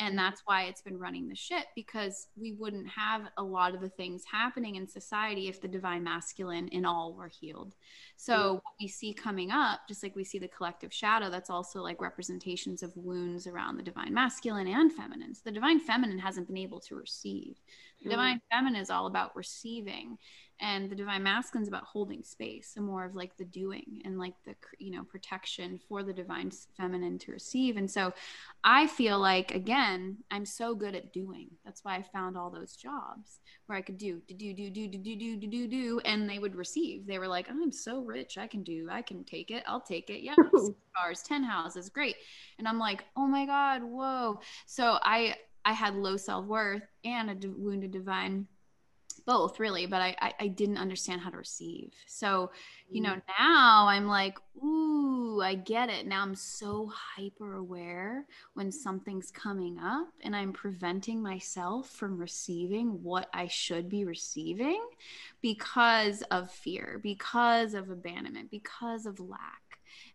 and 0.00 0.18
that's 0.18 0.40
why 0.46 0.64
it's 0.64 0.80
been 0.80 0.98
running 0.98 1.28
the 1.28 1.34
ship 1.36 1.66
because 1.76 2.28
we 2.34 2.52
wouldn't 2.52 2.88
have 2.88 3.22
a 3.36 3.42
lot 3.42 3.74
of 3.74 3.80
the 3.80 3.88
things 3.88 4.24
happening 4.24 4.76
in 4.76 4.86
society 4.88 5.48
if 5.48 5.60
the 5.60 5.68
divine 5.68 6.02
masculine 6.02 6.66
in 6.68 6.84
all 6.84 7.14
were 7.14 7.28
healed 7.28 7.74
so 8.16 8.34
yeah. 8.34 8.50
what 8.52 8.62
we 8.80 8.88
see 8.88 9.12
coming 9.12 9.50
up 9.50 9.80
just 9.86 10.02
like 10.02 10.16
we 10.16 10.24
see 10.24 10.38
the 10.38 10.48
collective 10.48 10.92
shadow 10.92 11.30
that's 11.30 11.50
also 11.50 11.82
like 11.82 12.00
representations 12.00 12.82
of 12.82 12.96
wounds 12.96 13.46
around 13.46 13.76
the 13.76 13.82
divine 13.82 14.12
masculine 14.12 14.66
and 14.66 14.92
feminine 14.92 15.34
so 15.34 15.42
the 15.44 15.52
divine 15.52 15.78
feminine 15.78 16.18
hasn't 16.18 16.46
been 16.46 16.56
able 16.56 16.80
to 16.80 16.96
receive 16.96 17.60
mm. 18.04 18.10
divine 18.10 18.40
feminine 18.50 18.80
is 18.80 18.90
all 18.90 19.06
about 19.06 19.34
receiving 19.36 20.18
and 20.60 20.90
the 20.90 20.94
divine 20.94 21.22
masculine 21.22 21.62
is 21.62 21.68
about 21.68 21.84
holding 21.84 22.22
space 22.22 22.74
and 22.76 22.84
more 22.84 23.04
of 23.04 23.14
like 23.14 23.36
the 23.36 23.44
doing 23.44 24.02
and 24.04 24.18
like 24.18 24.34
the 24.44 24.54
you 24.78 24.90
know 24.90 25.04
protection 25.04 25.80
for 25.88 26.02
the 26.02 26.12
divine 26.12 26.50
feminine 26.76 27.18
to 27.18 27.32
receive 27.32 27.76
and 27.76 27.90
so 27.90 28.12
i 28.62 28.86
feel 28.86 29.18
like 29.18 29.54
again 29.54 30.16
i'm 30.30 30.44
so 30.44 30.74
good 30.74 30.94
at 30.94 31.12
doing 31.12 31.48
that's 31.64 31.84
why 31.84 31.96
i 31.96 32.02
found 32.02 32.36
all 32.36 32.50
those 32.50 32.76
jobs 32.76 33.40
where 33.66 33.78
i 33.78 33.82
could 33.82 33.98
do 33.98 34.20
do 34.28 34.34
do 34.34 34.52
do 34.52 34.70
do 34.70 34.88
do 34.88 34.98
do 34.98 35.16
do 35.16 35.36
do 35.36 35.46
do 35.46 35.68
do 35.68 36.00
and 36.04 36.28
they 36.28 36.38
would 36.38 36.54
receive 36.54 37.06
they 37.06 37.18
were 37.18 37.28
like 37.28 37.48
i'm 37.50 37.72
so 37.72 38.00
rich 38.00 38.36
i 38.38 38.46
can 38.46 38.62
do 38.62 38.88
i 38.90 39.02
can 39.02 39.24
take 39.24 39.50
it 39.50 39.62
i'll 39.66 39.80
take 39.80 40.10
it 40.10 40.22
yeah 40.22 40.34
cars 40.96 41.22
10 41.22 41.42
houses 41.42 41.88
great 41.88 42.16
and 42.58 42.68
i'm 42.68 42.78
like 42.78 43.04
oh 43.16 43.26
my 43.26 43.46
god 43.46 43.82
whoa 43.82 44.38
so 44.66 44.98
i 45.02 45.34
i 45.64 45.72
had 45.72 45.94
low 45.94 46.16
self-worth 46.16 46.82
and 47.04 47.30
a 47.30 47.48
wounded 47.48 47.90
divine 47.90 48.46
both 49.26 49.60
really 49.60 49.86
but 49.86 50.00
I, 50.00 50.16
I, 50.20 50.32
I 50.40 50.46
didn't 50.48 50.78
understand 50.78 51.20
how 51.20 51.30
to 51.30 51.36
receive. 51.36 51.92
So 52.06 52.50
you 52.90 53.00
know 53.00 53.14
mm. 53.14 53.22
now 53.38 53.86
i'm 53.86 54.06
like 54.06 54.38
ooh 54.62 55.40
i 55.40 55.54
get 55.54 55.88
it. 55.88 56.06
Now 56.06 56.22
i'm 56.22 56.34
so 56.34 56.90
hyper 56.92 57.54
aware 57.54 58.26
when 58.54 58.72
something's 58.72 59.30
coming 59.30 59.78
up 59.78 60.08
and 60.22 60.34
i'm 60.34 60.52
preventing 60.52 61.22
myself 61.22 61.90
from 61.90 62.18
receiving 62.18 63.02
what 63.02 63.28
i 63.32 63.46
should 63.46 63.88
be 63.88 64.04
receiving 64.04 64.84
because 65.40 66.22
of 66.30 66.50
fear 66.50 67.00
because 67.02 67.74
of 67.74 67.90
abandonment 67.90 68.50
because 68.50 69.06
of 69.06 69.20
lack. 69.20 69.62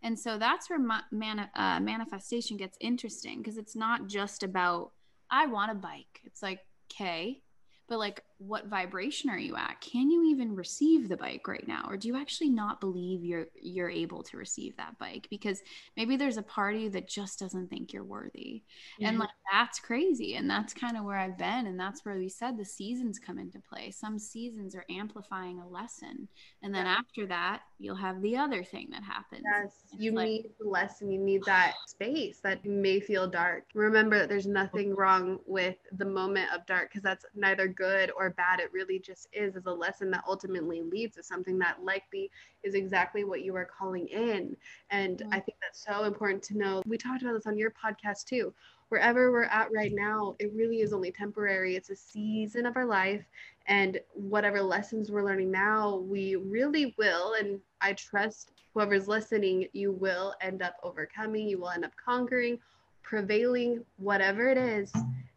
And 0.01 0.17
so 0.19 0.37
that's 0.37 0.69
where 0.69 0.79
ma- 0.79 1.01
mani- 1.11 1.49
uh, 1.55 1.79
manifestation 1.79 2.57
gets 2.57 2.77
interesting 2.79 3.39
because 3.39 3.57
it's 3.57 3.75
not 3.75 4.07
just 4.07 4.43
about 4.43 4.91
i 5.29 5.47
want 5.47 5.71
a 5.71 5.75
bike. 5.75 6.21
It's 6.23 6.41
like 6.43 6.59
okay. 6.91 7.41
But 7.87 7.99
like 7.99 8.23
what 8.37 8.67
vibration 8.67 9.29
are 9.29 9.37
you 9.37 9.55
at? 9.55 9.79
Can 9.79 10.09
you 10.09 10.25
even 10.25 10.55
receive 10.55 11.07
the 11.07 11.15
bike 11.15 11.47
right 11.47 11.65
now? 11.67 11.85
Or 11.87 11.95
do 11.95 12.07
you 12.07 12.17
actually 12.17 12.49
not 12.49 12.81
believe 12.81 13.23
you're 13.23 13.47
you're 13.61 13.89
able 13.89 14.23
to 14.23 14.37
receive 14.37 14.75
that 14.75 14.97
bike? 14.99 15.27
Because 15.29 15.61
maybe 15.95 16.17
there's 16.17 16.37
a 16.37 16.43
party 16.43 16.89
that 16.89 17.07
just 17.07 17.39
doesn't 17.39 17.69
think 17.69 17.93
you're 17.93 18.03
worthy. 18.03 18.63
And 18.99 19.11
mm-hmm. 19.13 19.21
like 19.21 19.29
that's 19.51 19.79
crazy. 19.79 20.35
And 20.35 20.49
that's 20.49 20.73
kind 20.73 20.97
of 20.97 21.05
where 21.05 21.17
i've 21.17 21.37
been. 21.37 21.67
And 21.67 21.79
that's 21.79 22.03
where 22.03 22.15
we 22.15 22.27
said 22.27 22.57
the 22.57 22.65
seasons 22.65 23.19
come 23.19 23.39
into 23.39 23.59
play. 23.59 23.89
Some 23.91 24.19
seasons 24.19 24.75
are 24.75 24.85
amplifying 24.89 25.59
a 25.59 25.67
lesson. 25.67 26.27
And 26.61 26.75
then 26.75 26.85
yeah. 26.85 26.97
after 26.99 27.25
that 27.27 27.61
you'll 27.79 27.95
have 27.95 28.21
the 28.21 28.35
other 28.35 28.63
thing 28.63 28.89
that 28.91 29.03
happens. 29.03 29.43
Yes. 29.45 29.75
you 29.97 30.11
like, 30.11 30.27
need 30.27 30.49
the 30.59 30.67
lesson. 30.67 31.09
You 31.09 31.19
need 31.19 31.43
that 31.45 31.73
space 31.87 32.39
that 32.41 32.65
may 32.65 32.99
feel 32.99 33.27
dark. 33.27 33.63
Remember 33.73 34.19
that 34.19 34.27
there's 34.27 34.47
nothing 34.47 34.93
wrong 34.93 35.39
with 35.45 35.77
the 35.97 36.05
moment 36.05 36.49
of 36.53 36.65
dark 36.65 36.89
because 36.89 37.03
that's 37.03 37.25
neither 37.33 37.67
good 37.67 38.11
or 38.17 38.24
or 38.25 38.31
bad 38.31 38.59
it 38.59 38.73
really 38.73 38.99
just 38.99 39.27
is 39.31 39.55
is 39.55 39.67
a 39.67 39.71
lesson 39.71 40.09
that 40.11 40.23
ultimately 40.27 40.81
leads 40.81 41.15
to 41.15 41.23
something 41.23 41.57
that 41.59 41.83
likely 41.83 42.29
is 42.63 42.73
exactly 42.73 43.23
what 43.23 43.43
you 43.43 43.55
are 43.55 43.65
calling 43.65 44.07
in. 44.07 44.57
And 44.89 45.19
mm-hmm. 45.19 45.33
i 45.33 45.39
think 45.39 45.57
that's 45.61 45.85
so 45.85 46.03
important 46.03 46.43
to 46.43 46.57
know. 46.57 46.81
We 46.85 46.97
talked 46.97 47.21
about 47.21 47.33
this 47.33 47.47
on 47.47 47.57
your 47.57 47.71
podcast 47.71 48.25
too. 48.25 48.53
Wherever 48.89 49.31
we're 49.31 49.43
at 49.43 49.71
right 49.73 49.93
now 49.93 50.35
it 50.39 50.51
really 50.53 50.81
is 50.81 50.93
only 50.93 51.11
temporary. 51.11 51.75
It's 51.75 51.89
a 51.89 51.95
season 51.95 52.65
of 52.65 52.75
our 52.75 52.85
life. 52.85 53.23
And 53.67 53.99
whatever 54.13 54.61
lessons 54.61 55.11
we're 55.11 55.25
learning 55.25 55.51
now 55.51 55.95
we 55.97 56.35
really 56.35 56.93
will 56.97 57.33
and 57.39 57.59
i 57.81 57.93
trust 57.93 58.51
whoever's 58.73 59.07
listening 59.07 59.67
you 59.73 59.91
will 59.91 60.35
end 60.41 60.61
up 60.61 60.75
overcoming 60.83 61.47
you 61.47 61.57
will 61.59 61.69
end 61.69 61.83
up 61.83 61.91
conquering 61.95 62.59
prevailing 63.01 63.83
whatever 63.97 64.49
it 64.49 64.57
is 64.57 64.93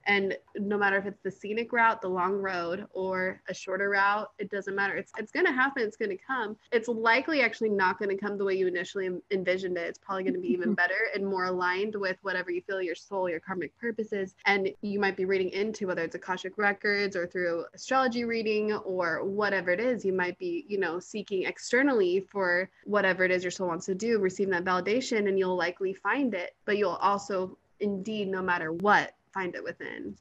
and 0.09 0.37
no 0.57 0.77
matter 0.77 0.97
if 0.97 1.07
it's 1.07 1.23
the 1.23 1.31
scenic 1.31 1.73
route 1.73 2.03
the 2.03 2.09
long 2.09 2.35
road 2.35 2.87
or 2.93 3.41
a 3.49 3.55
shorter 3.55 3.91
route 3.91 4.31
it 4.39 4.51
doesn't 4.51 4.75
matter. 4.75 4.97
It's 4.97 5.13
it's 5.19 5.31
going 5.31 5.47
to 5.47 5.53
happen. 5.53 5.83
It's 5.83 5.97
going 5.97 6.11
to 6.11 6.17
come. 6.17 6.57
It's 6.73 6.89
likely 6.89 7.43
actually 7.43 7.71
not 7.71 7.99
going 7.99 8.09
to 8.09 8.17
come 8.17 8.37
the 8.37 8.45
way 8.45 8.55
you 8.55 8.67
initially 8.67 9.09
envisioned 9.31 9.77
it. 9.77 9.83
It's 9.83 9.99
probably 9.99 10.25
going 10.25 10.35
to 10.35 10.41
be 10.41 10.49
even 10.49 10.75
better 10.83 11.09
and 11.15 11.27
more 11.27 11.45
aligned 11.45 11.95
with 11.95 12.17
whatever 12.23 12.51
you 12.51 12.63
feel 12.63 12.83
your 12.83 12.95
soul 12.95 13.29
your 13.29 13.41
karmic 13.41 13.77
purposes 13.79 14.35
and 14.47 14.71
you 14.83 14.99
might 14.99 15.17
be 15.17 15.25
reading 15.25 15.51
into 15.51 15.87
whether 15.87 16.03
it's 16.03 16.15
akashic 16.15 16.57
records 16.57 17.15
or 17.15 17.27
through 17.27 17.65
astrology 17.75 18.25
reading 18.25 18.73
or 18.73 19.25
whatever 19.25 19.71
it 19.71 19.81
is 19.81 20.05
you 20.05 20.13
might 20.13 20.39
be 20.39 20.65
you 20.69 20.79
know 20.79 20.99
seeking 20.99 21.45
externally 21.45 22.21
for 22.21 22.69
whatever 22.85 23.25
it 23.25 23.31
is 23.31 23.45
your 23.45 23.51
soul 23.51 23.69
wants 23.69 23.87
to 23.87 23.95
do 23.95 24.19
receiving 24.19 24.53
that 24.53 24.65
validation 24.65 25.29
and 25.29 25.39
you'll 25.39 25.57
likely 25.57 25.93
find 25.93 26.35
it. 26.35 26.55
But 26.65 26.79
you'll 26.79 26.99
also 27.01 27.57
indeed 27.81 28.29
no 28.29 28.43
matter 28.43 28.73
what 28.73 29.15
find 29.39 29.55
it 29.55 29.63
within. 29.63 30.17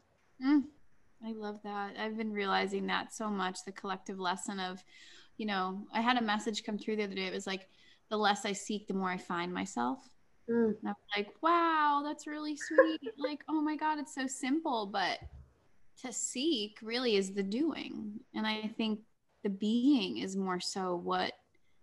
Mm, 0.46 0.64
I 1.26 1.34
love 1.34 1.60
that. 1.64 1.96
I've 2.00 2.18
been 2.18 2.32
realizing 2.32 2.86
that 2.88 3.14
so 3.14 3.30
much 3.30 3.60
the 3.66 3.72
collective 3.72 4.20
lesson 4.20 4.60
of, 4.60 4.84
you 5.38 5.46
know, 5.46 5.86
I 5.94 6.02
had 6.02 6.18
a 6.18 6.22
message 6.22 6.64
come 6.64 6.78
through 6.78 6.98
the 6.98 7.04
other 7.04 7.16
day. 7.16 7.26
It 7.26 7.34
was 7.34 7.48
like, 7.48 7.68
the 8.10 8.18
less 8.18 8.46
I 8.46 8.54
seek, 8.54 8.88
the 8.88 8.94
more 8.94 9.10
I 9.10 9.18
find 9.18 9.54
myself. 9.54 10.00
Mm. 10.50 10.76
And 10.80 10.90
I'm 10.90 10.96
like, 11.16 11.30
wow, 11.42 12.04
that's 12.06 12.28
really 12.28 12.56
sweet. 12.56 13.02
like, 13.18 13.44
oh 13.50 13.62
my 13.62 13.76
God, 13.76 14.00
it's 14.00 14.16
so 14.16 14.28
simple. 14.28 14.86
But 14.86 15.20
to 16.04 16.14
seek 16.14 16.78
really 16.82 17.16
is 17.16 17.34
the 17.34 17.44
doing. 17.44 18.20
And 18.36 18.46
I 18.48 18.72
think 18.78 19.00
the 19.44 19.50
being 19.50 20.20
is 20.20 20.36
more 20.36 20.60
so 20.60 20.96
what 20.96 21.34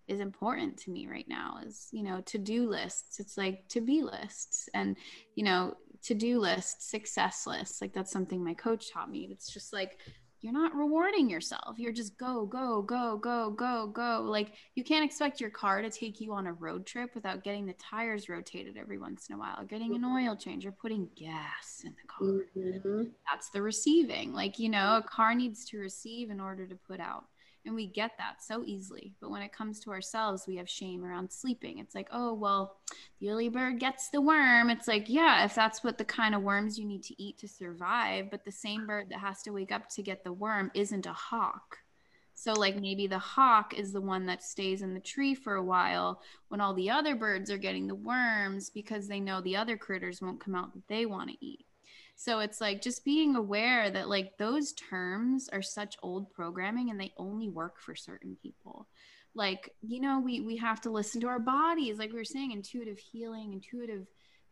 is 0.07 0.21
important 0.21 0.77
to 0.77 0.91
me 0.91 1.09
right 1.09 1.29
now 1.29 1.59
is, 1.67 1.89
you 1.91 2.03
know, 2.03 2.21
to 2.27 2.39
do 2.39 2.69
lists. 2.69 3.21
It's 3.21 3.37
like 3.37 3.69
to 3.69 3.81
be 3.81 4.03
lists 4.03 4.69
and, 4.73 4.97
you 5.35 5.45
know, 5.45 5.75
to 6.05 6.15
do 6.15 6.39
list 6.39 6.89
success 6.89 7.47
list 7.47 7.81
Like 7.81 7.93
that's 7.93 8.13
something 8.13 8.43
my 8.43 8.55
coach 8.55 8.93
taught 8.93 9.11
me. 9.11 9.29
It's 9.31 9.53
just 9.53 9.73
like, 9.73 9.99
you're 10.41 10.53
not 10.53 10.75
rewarding 10.75 11.31
yourself. 11.31 11.79
You're 11.79 11.91
just 11.91 12.19
go, 12.19 12.45
go, 12.45 12.83
go, 12.83 13.17
go, 13.17 13.51
go, 13.51 13.87
go. 13.87 14.27
Like 14.27 14.53
you 14.75 14.85
can't 14.85 15.03
expect 15.03 15.41
your 15.41 15.49
car 15.49 15.81
to 15.81 15.89
take 15.89 16.21
you 16.21 16.35
on 16.35 16.47
a 16.47 16.53
road 16.53 16.85
trip 16.85 17.15
without 17.15 17.43
getting 17.43 17.65
the 17.65 17.73
tires 17.75 18.29
rotated 18.29 18.77
every 18.77 18.99
once 18.99 19.29
in 19.31 19.37
a 19.37 19.39
while, 19.39 19.65
getting 19.65 19.95
an 19.95 20.05
oil 20.05 20.37
change, 20.37 20.67
or 20.67 20.73
putting 20.73 21.09
gas 21.17 21.81
in 21.83 21.95
the 21.95 22.07
car. 22.07 22.45
Mm-hmm. 22.55 23.05
That's 23.31 23.49
the 23.49 23.63
receiving. 23.63 24.35
Like, 24.35 24.59
you 24.59 24.69
know, 24.69 24.99
a 24.99 25.03
car 25.03 25.35
needs 25.35 25.65
to 25.71 25.79
receive 25.79 26.29
in 26.29 26.41
order 26.41 26.67
to 26.67 26.75
put 26.75 27.01
out. 27.01 27.25
And 27.67 27.75
we 27.75 27.87
get 27.87 28.13
that 28.19 28.43
so 28.43 28.63
easily. 28.67 29.15
But 29.21 29.31
when 29.31 29.41
it 29.41 29.53
comes 29.53 29.81
to 29.81 29.91
ourselves, 29.91 30.45
we 30.47 30.57
have 30.57 30.69
shame 30.69 31.03
around 31.03 31.33
sleeping. 31.33 31.79
It's 31.79 31.95
like, 31.95 32.09
oh, 32.13 32.35
well, 32.35 32.77
the 33.21 33.31
early 33.31 33.49
bird 33.49 33.81
gets 33.81 34.11
the 34.11 34.21
worm. 34.21 34.69
It's 34.69 34.87
like, 34.87 35.09
yeah, 35.09 35.45
if 35.47 35.55
that's 35.55 35.83
what 35.83 35.97
the 35.97 36.05
kind 36.05 36.35
of 36.35 36.43
worms 36.43 36.79
you 36.79 36.85
need 36.85 37.03
to 37.05 37.23
eat 37.23 37.39
to 37.39 37.49
survive. 37.49 38.31
But 38.31 38.45
the 38.45 38.53
same 38.53 38.87
bird 38.87 39.09
that 39.11 39.21
has 39.21 39.43
to 39.43 39.51
wake 39.51 39.73
up 39.73 39.89
to 39.91 40.03
get 40.03 40.25
the 40.25 40.33
worm 40.33 40.71
isn't 40.75 41.07
a 41.07 41.13
hawk. 41.15 41.79
So, 42.35 42.53
like, 42.53 42.77
maybe 42.77 43.07
the 43.07 43.19
hawk 43.19 43.73
is 43.75 43.93
the 43.93 44.01
one 44.01 44.27
that 44.27 44.43
stays 44.43 44.83
in 44.83 44.93
the 44.93 45.01
tree 45.01 45.35
for 45.35 45.55
a 45.55 45.65
while 45.65 46.21
when 46.49 46.61
all 46.61 46.75
the 46.75 46.91
other 46.91 47.15
birds 47.15 47.51
are 47.51 47.57
getting 47.57 47.87
the 47.87 47.95
worms 47.95 48.71
because 48.71 49.09
they 49.09 49.21
know 49.21 49.41
the 49.41 49.57
other 49.57 49.79
critters 49.79 50.21
won't 50.21 50.41
come 50.41 50.55
out 50.55 50.75
that 50.75 50.89
they 50.89 51.07
want 51.07 51.31
to 51.31 51.37
eat. 51.41 51.65
So 52.17 52.41
it's 52.41 52.61
like 52.61 52.81
just 52.81 53.05
being 53.05 53.37
aware 53.37 53.91
that 53.91 54.09
like 54.09 54.39
those 54.39 54.73
terms 54.73 55.49
are 55.53 55.63
such 55.63 55.97
old 56.03 56.31
programming 56.33 56.91
and 56.91 57.01
they 57.01 57.13
only 57.17 57.49
work 57.49 57.81
for 57.81 57.95
certain 57.95 58.37
people. 58.43 58.89
Like, 59.35 59.71
you 59.83 60.01
know, 60.01 60.21
we 60.21 60.41
we 60.41 60.57
have 60.59 60.81
to 60.83 60.91
listen 60.91 61.21
to 61.23 61.29
our 61.29 61.41
bodies, 61.41 61.99
like 61.99 62.13
we 62.13 62.19
were 62.19 62.25
saying, 62.25 62.53
intuitive 62.53 62.99
healing, 62.99 63.53
intuitive 63.53 64.07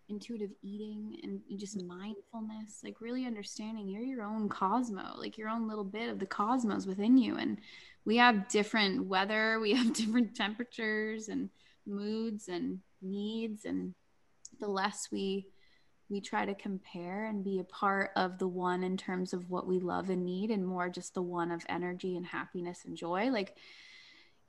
intuitive 0.08 0.50
eating 0.62 1.16
and 1.22 1.40
just 1.58 1.82
mindfulness 1.84 2.80
like 2.84 3.00
really 3.00 3.24
understanding 3.24 3.88
you're 3.88 4.02
your 4.02 4.22
own 4.22 4.48
cosmo 4.48 5.14
like 5.16 5.38
your 5.38 5.48
own 5.48 5.68
little 5.68 5.84
bit 5.84 6.10
of 6.10 6.18
the 6.18 6.26
cosmos 6.26 6.86
within 6.86 7.16
you 7.16 7.36
and 7.36 7.58
we 8.04 8.16
have 8.16 8.48
different 8.48 9.06
weather 9.06 9.58
we 9.60 9.72
have 9.72 9.92
different 9.94 10.34
temperatures 10.34 11.28
and 11.28 11.48
moods 11.86 12.48
and 12.48 12.78
needs 13.00 13.64
and 13.64 13.94
the 14.60 14.68
less 14.68 15.08
we 15.10 15.46
we 16.08 16.20
try 16.20 16.44
to 16.44 16.54
compare 16.54 17.26
and 17.26 17.44
be 17.44 17.58
a 17.58 17.64
part 17.64 18.10
of 18.16 18.38
the 18.38 18.48
one 18.48 18.82
in 18.82 18.96
terms 18.96 19.32
of 19.32 19.50
what 19.50 19.66
we 19.66 19.78
love 19.78 20.10
and 20.10 20.24
need 20.24 20.50
and 20.50 20.66
more 20.66 20.88
just 20.88 21.14
the 21.14 21.22
one 21.22 21.50
of 21.50 21.64
energy 21.68 22.16
and 22.16 22.26
happiness 22.26 22.84
and 22.84 22.96
joy. 22.96 23.30
Like 23.30 23.56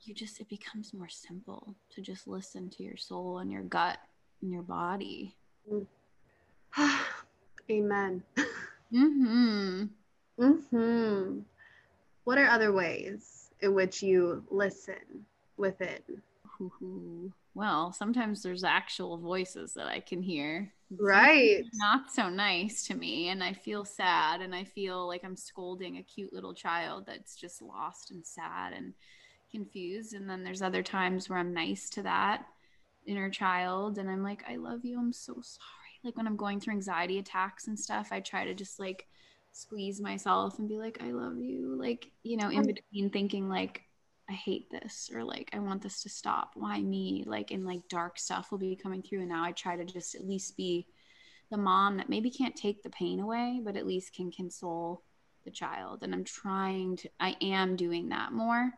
you 0.02 0.14
just 0.14 0.40
it 0.40 0.48
becomes 0.48 0.92
more 0.92 1.08
simple 1.08 1.74
to 1.90 2.00
just 2.02 2.26
listen 2.26 2.68
to 2.70 2.82
your 2.82 2.96
soul 2.96 3.38
and 3.38 3.50
your 3.50 3.62
gut 3.62 3.98
and 4.42 4.52
your 4.52 4.62
body. 4.62 5.36
Amen. 7.70 8.22
Mhm 8.92 9.88
mhm 10.38 11.42
what 12.24 12.38
are 12.38 12.48
other 12.48 12.72
ways 12.72 13.50
in 13.60 13.74
which 13.74 14.02
you 14.02 14.42
listen 14.50 15.24
with 15.56 15.80
it 15.80 16.04
well 17.54 17.92
sometimes 17.92 18.42
there's 18.42 18.64
actual 18.64 19.16
voices 19.16 19.74
that 19.74 19.86
i 19.86 20.00
can 20.00 20.22
hear 20.22 20.72
right. 21.00 21.64
not 21.74 22.10
so 22.12 22.28
nice 22.28 22.86
to 22.86 22.94
me 22.94 23.28
and 23.28 23.42
i 23.42 23.52
feel 23.52 23.84
sad 23.84 24.40
and 24.40 24.54
i 24.54 24.64
feel 24.64 25.06
like 25.06 25.24
i'm 25.24 25.36
scolding 25.36 25.98
a 25.98 26.02
cute 26.02 26.32
little 26.32 26.54
child 26.54 27.04
that's 27.06 27.36
just 27.36 27.62
lost 27.62 28.10
and 28.10 28.24
sad 28.24 28.72
and 28.72 28.92
confused 29.50 30.14
and 30.14 30.28
then 30.28 30.42
there's 30.42 30.62
other 30.62 30.82
times 30.82 31.28
where 31.28 31.38
i'm 31.38 31.54
nice 31.54 31.88
to 31.88 32.02
that 32.02 32.44
inner 33.06 33.30
child 33.30 33.98
and 33.98 34.10
i'm 34.10 34.22
like 34.22 34.42
i 34.48 34.56
love 34.56 34.84
you 34.84 34.98
i'm 34.98 35.12
so 35.12 35.34
sorry. 35.34 36.00
Like 36.02 36.16
when 36.16 36.26
i'm 36.26 36.36
going 36.36 36.60
through 36.60 36.74
anxiety 36.74 37.18
attacks 37.18 37.66
and 37.68 37.78
stuff 37.78 38.08
i 38.10 38.20
try 38.20 38.44
to 38.44 38.54
just 38.54 38.80
like 38.80 39.06
squeeze 39.52 40.00
myself 40.00 40.58
and 40.58 40.68
be 40.68 40.78
like 40.78 40.98
i 41.00 41.12
love 41.12 41.38
you 41.38 41.76
like 41.78 42.10
you 42.24 42.36
know 42.36 42.50
in 42.50 42.66
between 42.66 43.10
thinking 43.10 43.48
like 43.48 43.82
I 44.28 44.32
hate 44.32 44.70
this 44.70 45.10
or 45.14 45.22
like 45.22 45.50
I 45.52 45.58
want 45.58 45.82
this 45.82 46.02
to 46.02 46.08
stop. 46.08 46.52
Why 46.54 46.80
me? 46.80 47.24
Like 47.26 47.50
in 47.50 47.64
like 47.64 47.88
dark 47.88 48.18
stuff 48.18 48.50
will 48.50 48.58
be 48.58 48.76
coming 48.76 49.02
through 49.02 49.20
and 49.20 49.28
now 49.28 49.44
I 49.44 49.52
try 49.52 49.76
to 49.76 49.84
just 49.84 50.14
at 50.14 50.26
least 50.26 50.56
be 50.56 50.86
the 51.50 51.56
mom 51.58 51.98
that 51.98 52.08
maybe 52.08 52.30
can't 52.30 52.56
take 52.56 52.82
the 52.82 52.90
pain 52.90 53.20
away, 53.20 53.60
but 53.62 53.76
at 53.76 53.86
least 53.86 54.14
can 54.14 54.32
console 54.32 55.02
the 55.44 55.50
child. 55.50 56.02
And 56.02 56.14
I'm 56.14 56.24
trying 56.24 56.96
to 56.98 57.08
I 57.20 57.36
am 57.40 57.76
doing 57.76 58.08
that 58.08 58.32
more. 58.32 58.72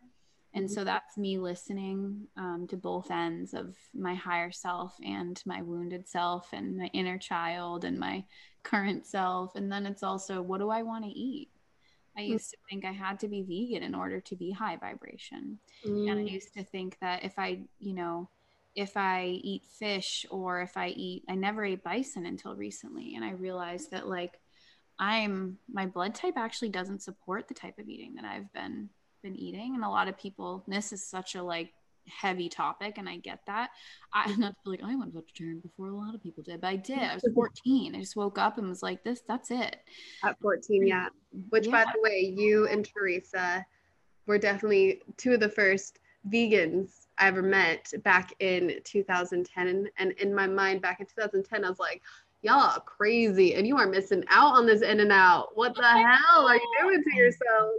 And 0.56 0.70
so 0.70 0.78
mm-hmm. 0.78 0.86
that's 0.86 1.18
me 1.18 1.38
listening 1.38 2.26
um, 2.36 2.66
to 2.70 2.76
both 2.76 3.10
ends 3.10 3.52
of 3.52 3.76
my 3.94 4.14
higher 4.14 4.50
self 4.50 4.96
and 5.04 5.40
my 5.44 5.60
wounded 5.60 6.08
self 6.08 6.48
and 6.52 6.78
my 6.78 6.90
inner 6.94 7.18
child 7.18 7.84
and 7.84 7.98
my 7.98 8.24
current 8.62 9.06
self. 9.06 9.54
And 9.54 9.70
then 9.70 9.84
it's 9.84 10.02
also, 10.02 10.40
what 10.40 10.58
do 10.58 10.70
I 10.70 10.82
want 10.82 11.04
to 11.04 11.10
eat? 11.10 11.50
I 12.16 12.22
mm. 12.22 12.28
used 12.28 12.50
to 12.50 12.56
think 12.68 12.84
I 12.84 12.92
had 12.92 13.20
to 13.20 13.28
be 13.28 13.42
vegan 13.42 13.82
in 13.82 13.94
order 13.94 14.20
to 14.20 14.36
be 14.36 14.50
high 14.50 14.76
vibration. 14.76 15.58
Mm. 15.86 16.10
And 16.10 16.20
I 16.20 16.22
mm. 16.24 16.30
used 16.30 16.54
to 16.54 16.64
think 16.64 16.98
that 17.00 17.24
if 17.24 17.38
I, 17.38 17.60
you 17.78 17.94
know, 17.94 18.28
if 18.74 18.96
I 18.96 19.40
eat 19.42 19.64
fish 19.78 20.26
or 20.30 20.60
if 20.60 20.76
I 20.76 20.88
eat, 20.88 21.24
I 21.28 21.34
never 21.34 21.64
ate 21.64 21.82
bison 21.82 22.26
until 22.26 22.54
recently. 22.54 23.14
And 23.14 23.24
I 23.24 23.30
realized 23.32 23.90
that, 23.90 24.06
like, 24.06 24.38
I'm, 24.98 25.58
my 25.70 25.86
blood 25.86 26.14
type 26.14 26.34
actually 26.36 26.70
doesn't 26.70 27.02
support 27.02 27.48
the 27.48 27.54
type 27.54 27.78
of 27.78 27.88
eating 27.88 28.14
that 28.14 28.24
I've 28.24 28.52
been 28.52 28.90
been 29.22 29.36
eating 29.36 29.74
and 29.74 29.82
a 29.82 29.88
lot 29.88 30.06
of 30.06 30.16
people 30.16 30.62
this 30.68 30.92
is 30.92 31.04
such 31.04 31.34
a 31.34 31.42
like 31.42 31.72
heavy 32.08 32.48
topic 32.48 32.98
and 32.98 33.08
I 33.08 33.16
get 33.16 33.40
that. 33.46 33.70
I 34.12 34.34
not 34.36 34.54
to 34.64 34.70
like 34.70 34.80
oh, 34.82 34.88
I 34.90 34.96
went 34.96 35.14
vegetarian 35.14 35.60
before 35.60 35.88
a 35.88 35.96
lot 35.96 36.14
of 36.14 36.22
people 36.22 36.42
did, 36.42 36.60
but 36.60 36.68
I 36.68 36.76
did. 36.76 36.98
I 36.98 37.14
was 37.14 37.28
14. 37.34 37.94
I 37.94 38.00
just 38.00 38.16
woke 38.16 38.38
up 38.38 38.58
and 38.58 38.68
was 38.68 38.82
like, 38.82 39.02
this, 39.04 39.22
that's 39.26 39.50
it. 39.50 39.76
At 40.24 40.38
14, 40.40 40.82
mm, 40.82 40.88
yeah. 40.88 41.08
Which 41.50 41.66
yeah. 41.66 41.72
by 41.72 41.84
the 41.84 42.00
way, 42.02 42.34
you 42.36 42.66
and 42.68 42.84
Teresa 42.84 43.64
were 44.26 44.38
definitely 44.38 45.02
two 45.16 45.34
of 45.34 45.40
the 45.40 45.48
first 45.48 45.98
vegans 46.28 47.06
I 47.18 47.28
ever 47.28 47.42
met 47.42 47.92
back 48.02 48.32
in 48.40 48.80
2010. 48.84 49.88
And 49.98 50.12
in 50.12 50.34
my 50.34 50.46
mind, 50.46 50.82
back 50.82 51.00
in 51.00 51.06
2010, 51.06 51.64
I 51.64 51.68
was 51.68 51.78
like, 51.78 52.02
y'all 52.42 52.60
are 52.60 52.80
crazy 52.80 53.54
and 53.54 53.66
you 53.66 53.76
are 53.76 53.86
missing 53.86 54.24
out 54.28 54.54
on 54.54 54.66
this 54.66 54.82
in 54.82 55.00
and 55.00 55.12
out. 55.12 55.48
What 55.54 55.74
the 55.74 55.82
hell 55.82 56.46
are 56.46 56.56
you 56.56 56.76
doing 56.80 57.02
to 57.02 57.16
yourself? 57.16 57.72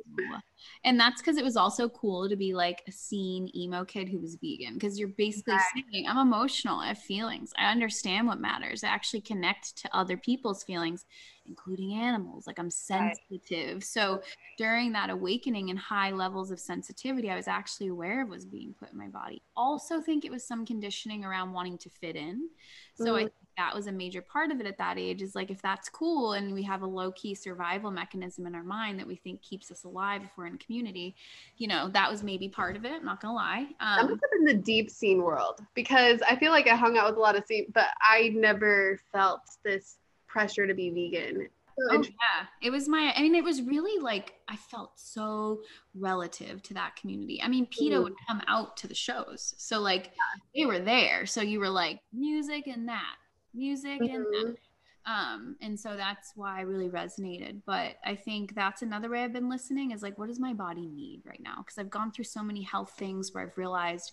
And 0.83 0.99
that's 0.99 1.21
because 1.21 1.37
it 1.37 1.43
was 1.43 1.57
also 1.57 1.89
cool 1.89 2.29
to 2.29 2.35
be 2.35 2.53
like 2.53 2.83
a 2.87 2.91
scene 2.91 3.49
emo 3.55 3.85
kid 3.85 4.09
who 4.09 4.19
was 4.19 4.35
vegan 4.35 4.75
because 4.75 4.99
you're 4.99 5.09
basically 5.09 5.55
exactly. 5.55 5.83
saying, 5.91 6.07
I'm 6.07 6.17
emotional, 6.17 6.79
I 6.79 6.89
have 6.89 6.97
feelings, 6.97 7.51
I 7.57 7.71
understand 7.71 8.27
what 8.27 8.39
matters, 8.39 8.83
I 8.83 8.87
actually 8.87 9.21
connect 9.21 9.77
to 9.77 9.95
other 9.95 10.17
people's 10.17 10.63
feelings, 10.63 11.05
including 11.45 11.93
animals. 11.93 12.47
Like 12.47 12.59
I'm 12.59 12.71
sensitive. 12.71 13.75
Right. 13.75 13.83
So 13.83 14.21
during 14.57 14.91
that 14.93 15.09
awakening 15.09 15.69
and 15.69 15.79
high 15.79 16.11
levels 16.11 16.51
of 16.51 16.59
sensitivity, 16.59 17.29
I 17.29 17.35
was 17.35 17.47
actually 17.47 17.87
aware 17.87 18.23
of 18.23 18.29
was 18.29 18.45
being 18.45 18.73
put 18.77 18.91
in 18.91 18.97
my 18.97 19.07
body. 19.07 19.41
Also, 19.55 20.01
think 20.01 20.25
it 20.25 20.31
was 20.31 20.45
some 20.45 20.65
conditioning 20.65 21.25
around 21.25 21.53
wanting 21.53 21.77
to 21.79 21.89
fit 21.89 22.15
in. 22.15 22.49
So 22.95 23.05
mm-hmm. 23.05 23.25
I 23.25 23.29
that 23.57 23.73
was 23.73 23.87
a 23.87 23.91
major 23.91 24.21
part 24.21 24.51
of 24.51 24.59
it 24.59 24.65
at 24.65 24.77
that 24.77 24.97
age 24.97 25.21
is 25.21 25.35
like 25.35 25.51
if 25.51 25.61
that's 25.61 25.89
cool 25.89 26.33
and 26.33 26.53
we 26.53 26.63
have 26.63 26.81
a 26.81 26.87
low 26.87 27.11
key 27.11 27.33
survival 27.33 27.91
mechanism 27.91 28.45
in 28.45 28.55
our 28.55 28.63
mind 28.63 28.99
that 28.99 29.07
we 29.07 29.15
think 29.15 29.41
keeps 29.41 29.71
us 29.71 29.83
alive 29.83 30.21
if 30.23 30.29
we're 30.37 30.45
in 30.45 30.57
community 30.57 31.15
you 31.57 31.67
know 31.67 31.89
that 31.89 32.09
was 32.09 32.23
maybe 32.23 32.47
part 32.47 32.75
of 32.75 32.85
it 32.85 32.93
i'm 32.93 33.05
not 33.05 33.19
gonna 33.19 33.33
lie 33.33 33.67
um, 33.79 34.09
have 34.09 34.19
been 34.31 34.45
the 34.45 34.53
deep 34.53 34.89
scene 34.89 35.21
world 35.21 35.59
because 35.73 36.21
i 36.29 36.35
feel 36.35 36.51
like 36.51 36.67
i 36.67 36.75
hung 36.75 36.97
out 36.97 37.07
with 37.07 37.17
a 37.17 37.21
lot 37.21 37.35
of 37.35 37.45
scene 37.45 37.65
but 37.73 37.87
i 38.01 38.31
never 38.35 38.99
felt 39.11 39.41
this 39.63 39.97
pressure 40.27 40.67
to 40.67 40.73
be 40.73 40.89
vegan. 40.89 41.47
Oh 41.91 42.01
yeah. 42.01 42.47
It 42.61 42.71
was 42.71 42.87
my 42.87 43.13
i 43.15 43.21
mean 43.21 43.35
it 43.35 43.43
was 43.43 43.61
really 43.61 44.01
like 44.01 44.33
i 44.47 44.55
felt 44.55 44.91
so 44.95 45.61
relative 45.93 46.63
to 46.63 46.73
that 46.73 46.95
community. 46.95 47.41
I 47.41 47.47
mean 47.47 47.67
PETA 47.67 47.95
mm-hmm. 47.95 48.03
would 48.03 48.13
come 48.27 48.41
out 48.47 48.77
to 48.77 48.87
the 48.87 48.95
shows 48.95 49.53
so 49.57 49.79
like 49.79 50.05
yeah. 50.05 50.41
they 50.55 50.65
were 50.65 50.79
there. 50.79 51.25
So 51.25 51.41
you 51.41 51.59
were 51.59 51.69
like 51.69 51.99
music 52.11 52.67
and 52.67 52.87
that 52.87 53.15
music 53.53 54.01
mm-hmm. 54.01 54.47
and. 54.47 54.57
Um, 55.05 55.55
and 55.61 55.79
so 55.79 55.95
that's 55.95 56.33
why 56.35 56.57
I 56.57 56.63
really 56.63 56.89
resonated. 56.89 57.61
But 57.65 57.95
I 58.03 58.13
think 58.13 58.53
that's 58.53 58.81
another 58.81 59.09
way 59.09 59.23
I've 59.23 59.31
been 59.31 59.49
listening 59.49 59.91
is 59.91 60.03
like, 60.03 60.17
what 60.17 60.27
does 60.27 60.37
my 60.37 60.51
body 60.51 60.85
need 60.85 61.21
right 61.25 61.39
now? 61.41 61.59
Because 61.59 61.77
I've 61.77 61.89
gone 61.89 62.11
through 62.11 62.25
so 62.25 62.43
many 62.43 62.61
health 62.61 62.93
things 62.97 63.33
where 63.33 63.45
I've 63.45 63.57
realized 63.57 64.11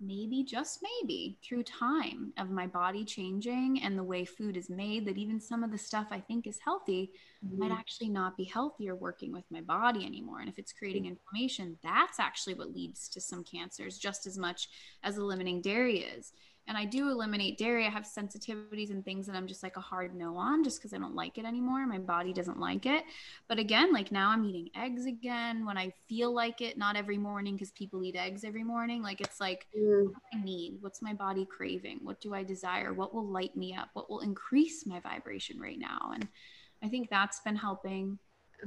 maybe, 0.00 0.42
just 0.42 0.80
maybe, 0.82 1.38
through 1.44 1.62
time 1.62 2.32
of 2.38 2.50
my 2.50 2.66
body 2.66 3.04
changing 3.04 3.80
and 3.84 3.96
the 3.96 4.02
way 4.02 4.24
food 4.24 4.56
is 4.56 4.68
made, 4.68 5.06
that 5.06 5.16
even 5.16 5.38
some 5.38 5.62
of 5.62 5.70
the 5.70 5.78
stuff 5.78 6.08
I 6.10 6.18
think 6.18 6.48
is 6.48 6.58
healthy 6.58 7.12
mm-hmm. 7.46 7.60
might 7.60 7.70
actually 7.70 8.08
not 8.08 8.36
be 8.36 8.42
healthy 8.42 8.90
or 8.90 8.96
working 8.96 9.30
with 9.30 9.44
my 9.48 9.60
body 9.60 10.04
anymore. 10.04 10.40
And 10.40 10.48
if 10.48 10.58
it's 10.58 10.72
creating 10.72 11.06
inflammation, 11.06 11.78
that's 11.84 12.18
actually 12.18 12.54
what 12.54 12.74
leads 12.74 13.08
to 13.10 13.20
some 13.20 13.44
cancers 13.44 13.96
just 13.96 14.26
as 14.26 14.36
much 14.36 14.68
as 15.04 15.18
eliminating 15.18 15.60
dairy 15.60 15.98
is. 16.00 16.32
And 16.68 16.78
I 16.78 16.84
do 16.84 17.10
eliminate 17.10 17.58
dairy. 17.58 17.86
I 17.86 17.90
have 17.90 18.04
sensitivities 18.04 18.90
and 18.90 19.04
things 19.04 19.26
that 19.26 19.34
I'm 19.34 19.46
just 19.46 19.62
like 19.62 19.76
a 19.76 19.80
hard 19.80 20.14
no 20.14 20.36
on 20.36 20.62
just 20.62 20.78
because 20.78 20.94
I 20.94 20.98
don't 20.98 21.14
like 21.14 21.36
it 21.36 21.44
anymore. 21.44 21.86
My 21.86 21.98
body 21.98 22.32
doesn't 22.32 22.60
like 22.60 22.86
it. 22.86 23.04
But 23.48 23.58
again, 23.58 23.92
like 23.92 24.12
now 24.12 24.30
I'm 24.30 24.44
eating 24.44 24.68
eggs 24.76 25.06
again 25.06 25.66
when 25.66 25.76
I 25.76 25.92
feel 26.08 26.32
like 26.32 26.60
it, 26.60 26.78
not 26.78 26.96
every 26.96 27.18
morning 27.18 27.54
because 27.54 27.72
people 27.72 28.04
eat 28.04 28.16
eggs 28.16 28.44
every 28.44 28.62
morning. 28.62 29.02
Like 29.02 29.20
it's 29.20 29.40
like, 29.40 29.66
mm. 29.76 30.10
I 30.32 30.42
need? 30.42 30.76
What's 30.80 31.02
my 31.02 31.14
body 31.14 31.46
craving? 31.46 31.98
What 32.02 32.20
do 32.20 32.32
I 32.32 32.44
desire? 32.44 32.92
What 32.92 33.12
will 33.12 33.26
light 33.26 33.56
me 33.56 33.74
up? 33.74 33.88
What 33.94 34.08
will 34.08 34.20
increase 34.20 34.86
my 34.86 35.00
vibration 35.00 35.58
right 35.58 35.78
now? 35.78 36.12
And 36.14 36.28
I 36.82 36.88
think 36.88 37.10
that's 37.10 37.40
been 37.40 37.56
helping 37.56 38.18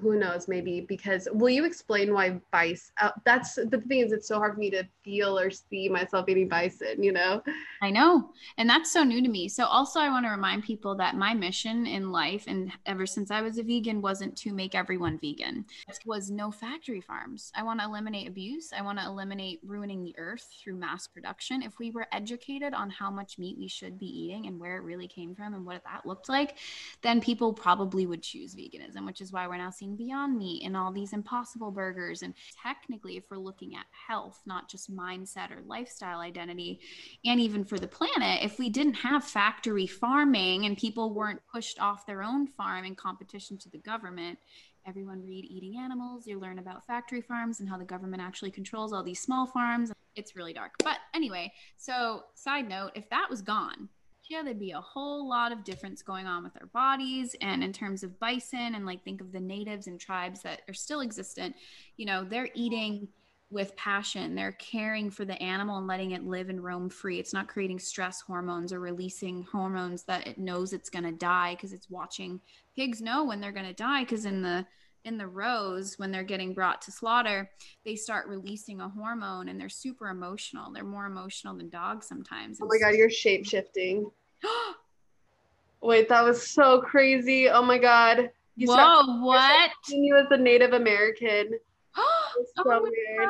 who 0.02 0.18
knows 0.18 0.48
maybe 0.48 0.82
because 0.82 1.28
will 1.34 1.50
you 1.50 1.66
explain 1.66 2.14
why 2.14 2.40
bison 2.52 2.94
uh, 3.02 3.12
that's 3.26 3.56
the 3.56 3.82
thing 3.88 4.00
is 4.00 4.12
it's 4.12 4.28
so 4.28 4.38
hard 4.38 4.54
for 4.54 4.60
me 4.60 4.70
to 4.70 4.84
feel 5.04 5.38
or 5.38 5.50
see 5.50 5.88
myself 5.90 6.28
eating 6.28 6.48
bison 6.48 7.02
you 7.02 7.12
know? 7.12 7.42
I 7.82 7.92
know 7.92 8.32
and 8.58 8.70
that's 8.70 8.92
so 8.92 9.04
new 9.04 9.22
to 9.22 9.30
me. 9.30 9.48
So 9.48 9.66
also 9.66 10.00
i 10.00 10.10
want 10.10 10.26
to 10.26 10.32
remind 10.32 10.64
people 10.64 10.96
that 10.96 11.16
my 11.16 11.34
mission 11.34 11.86
in 11.86 12.12
life 12.12 12.46
and 12.48 12.72
ever 12.86 13.06
since 13.06 13.32
i 13.32 13.42
was 13.42 13.58
a 13.58 13.64
vegan 13.64 14.02
wasn't 14.02 14.36
to 14.38 14.54
make 14.54 14.76
everyone 14.76 15.18
vegan. 15.20 15.66
It 15.88 16.00
was 16.06 16.32
no 16.32 16.52
factory 16.52 17.02
farms. 17.02 17.52
I 17.56 17.64
want 17.64 17.80
to 17.80 17.86
eliminate 17.86 18.28
abuse. 18.28 18.72
I 18.78 18.82
want 18.82 19.00
to 19.00 19.06
eliminate 19.06 19.60
ruining 19.64 20.04
the 20.04 20.16
earth 20.18 20.48
through 20.62 20.76
mass 20.76 21.08
production. 21.08 21.62
If 21.62 21.80
we 21.80 21.92
were 21.92 22.08
educated 22.12 22.74
on 22.74 22.90
how 22.90 23.10
much 23.10 23.38
meat 23.38 23.58
we 23.58 23.68
should 23.68 23.98
be 23.98 24.06
eating 24.06 24.48
and 24.48 24.60
where 24.60 24.78
it 24.78 24.84
really 24.84 25.08
came 25.08 25.36
from 25.36 25.54
and 25.54 25.66
what 25.66 25.84
that 25.84 26.06
looked 26.06 26.30
like 26.30 26.58
then 27.02 27.22
people 27.22 27.54
probably 27.54 28.06
would 28.06 28.22
choose 28.22 28.56
veganism 28.56 29.06
which 29.06 29.22
is 29.22 29.32
why 29.32 29.48
we're 29.48 29.58
now 29.58 29.70
seeing 29.70 29.85
Beyond 29.94 30.38
Meat 30.38 30.64
and 30.66 30.76
all 30.76 30.92
these 30.92 31.14
impossible 31.14 31.70
burgers. 31.70 32.24
And 32.24 32.34
technically, 32.64 33.18
if 33.18 33.26
we're 33.30 33.38
looking 33.38 33.76
at 33.76 33.86
health, 34.08 34.42
not 34.46 34.70
just 34.70 34.96
mindset 34.96 35.52
or 35.52 35.62
lifestyle 35.68 36.20
identity, 36.20 36.80
and 37.24 37.40
even 37.40 37.64
for 37.64 37.78
the 37.78 37.88
planet, 37.88 38.44
if 38.44 38.58
we 38.58 38.70
didn't 38.70 38.96
have 38.96 39.24
factory 39.24 39.86
farming 39.86 40.66
and 40.66 40.78
people 40.78 41.14
weren't 41.14 41.42
pushed 41.52 41.80
off 41.80 42.06
their 42.06 42.24
own 42.24 42.48
farm 42.48 42.86
in 42.86 42.96
competition 42.96 43.58
to 43.60 43.70
the 43.70 43.78
government, 43.78 44.40
everyone 44.88 45.24
read 45.26 45.46
Eating 45.46 45.78
Animals. 45.80 46.26
You 46.26 46.40
learn 46.40 46.60
about 46.60 46.86
factory 46.86 47.22
farms 47.22 47.60
and 47.60 47.70
how 47.70 47.78
the 47.78 47.86
government 47.86 48.22
actually 48.22 48.52
controls 48.52 48.94
all 48.94 49.04
these 49.04 49.20
small 49.20 49.46
farms. 49.46 49.92
It's 50.16 50.36
really 50.36 50.54
dark. 50.54 50.74
But 50.84 50.98
anyway, 51.14 51.52
so 51.78 52.24
side 52.36 52.70
note 52.70 52.92
if 52.96 53.10
that 53.10 53.28
was 53.30 53.42
gone, 53.42 53.90
yeah, 54.30 54.44
there'd 54.44 54.60
be 54.60 54.72
a 54.72 54.82
whole 54.82 55.28
lot 55.28 55.52
of 55.52 55.64
difference 55.64 56.02
going 56.02 56.28
on 56.28 56.44
with 56.44 56.54
our 56.60 56.68
bodies. 56.68 57.36
And 57.42 57.64
in 57.64 57.74
terms 57.74 58.04
of 58.04 58.20
bison, 58.20 58.76
and 58.76 58.86
like 58.86 59.04
think 59.04 59.22
of 59.22 59.32
the 59.32 59.40
natives 59.40 59.88
and 59.88 60.00
tribes 60.00 60.42
that 60.42 60.62
are 60.68 60.74
still 60.74 61.02
existent, 61.02 61.56
you 61.98 62.06
know, 62.06 62.24
they're 62.24 62.50
eating 62.54 63.08
with 63.52 63.76
passion. 63.76 64.36
They're 64.36 64.54
caring 64.54 65.12
for 65.12 65.24
the 65.24 65.42
animal 65.42 65.78
and 65.78 65.88
letting 65.88 66.12
it 66.12 66.26
live 66.26 66.50
and 66.50 66.64
roam 66.64 66.90
free. 66.90 67.20
It's 67.20 67.34
not 67.34 67.48
creating 67.48 67.80
stress 67.80 68.20
hormones 68.20 68.74
or 68.74 68.80
releasing 68.80 69.44
hormones 69.44 70.04
that 70.04 70.28
it 70.28 70.38
knows 70.38 70.74
it's 70.74 70.90
going 70.90 71.06
to 71.06 71.12
die 71.12 71.54
because 71.56 71.72
it's 71.72 71.90
watching. 71.90 72.42
Pigs 72.76 73.02
know 73.02 73.24
when 73.24 73.40
they're 73.40 73.52
going 73.52 73.68
to 73.68 73.74
die 73.74 74.04
because 74.04 74.26
in 74.26 74.42
the 74.42 74.66
in 75.06 75.18
the 75.18 75.28
rows 75.28 75.98
when 75.98 76.12
they're 76.12 76.24
getting 76.24 76.54
brought 76.54 76.82
to 76.82 76.92
slaughter 76.92 77.50
they 77.86 77.96
start 77.96 78.28
releasing 78.28 78.82
a 78.82 78.90
hormone 78.90 79.50
and 79.50 79.60
they're 79.60 79.70
super 79.70 80.10
emotional 80.10 80.72
they're 80.74 80.84
more 80.84 81.06
emotional 81.06 81.56
than 81.56 81.70
dogs 81.70 82.08
sometimes 82.08 82.60
oh 82.62 82.68
my 82.68 82.78
god 82.78 82.96
you're 82.96 83.10
shape 83.10 83.46
shifting 83.46 84.10
wait 85.82 86.10
that 86.10 86.24
was 86.24 86.48
so 86.48 86.82
crazy 86.82 87.50
oh 87.50 87.62
my 87.62 87.78
god 87.78 88.30
you 88.56 88.68
whoa 88.68 89.22
what 89.22 89.72
you 89.90 90.16
as 90.18 90.28
a 90.32 90.38
native 90.38 90.74
american 90.74 91.52
oh, 91.98 92.46
so 92.58 92.64
oh, 92.66 92.82
weird. 92.82 93.30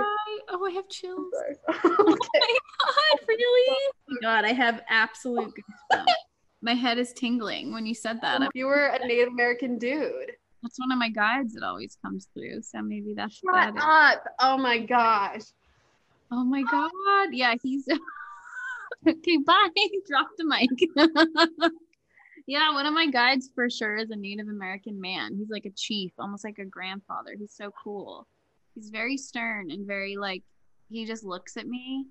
oh, 0.49 0.65
I 0.65 0.71
have 0.71 0.89
chills. 0.89 1.31
oh 1.69 1.73
my 1.83 2.15
god, 2.15 3.27
really? 3.27 3.77
Oh 4.09 4.17
god, 4.21 4.45
I 4.45 4.53
have 4.53 4.81
absolute 4.89 5.53
goosebumps. 5.91 6.05
my 6.61 6.73
head 6.73 6.97
is 6.97 7.13
tingling 7.13 7.73
when 7.73 7.85
you 7.85 7.93
said 7.93 8.19
that. 8.21 8.41
Oh, 8.41 8.49
you 8.53 8.65
were 8.65 8.87
a 8.87 9.05
Native 9.05 9.27
American 9.27 9.77
dude. 9.77 10.31
That's 10.65 10.79
one 10.79 10.91
of 10.91 10.97
my 10.97 11.09
guides 11.09 11.53
that 11.53 11.61
always 11.61 11.95
comes 12.03 12.27
through. 12.33 12.63
So 12.63 12.81
maybe 12.81 13.13
that's 13.15 13.35
Shut 13.35 13.75
that. 13.75 13.75
up. 13.77 14.23
Oh 14.39 14.57
my 14.57 14.79
gosh. 14.79 15.43
Oh 16.31 16.43
my 16.43 16.63
god. 16.63 17.27
Yeah, 17.31 17.53
he's 17.61 17.87
okay, 19.07 19.37
bye. 19.45 19.67
Drop 20.09 20.27
the 20.39 20.43
mic. 20.43 21.71
yeah, 22.47 22.73
one 22.73 22.87
of 22.87 22.95
my 22.95 23.05
guides 23.05 23.51
for 23.53 23.69
sure 23.69 23.97
is 23.97 24.09
a 24.09 24.15
Native 24.15 24.47
American 24.47 24.99
man. 24.99 25.35
He's 25.37 25.51
like 25.51 25.65
a 25.65 25.75
chief, 25.75 26.13
almost 26.17 26.43
like 26.43 26.57
a 26.57 26.65
grandfather. 26.65 27.35
He's 27.37 27.53
so 27.55 27.71
cool. 27.83 28.25
He's 28.73 28.89
very 28.89 29.17
stern 29.17 29.69
and 29.69 29.85
very 29.85 30.17
like 30.17 30.41
he 30.89 31.05
just 31.05 31.23
looks 31.23 31.57
at 31.57 31.67
me. 31.67 32.07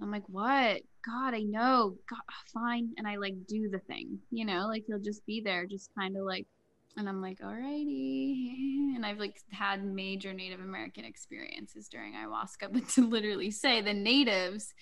I'm 0.00 0.10
like, 0.10 0.26
what? 0.26 0.80
God, 1.04 1.34
I 1.34 1.42
know. 1.42 1.98
God, 2.08 2.20
fine. 2.54 2.94
And 2.96 3.06
I 3.06 3.16
like 3.16 3.34
do 3.46 3.68
the 3.68 3.80
thing, 3.80 4.20
you 4.30 4.46
know, 4.46 4.68
like 4.68 4.84
he'll 4.86 4.98
just 4.98 5.26
be 5.26 5.42
there, 5.42 5.66
just 5.66 5.90
kind 5.94 6.16
of 6.16 6.24
like 6.24 6.46
and 6.96 7.08
I'm 7.08 7.22
like, 7.22 7.40
alrighty. 7.40 8.94
And 8.94 9.06
I've 9.06 9.18
like 9.18 9.40
had 9.50 9.84
major 9.84 10.32
Native 10.32 10.60
American 10.60 11.04
experiences 11.04 11.88
during 11.88 12.14
ayahuasca, 12.14 12.72
but 12.72 12.88
to 12.90 13.06
literally 13.06 13.50
say 13.50 13.80
the 13.80 13.94
natives 13.94 14.74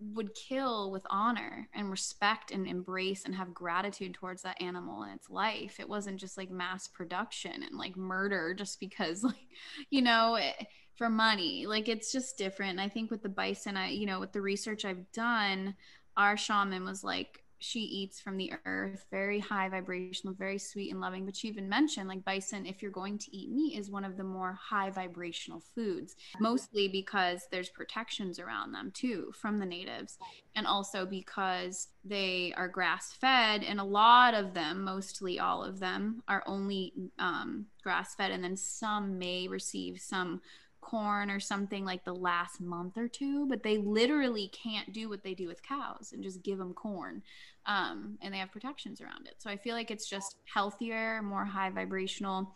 would 0.00 0.34
kill 0.34 0.90
with 0.90 1.06
honor 1.08 1.68
and 1.74 1.90
respect 1.90 2.50
and 2.50 2.66
embrace 2.66 3.24
and 3.24 3.34
have 3.34 3.54
gratitude 3.54 4.14
towards 4.14 4.42
that 4.42 4.60
animal 4.60 5.02
and 5.02 5.14
its 5.14 5.30
life. 5.30 5.78
It 5.78 5.88
wasn't 5.88 6.20
just 6.20 6.36
like 6.36 6.50
mass 6.50 6.88
production 6.88 7.62
and 7.62 7.78
like 7.78 7.96
murder 7.96 8.54
just 8.54 8.80
because 8.80 9.22
like, 9.22 9.48
you 9.90 10.02
know, 10.02 10.36
it, 10.36 10.54
eh, 10.60 10.64
for 10.96 11.08
money. 11.08 11.66
Like 11.66 11.88
it's 11.88 12.12
just 12.12 12.38
different. 12.38 12.72
And 12.72 12.80
I 12.80 12.88
think 12.88 13.10
with 13.10 13.22
the 13.22 13.28
bison, 13.28 13.76
I, 13.76 13.88
you 13.90 14.06
know, 14.06 14.20
with 14.20 14.32
the 14.32 14.40
research 14.40 14.84
I've 14.84 15.10
done, 15.12 15.74
our 16.16 16.36
shaman 16.36 16.84
was 16.84 17.02
like, 17.02 17.43
she 17.64 17.80
eats 17.80 18.20
from 18.20 18.36
the 18.36 18.52
earth, 18.66 19.06
very 19.10 19.40
high 19.40 19.70
vibrational, 19.70 20.34
very 20.34 20.58
sweet 20.58 20.90
and 20.90 21.00
loving. 21.00 21.24
But 21.24 21.34
she 21.34 21.48
even 21.48 21.66
mentioned 21.66 22.08
like 22.08 22.24
bison, 22.24 22.66
if 22.66 22.82
you're 22.82 22.90
going 22.90 23.16
to 23.16 23.34
eat 23.34 23.50
meat, 23.50 23.78
is 23.78 23.90
one 23.90 24.04
of 24.04 24.18
the 24.18 24.22
more 24.24 24.52
high 24.52 24.90
vibrational 24.90 25.60
foods, 25.74 26.14
mostly 26.38 26.88
because 26.88 27.48
there's 27.50 27.70
protections 27.70 28.38
around 28.38 28.72
them 28.72 28.90
too 28.92 29.32
from 29.34 29.58
the 29.58 29.64
natives, 29.64 30.18
and 30.54 30.66
also 30.66 31.06
because 31.06 31.88
they 32.04 32.52
are 32.56 32.68
grass 32.68 33.14
fed, 33.14 33.64
and 33.64 33.80
a 33.80 33.84
lot 33.84 34.34
of 34.34 34.52
them, 34.52 34.84
mostly 34.84 35.40
all 35.40 35.64
of 35.64 35.80
them, 35.80 36.22
are 36.28 36.42
only 36.46 36.92
um, 37.18 37.64
grass 37.82 38.14
fed, 38.14 38.30
and 38.30 38.44
then 38.44 38.58
some 38.58 39.18
may 39.18 39.48
receive 39.48 39.98
some 40.00 40.42
corn 40.84 41.30
or 41.30 41.40
something 41.40 41.84
like 41.84 42.04
the 42.04 42.14
last 42.14 42.60
month 42.60 42.98
or 42.98 43.08
two, 43.08 43.46
but 43.46 43.62
they 43.62 43.78
literally 43.78 44.48
can't 44.52 44.92
do 44.92 45.08
what 45.08 45.24
they 45.24 45.34
do 45.34 45.48
with 45.48 45.62
cows 45.62 46.12
and 46.12 46.22
just 46.22 46.42
give 46.42 46.58
them 46.58 46.74
corn. 46.74 47.22
Um, 47.66 48.18
and 48.20 48.32
they 48.32 48.38
have 48.38 48.52
protections 48.52 49.00
around 49.00 49.26
it. 49.26 49.36
So 49.38 49.48
I 49.48 49.56
feel 49.56 49.74
like 49.74 49.90
it's 49.90 50.08
just 50.08 50.36
healthier, 50.44 51.22
more 51.22 51.44
high 51.44 51.70
vibrational. 51.70 52.54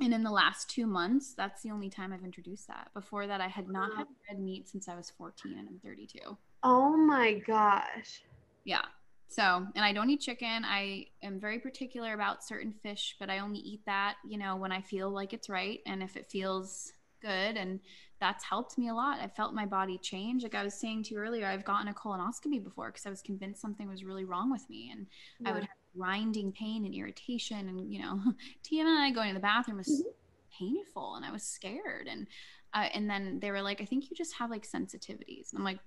And 0.00 0.14
in 0.14 0.22
the 0.22 0.30
last 0.30 0.70
two 0.70 0.86
months, 0.86 1.34
that's 1.34 1.62
the 1.62 1.70
only 1.70 1.90
time 1.90 2.12
I've 2.12 2.24
introduced 2.24 2.68
that. 2.68 2.88
Before 2.94 3.26
that, 3.26 3.40
I 3.40 3.48
had 3.48 3.68
not 3.68 3.96
had 3.96 4.06
red 4.28 4.40
meat 4.40 4.68
since 4.68 4.88
I 4.88 4.94
was 4.94 5.10
14 5.10 5.58
and 5.58 5.68
I'm 5.68 5.80
32. 5.84 6.18
Oh 6.62 6.96
my 6.96 7.34
gosh. 7.34 8.22
Yeah. 8.64 8.84
So, 9.28 9.42
and 9.42 9.84
I 9.84 9.92
don't 9.92 10.10
eat 10.10 10.20
chicken. 10.20 10.64
I 10.64 11.06
am 11.22 11.38
very 11.38 11.58
particular 11.58 12.14
about 12.14 12.44
certain 12.44 12.72
fish, 12.72 13.16
but 13.20 13.30
I 13.30 13.38
only 13.38 13.58
eat 13.58 13.82
that, 13.86 14.16
you 14.26 14.38
know, 14.38 14.56
when 14.56 14.72
I 14.72 14.80
feel 14.80 15.10
like 15.10 15.32
it's 15.32 15.48
right. 15.48 15.80
And 15.86 16.02
if 16.02 16.16
it 16.16 16.30
feels 16.30 16.92
good 17.20 17.56
and 17.56 17.80
that's 18.20 18.44
helped 18.44 18.76
me 18.76 18.88
a 18.88 18.94
lot. 18.94 19.18
I 19.20 19.28
felt 19.28 19.54
my 19.54 19.64
body 19.64 19.98
change. 19.98 20.42
Like 20.42 20.54
I 20.54 20.62
was 20.62 20.74
saying 20.74 21.04
to 21.04 21.14
you 21.14 21.20
earlier, 21.20 21.46
I've 21.46 21.64
gotten 21.64 21.88
a 21.88 21.94
colonoscopy 21.94 22.62
before 22.62 22.88
because 22.88 23.06
I 23.06 23.10
was 23.10 23.22
convinced 23.22 23.62
something 23.62 23.88
was 23.88 24.04
really 24.04 24.24
wrong 24.24 24.50
with 24.50 24.68
me. 24.68 24.90
And 24.92 25.06
yeah. 25.40 25.48
I 25.48 25.52
would 25.52 25.62
have 25.62 25.70
grinding 25.96 26.52
pain 26.52 26.84
and 26.84 26.94
irritation. 26.94 27.68
And, 27.68 27.92
you 27.92 28.00
know, 28.02 28.20
TMI 28.70 29.14
going 29.14 29.28
to 29.28 29.34
the 29.34 29.40
bathroom 29.40 29.78
was 29.78 29.88
mm-hmm. 29.88 30.64
painful 30.64 31.14
and 31.16 31.24
I 31.24 31.32
was 31.32 31.42
scared. 31.42 32.08
And, 32.08 32.26
uh, 32.74 32.88
and 32.94 33.08
then 33.08 33.40
they 33.40 33.50
were 33.50 33.62
like, 33.62 33.80
I 33.80 33.84
think 33.84 34.10
you 34.10 34.16
just 34.16 34.34
have 34.34 34.50
like 34.50 34.68
sensitivities. 34.68 35.52
And 35.52 35.58
I'm 35.58 35.64
like, 35.64 35.80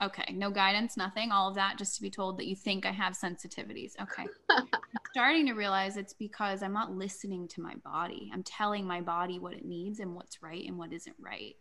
Okay, 0.00 0.32
no 0.32 0.50
guidance, 0.50 0.96
nothing, 0.96 1.32
all 1.32 1.48
of 1.48 1.56
that 1.56 1.76
just 1.76 1.96
to 1.96 2.02
be 2.02 2.10
told 2.10 2.38
that 2.38 2.46
you 2.46 2.54
think 2.54 2.86
I 2.86 2.92
have 2.92 3.14
sensitivities. 3.14 3.92
Okay. 4.00 4.26
I'm 4.48 4.68
starting 5.10 5.46
to 5.46 5.54
realize 5.54 5.96
it's 5.96 6.12
because 6.12 6.62
I'm 6.62 6.72
not 6.72 6.92
listening 6.92 7.48
to 7.48 7.60
my 7.60 7.74
body. 7.84 8.30
I'm 8.32 8.44
telling 8.44 8.86
my 8.86 9.00
body 9.00 9.40
what 9.40 9.54
it 9.54 9.64
needs 9.64 9.98
and 9.98 10.14
what's 10.14 10.40
right 10.40 10.64
and 10.64 10.78
what 10.78 10.92
isn't 10.92 11.16
right. 11.18 11.56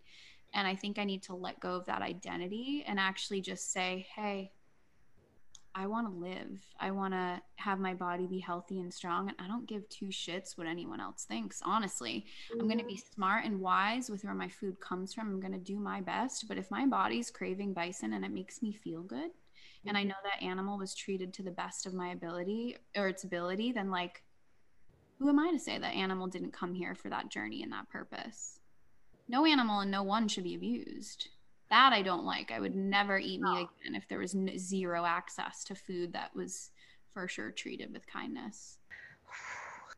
And 0.53 0.67
I 0.67 0.75
think 0.75 0.99
I 0.99 1.03
need 1.03 1.23
to 1.23 1.35
let 1.35 1.59
go 1.59 1.75
of 1.75 1.87
that 1.87 2.03
identity 2.03 2.85
and 2.87 2.99
actually 2.99 3.41
just 3.41 3.71
say, 3.71 4.05
hey, 4.15 4.51
I 5.79 5.85
want 5.85 6.07
to 6.07 6.19
live. 6.19 6.59
I 6.79 6.89
want 6.89 7.13
to 7.13 7.39
have 7.57 7.79
my 7.79 7.93
body 7.93 8.25
be 8.25 8.39
healthy 8.39 8.79
and 8.79 8.91
strong. 8.91 9.29
And 9.29 9.37
I 9.39 9.47
don't 9.47 9.67
give 9.67 9.87
two 9.89 10.07
shits 10.07 10.57
what 10.57 10.65
anyone 10.65 10.99
else 10.99 11.25
thinks. 11.25 11.61
Honestly, 11.63 12.25
mm-hmm. 12.49 12.61
I'm 12.61 12.67
going 12.67 12.79
to 12.79 12.85
be 12.85 12.97
smart 12.97 13.45
and 13.45 13.59
wise 13.59 14.09
with 14.09 14.23
where 14.23 14.33
my 14.33 14.47
food 14.47 14.79
comes 14.79 15.13
from. 15.13 15.27
I'm 15.27 15.39
going 15.39 15.53
to 15.53 15.59
do 15.59 15.77
my 15.77 16.01
best. 16.01 16.47
But 16.47 16.57
if 16.57 16.71
my 16.71 16.87
body's 16.87 17.29
craving 17.29 17.73
bison 17.73 18.13
and 18.13 18.25
it 18.25 18.31
makes 18.31 18.63
me 18.63 18.73
feel 18.73 19.03
good, 19.03 19.29
and 19.85 19.95
I 19.95 20.03
know 20.03 20.15
that 20.23 20.43
animal 20.43 20.79
was 20.79 20.95
treated 20.95 21.31
to 21.35 21.43
the 21.43 21.51
best 21.51 21.85
of 21.85 21.93
my 21.93 22.09
ability 22.09 22.77
or 22.95 23.07
its 23.07 23.23
ability, 23.23 23.71
then 23.71 23.91
like, 23.91 24.23
who 25.19 25.29
am 25.29 25.39
I 25.39 25.51
to 25.51 25.59
say 25.59 25.77
that 25.77 25.93
animal 25.93 26.25
didn't 26.25 26.53
come 26.53 26.73
here 26.73 26.95
for 26.95 27.09
that 27.09 27.29
journey 27.29 27.61
and 27.61 27.71
that 27.71 27.89
purpose? 27.89 28.59
No 29.29 29.45
animal 29.45 29.81
and 29.81 29.91
no 29.91 30.01
one 30.01 30.27
should 30.27 30.43
be 30.43 30.55
abused. 30.55 31.29
That 31.69 31.91
I 31.93 32.01
don't 32.01 32.23
like. 32.25 32.51
I 32.51 32.59
would 32.59 32.75
never 32.75 33.17
eat 33.17 33.41
meat 33.41 33.67
again 33.81 33.95
if 33.95 34.07
there 34.07 34.19
was 34.19 34.33
n- 34.33 34.57
zero 34.57 35.05
access 35.05 35.63
to 35.65 35.75
food 35.75 36.13
that 36.13 36.35
was 36.35 36.71
for 37.13 37.27
sure 37.27 37.51
treated 37.51 37.91
with 37.91 38.07
kindness. 38.07 38.77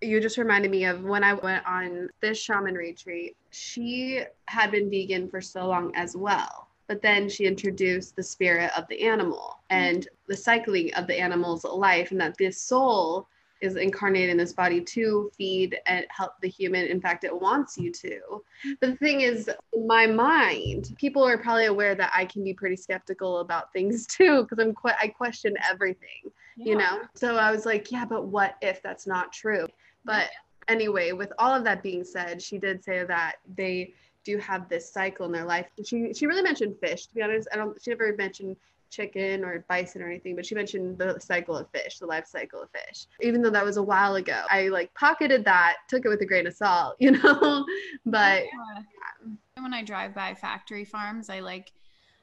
You 0.01 0.19
just 0.19 0.37
reminded 0.37 0.71
me 0.71 0.85
of 0.85 1.03
when 1.03 1.23
I 1.23 1.33
went 1.33 1.65
on 1.67 2.09
this 2.21 2.39
shaman 2.39 2.75
retreat. 2.75 3.35
She 3.51 4.23
had 4.45 4.71
been 4.71 4.89
vegan 4.89 5.27
for 5.27 5.41
so 5.41 5.67
long 5.67 5.93
as 5.95 6.15
well. 6.15 6.69
But 6.87 7.03
then 7.03 7.29
she 7.29 7.45
introduced 7.45 8.15
the 8.15 8.23
spirit 8.23 8.71
of 8.75 8.87
the 8.87 9.01
animal 9.01 9.59
and 9.69 9.99
mm-hmm. 9.99 10.15
the 10.27 10.37
cycling 10.37 10.91
of 10.95 11.05
the 11.05 11.19
animal's 11.19 11.63
life, 11.63 12.09
and 12.11 12.19
that 12.19 12.37
this 12.37 12.59
soul 12.59 13.27
is 13.61 13.75
incarnated 13.75 14.29
in 14.29 14.37
this 14.37 14.53
body 14.53 14.81
to 14.81 15.31
feed 15.37 15.77
and 15.85 16.05
help 16.09 16.33
the 16.41 16.47
human. 16.47 16.85
In 16.85 17.01
fact, 17.01 17.23
it 17.23 17.41
wants 17.41 17.77
you 17.77 17.91
to. 17.91 18.43
But 18.79 18.91
the 18.91 18.95
thing 18.95 19.21
is, 19.21 19.49
in 19.73 19.87
my 19.87 20.07
mind, 20.07 20.93
people 20.97 21.25
are 21.25 21.37
probably 21.37 21.65
aware 21.65 21.95
that 21.95 22.11
I 22.13 22.25
can 22.25 22.43
be 22.43 22.53
pretty 22.53 22.75
skeptical 22.75 23.39
about 23.39 23.73
things 23.73 24.05
too, 24.07 24.43
because 24.43 24.59
I'm 24.63 24.73
quite 24.73 24.95
I 25.01 25.07
question 25.07 25.55
everything, 25.69 26.31
yeah. 26.57 26.65
you 26.65 26.77
know. 26.77 27.01
So 27.15 27.35
I 27.35 27.51
was 27.51 27.65
like, 27.65 27.91
yeah, 27.91 28.05
but 28.05 28.25
what 28.25 28.55
if 28.61 28.81
that's 28.81 29.07
not 29.07 29.33
true? 29.33 29.67
But 30.05 30.29
anyway, 30.67 31.11
with 31.11 31.33
all 31.37 31.53
of 31.53 31.63
that 31.65 31.83
being 31.83 32.03
said, 32.03 32.41
she 32.41 32.57
did 32.57 32.83
say 32.83 33.03
that 33.03 33.35
they 33.55 33.93
do 34.23 34.37
have 34.37 34.69
this 34.69 34.91
cycle 34.91 35.25
in 35.25 35.31
their 35.31 35.45
life. 35.45 35.67
She 35.83 36.13
she 36.13 36.27
really 36.27 36.41
mentioned 36.41 36.77
fish. 36.79 37.07
To 37.07 37.15
be 37.15 37.21
honest, 37.21 37.47
I 37.51 37.57
don't. 37.57 37.81
She 37.81 37.91
never 37.91 38.15
mentioned 38.15 38.55
chicken 38.89 39.43
or 39.43 39.65
bison 39.69 40.01
or 40.01 40.09
anything, 40.09 40.35
but 40.35 40.45
she 40.45 40.55
mentioned 40.55 40.97
the 40.97 41.19
cycle 41.19 41.57
of 41.57 41.69
fish, 41.71 41.99
the 41.99 42.05
life 42.05 42.25
cycle 42.27 42.61
of 42.61 42.69
fish. 42.71 43.05
Even 43.21 43.41
though 43.41 43.49
that 43.49 43.65
was 43.65 43.77
a 43.77 43.83
while 43.83 44.15
ago, 44.15 44.43
I 44.49 44.67
like 44.69 44.93
pocketed 44.93 45.45
that, 45.45 45.77
took 45.87 46.05
it 46.05 46.09
with 46.09 46.21
a 46.21 46.25
grain 46.25 46.47
of 46.47 46.53
salt, 46.53 46.95
you 46.99 47.11
know. 47.11 47.65
but 48.05 48.43
yeah. 48.43 48.83
Yeah. 49.55 49.63
when 49.63 49.73
I 49.73 49.83
drive 49.83 50.13
by 50.13 50.33
factory 50.33 50.85
farms, 50.85 51.29
I 51.29 51.39
like 51.39 51.71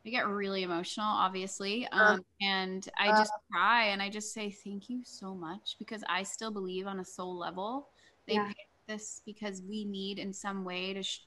I 0.04 0.10
get 0.10 0.28
really 0.28 0.62
emotional, 0.62 1.06
obviously. 1.06 1.86
Uh, 1.88 1.96
um, 1.96 2.20
uh, 2.20 2.46
and 2.46 2.88
I 2.96 3.08
just 3.08 3.32
uh, 3.32 3.52
cry 3.52 3.86
and 3.86 4.00
I 4.00 4.08
just 4.08 4.32
say 4.32 4.50
thank 4.50 4.88
you 4.88 5.00
so 5.04 5.34
much 5.34 5.74
because 5.80 6.04
I 6.08 6.22
still 6.22 6.52
believe 6.52 6.86
on 6.86 7.00
a 7.00 7.04
soul 7.04 7.36
level 7.36 7.88
they 8.28 8.34
yeah. 8.34 8.46
picked 8.46 8.60
this 8.86 9.22
because 9.26 9.62
we 9.62 9.84
need 9.84 10.18
in 10.18 10.32
some 10.32 10.64
way 10.64 10.92
to. 10.92 11.02
Sh- 11.02 11.22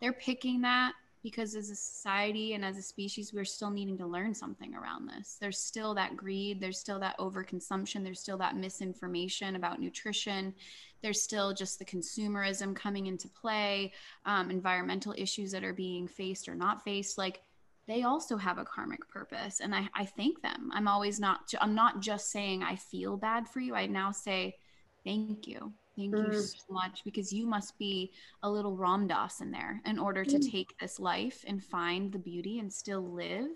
they're 0.00 0.12
picking 0.12 0.60
that 0.62 0.92
because 1.30 1.54
as 1.54 1.70
a 1.70 1.76
society 1.76 2.54
and 2.54 2.64
as 2.64 2.76
a 2.76 2.82
species, 2.82 3.32
we're 3.32 3.44
still 3.44 3.70
needing 3.70 3.98
to 3.98 4.06
learn 4.06 4.34
something 4.34 4.74
around 4.74 5.06
this. 5.08 5.36
There's 5.40 5.58
still 5.58 5.94
that 5.94 6.16
greed, 6.16 6.60
there's 6.60 6.78
still 6.78 6.98
that 7.00 7.18
overconsumption, 7.18 8.02
there's 8.02 8.20
still 8.20 8.38
that 8.38 8.56
misinformation 8.56 9.56
about 9.56 9.80
nutrition, 9.80 10.54
there's 11.02 11.22
still 11.22 11.52
just 11.52 11.78
the 11.78 11.84
consumerism 11.84 12.74
coming 12.74 13.06
into 13.06 13.28
play, 13.28 13.92
um, 14.24 14.50
environmental 14.50 15.14
issues 15.16 15.52
that 15.52 15.64
are 15.64 15.74
being 15.74 16.08
faced 16.08 16.48
or 16.48 16.54
not 16.54 16.82
faced. 16.82 17.18
Like 17.18 17.42
they 17.86 18.02
also 18.02 18.36
have 18.36 18.58
a 18.58 18.64
karmic 18.64 19.08
purpose 19.08 19.60
and 19.60 19.74
I, 19.74 19.88
I 19.94 20.04
thank 20.04 20.42
them 20.42 20.70
i'm 20.74 20.86
always 20.86 21.18
not 21.18 21.50
i'm 21.58 21.74
not 21.74 22.00
just 22.00 22.30
saying 22.30 22.62
i 22.62 22.76
feel 22.76 23.16
bad 23.16 23.48
for 23.48 23.60
you 23.60 23.74
i 23.74 23.86
now 23.86 24.12
say 24.12 24.56
thank 25.04 25.46
you 25.46 25.72
thank 25.98 26.14
mm. 26.14 26.32
you 26.32 26.40
so 26.40 26.64
much 26.70 27.02
because 27.04 27.32
you 27.32 27.46
must 27.46 27.76
be 27.78 28.12
a 28.42 28.50
little 28.50 28.76
ram 28.76 29.06
dass 29.06 29.40
in 29.40 29.50
there 29.50 29.80
in 29.84 29.98
order 29.98 30.24
to 30.24 30.38
mm. 30.38 30.50
take 30.50 30.78
this 30.78 30.98
life 30.98 31.44
and 31.46 31.62
find 31.62 32.12
the 32.12 32.18
beauty 32.18 32.58
and 32.60 32.72
still 32.72 33.12
live 33.12 33.50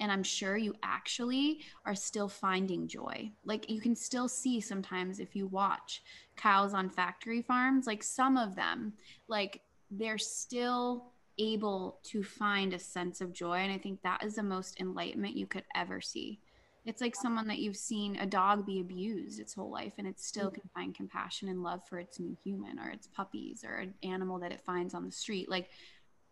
and 0.00 0.10
i'm 0.10 0.22
sure 0.22 0.56
you 0.56 0.74
actually 0.82 1.60
are 1.86 1.94
still 1.94 2.28
finding 2.28 2.88
joy 2.88 3.30
like 3.44 3.70
you 3.70 3.80
can 3.80 3.94
still 3.94 4.28
see 4.28 4.60
sometimes 4.60 5.20
if 5.20 5.36
you 5.36 5.46
watch 5.46 6.02
cows 6.36 6.74
on 6.74 6.88
factory 6.88 7.42
farms 7.42 7.86
like 7.86 8.02
some 8.02 8.36
of 8.36 8.56
them 8.56 8.92
like 9.28 9.60
they're 9.90 10.18
still 10.18 11.12
able 11.38 11.98
to 12.04 12.22
find 12.22 12.72
a 12.72 12.78
sense 12.78 13.20
of 13.20 13.32
joy. 13.32 13.58
And 13.58 13.72
I 13.72 13.78
think 13.78 14.02
that 14.02 14.22
is 14.24 14.36
the 14.36 14.42
most 14.42 14.80
enlightenment 14.80 15.36
you 15.36 15.46
could 15.46 15.64
ever 15.74 16.00
see. 16.00 16.40
It's 16.84 17.00
like 17.00 17.16
someone 17.16 17.48
that 17.48 17.58
you've 17.58 17.76
seen 17.76 18.16
a 18.16 18.26
dog 18.26 18.66
be 18.66 18.80
abused 18.80 19.40
its 19.40 19.54
whole 19.54 19.70
life 19.70 19.94
and 19.98 20.06
it 20.06 20.20
still 20.20 20.50
mm. 20.50 20.54
can 20.54 20.70
find 20.74 20.94
compassion 20.94 21.48
and 21.48 21.62
love 21.62 21.80
for 21.88 21.98
its 21.98 22.20
new 22.20 22.36
human 22.44 22.78
or 22.78 22.90
its 22.90 23.06
puppies 23.06 23.64
or 23.64 23.76
an 23.76 23.94
animal 24.02 24.38
that 24.40 24.52
it 24.52 24.60
finds 24.64 24.94
on 24.94 25.04
the 25.04 25.12
street. 25.12 25.48
Like 25.48 25.70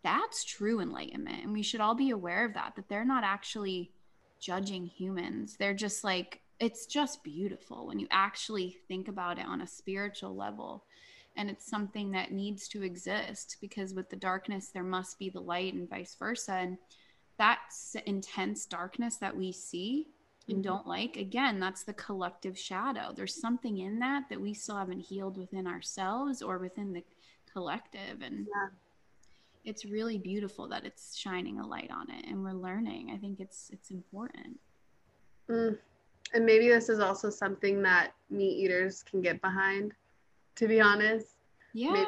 that's 0.05 0.45
true 0.45 0.81
enlightenment. 0.81 1.43
And 1.43 1.53
we 1.53 1.63
should 1.63 1.81
all 1.81 1.95
be 1.95 2.11
aware 2.11 2.45
of 2.45 2.55
that, 2.55 2.75
that 2.77 2.89
they're 2.89 3.05
not 3.05 3.25
actually 3.25 3.93
judging 4.41 4.85
humans. 4.85 5.57
They're 5.59 5.75
just 5.75 6.05
like, 6.05 6.41
it's 6.61 6.87
just 6.87 7.25
beautiful 7.25 7.87
when 7.87 7.99
you 7.99 8.07
actually 8.11 8.77
think 8.89 9.09
about 9.09 9.39
it 9.39 9.47
on 9.47 9.63
a 9.63 9.67
spiritual 9.67 10.37
level 10.37 10.85
and 11.37 11.49
it's 11.49 11.67
something 11.67 12.11
that 12.13 12.33
needs 12.33 12.69
to 12.69 12.83
exist 12.83 13.57
because 13.61 13.95
with 13.95 14.11
the 14.11 14.17
darkness 14.17 14.69
there 14.69 14.83
must 14.83 15.19
be 15.19 15.31
the 15.31 15.41
light 15.41 15.75
and 15.75 15.89
vice 15.89 16.15
versa 16.19 16.53
and 16.53 16.79
that 17.39 17.61
intense 18.07 18.67
darkness 18.67 19.17
that 19.17 19.37
we 19.37 19.51
see 19.51 20.09
and 20.49 20.59
mm-hmm. 20.59 20.63
don't 20.63 20.87
like 20.87 21.17
again 21.17 21.61
that's 21.61 21.85
the 21.85 21.93
collective 21.95 22.59
shadow 22.59 23.13
there's 23.15 23.41
something 23.41 23.79
in 23.79 23.99
that 23.99 24.25
that 24.29 24.41
we 24.41 24.53
still 24.53 24.77
haven't 24.77 25.01
healed 25.01 25.37
within 25.37 25.67
ourselves 25.67 26.43
or 26.43 26.59
within 26.59 26.93
the 26.93 27.03
collective 27.53 28.23
and 28.23 28.47
yeah. 28.49 28.69
it's 29.65 29.85
really 29.85 30.19
beautiful 30.19 30.69
that 30.69 30.85
it's 30.85 31.17
shining 31.17 31.61
a 31.61 31.67
light 31.67 31.91
on 31.91 32.11
it 32.11 32.25
and 32.27 32.43
we're 32.43 32.53
learning 32.53 33.11
i 33.15 33.17
think 33.17 33.41
it's 33.41 33.71
it's 33.73 33.91
important 33.91 34.59
mm. 35.49 35.77
and 36.35 36.47
maybe 36.47 36.69
this 36.69 36.89
is 36.89 36.99
also 36.99 37.31
something 37.31 37.83
that 37.83 38.13
meat 38.31 38.59
eaters 38.59 39.03
can 39.03 39.21
get 39.21 39.41
behind 39.43 39.93
to 40.57 40.69
be 40.69 40.81
honest. 40.81 41.27
Yes. 41.75 42.07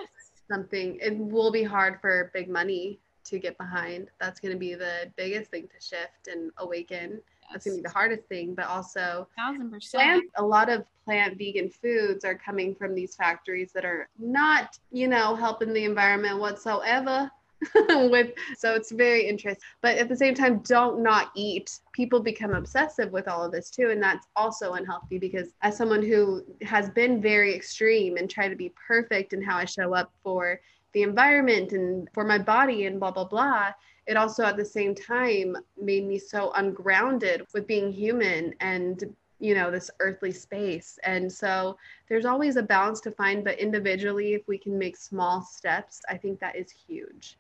something 0.51 0.99
it 1.01 1.17
will 1.17 1.51
be 1.51 1.63
hard 1.63 1.99
for 2.03 2.31
big 2.35 2.51
money 2.51 3.01
to 3.25 3.39
get 3.39 3.57
behind. 3.57 4.09
That's 4.21 4.39
going 4.41 4.53
to 4.53 4.59
be 4.59 4.75
the 4.75 5.11
biggest 5.17 5.51
thing 5.51 5.69
to 5.69 5.81
shift 5.81 6.29
and 6.31 6.51
awaken. 6.59 7.23
That's 7.55 7.67
going 7.67 7.77
to 7.77 7.83
be 7.83 7.89
the 7.89 7.93
hardest 7.93 8.25
thing, 8.25 8.55
but 8.55 8.67
also 8.67 9.29
thousand 9.37 9.71
percent. 9.71 10.25
A 10.37 10.45
lot 10.45 10.69
of 10.69 10.85
plant 11.05 11.39
vegan 11.39 11.71
foods 11.71 12.25
are 12.25 12.35
coming 12.35 12.75
from 12.75 12.95
these 12.95 13.15
factories 13.15 13.71
that 13.73 13.85
are 13.85 14.09
not, 14.19 14.79
you 14.91 15.07
know, 15.07 15.35
helping 15.35 15.73
the 15.73 15.85
environment 15.85 16.41
whatsoever. 16.41 17.31
with 17.89 18.33
so 18.59 18.75
it's 18.75 18.93
very 18.93 19.27
interesting 19.27 19.63
but 19.81 19.97
at 19.97 20.07
the 20.07 20.17
same 20.17 20.35
time 20.35 20.59
don't 20.65 21.03
not 21.03 21.31
eat 21.35 21.81
people 21.93 22.21
become 22.21 22.53
obsessive 22.53 23.11
with 23.11 23.27
all 23.27 23.43
of 23.43 23.53
this 23.53 23.71
too 23.71 23.89
and 23.91 24.03
that's 24.03 24.27
also 24.37 24.75
unhealthy 24.75 25.19
because 25.19 25.49
as 25.63 25.75
someone 25.75 26.03
who 26.03 26.45
has 26.61 26.91
been 26.91 27.23
very 27.23 27.55
extreme 27.55 28.19
and 28.19 28.29
try 28.29 28.49
to 28.49 28.57
be 28.57 28.71
perfect 28.87 29.33
in 29.33 29.41
how 29.41 29.57
i 29.57 29.65
show 29.65 29.95
up 29.95 30.13
for 30.23 30.61
the 30.93 31.03
environment 31.03 31.73
and 31.73 32.09
for 32.13 32.25
my 32.25 32.37
body 32.37 32.85
and 32.85 33.01
blah 33.01 33.11
blah 33.11 33.25
blah 33.25 33.71
it 34.07 34.17
also 34.17 34.45
at 34.45 34.57
the 34.57 34.65
same 34.65 34.95
time 34.95 35.57
made 35.81 36.07
me 36.07 36.19
so 36.19 36.53
ungrounded 36.57 37.47
with 37.55 37.67
being 37.67 37.93
human 37.93 38.55
and 38.61 39.15
you 39.41 39.55
know 39.55 39.71
this 39.71 39.91
earthly 40.01 40.33
space. 40.33 40.99
And 41.05 41.31
so 41.31 41.77
there's 42.09 42.25
always 42.25 42.57
a 42.57 42.63
balance 42.63 43.01
to 43.03 43.11
find 43.11 43.45
but 43.45 43.59
individually 43.59 44.35
if 44.35 44.47
we 44.49 44.59
can 44.59 44.79
make 44.79 44.97
small 44.97 45.43
steps 45.43 46.01
i 46.09 46.17
think 46.17 46.39
that 46.41 46.57
is 46.57 46.71
huge 46.71 47.37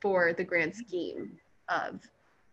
for 0.00 0.32
the 0.32 0.44
grand 0.44 0.74
scheme 0.74 1.32
of 1.68 2.00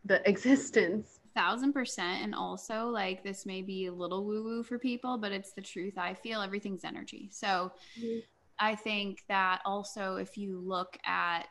the 0.06 0.28
existence. 0.30 1.20
Thousand 1.36 1.74
percent. 1.74 2.22
And 2.24 2.36
also 2.36 2.88
like 2.88 3.24
this 3.24 3.46
may 3.46 3.62
be 3.62 3.88
a 3.88 3.92
little 3.92 4.24
woo 4.24 4.44
woo 4.44 4.64
for 4.64 4.78
people 4.78 5.18
but 5.18 5.32
it's 5.32 5.54
the 5.54 5.62
truth. 5.62 5.98
I 5.98 6.14
feel 6.14 6.42
everything's 6.42 6.84
energy. 6.84 7.30
So 7.32 7.72
mm-hmm. 8.00 8.20
i 8.60 8.76
think 8.76 9.24
that 9.28 9.62
also 9.66 10.18
if 10.18 10.38
you 10.38 10.60
look 10.60 10.98
at 11.06 11.48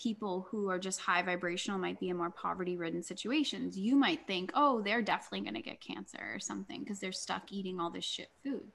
people 0.00 0.46
who 0.50 0.68
are 0.70 0.78
just 0.78 1.00
high 1.00 1.22
vibrational 1.22 1.78
might 1.78 2.00
be 2.00 2.08
in 2.08 2.16
more 2.16 2.30
poverty 2.30 2.76
ridden 2.76 3.02
situations 3.02 3.76
you 3.76 3.94
might 3.94 4.26
think 4.26 4.50
oh 4.54 4.80
they're 4.80 5.02
definitely 5.02 5.40
going 5.40 5.54
to 5.54 5.60
get 5.60 5.80
cancer 5.80 6.32
or 6.34 6.40
something 6.40 6.80
because 6.80 6.98
they're 6.98 7.12
stuck 7.12 7.50
eating 7.50 7.78
all 7.78 7.90
this 7.90 8.04
shit 8.04 8.30
food 8.42 8.72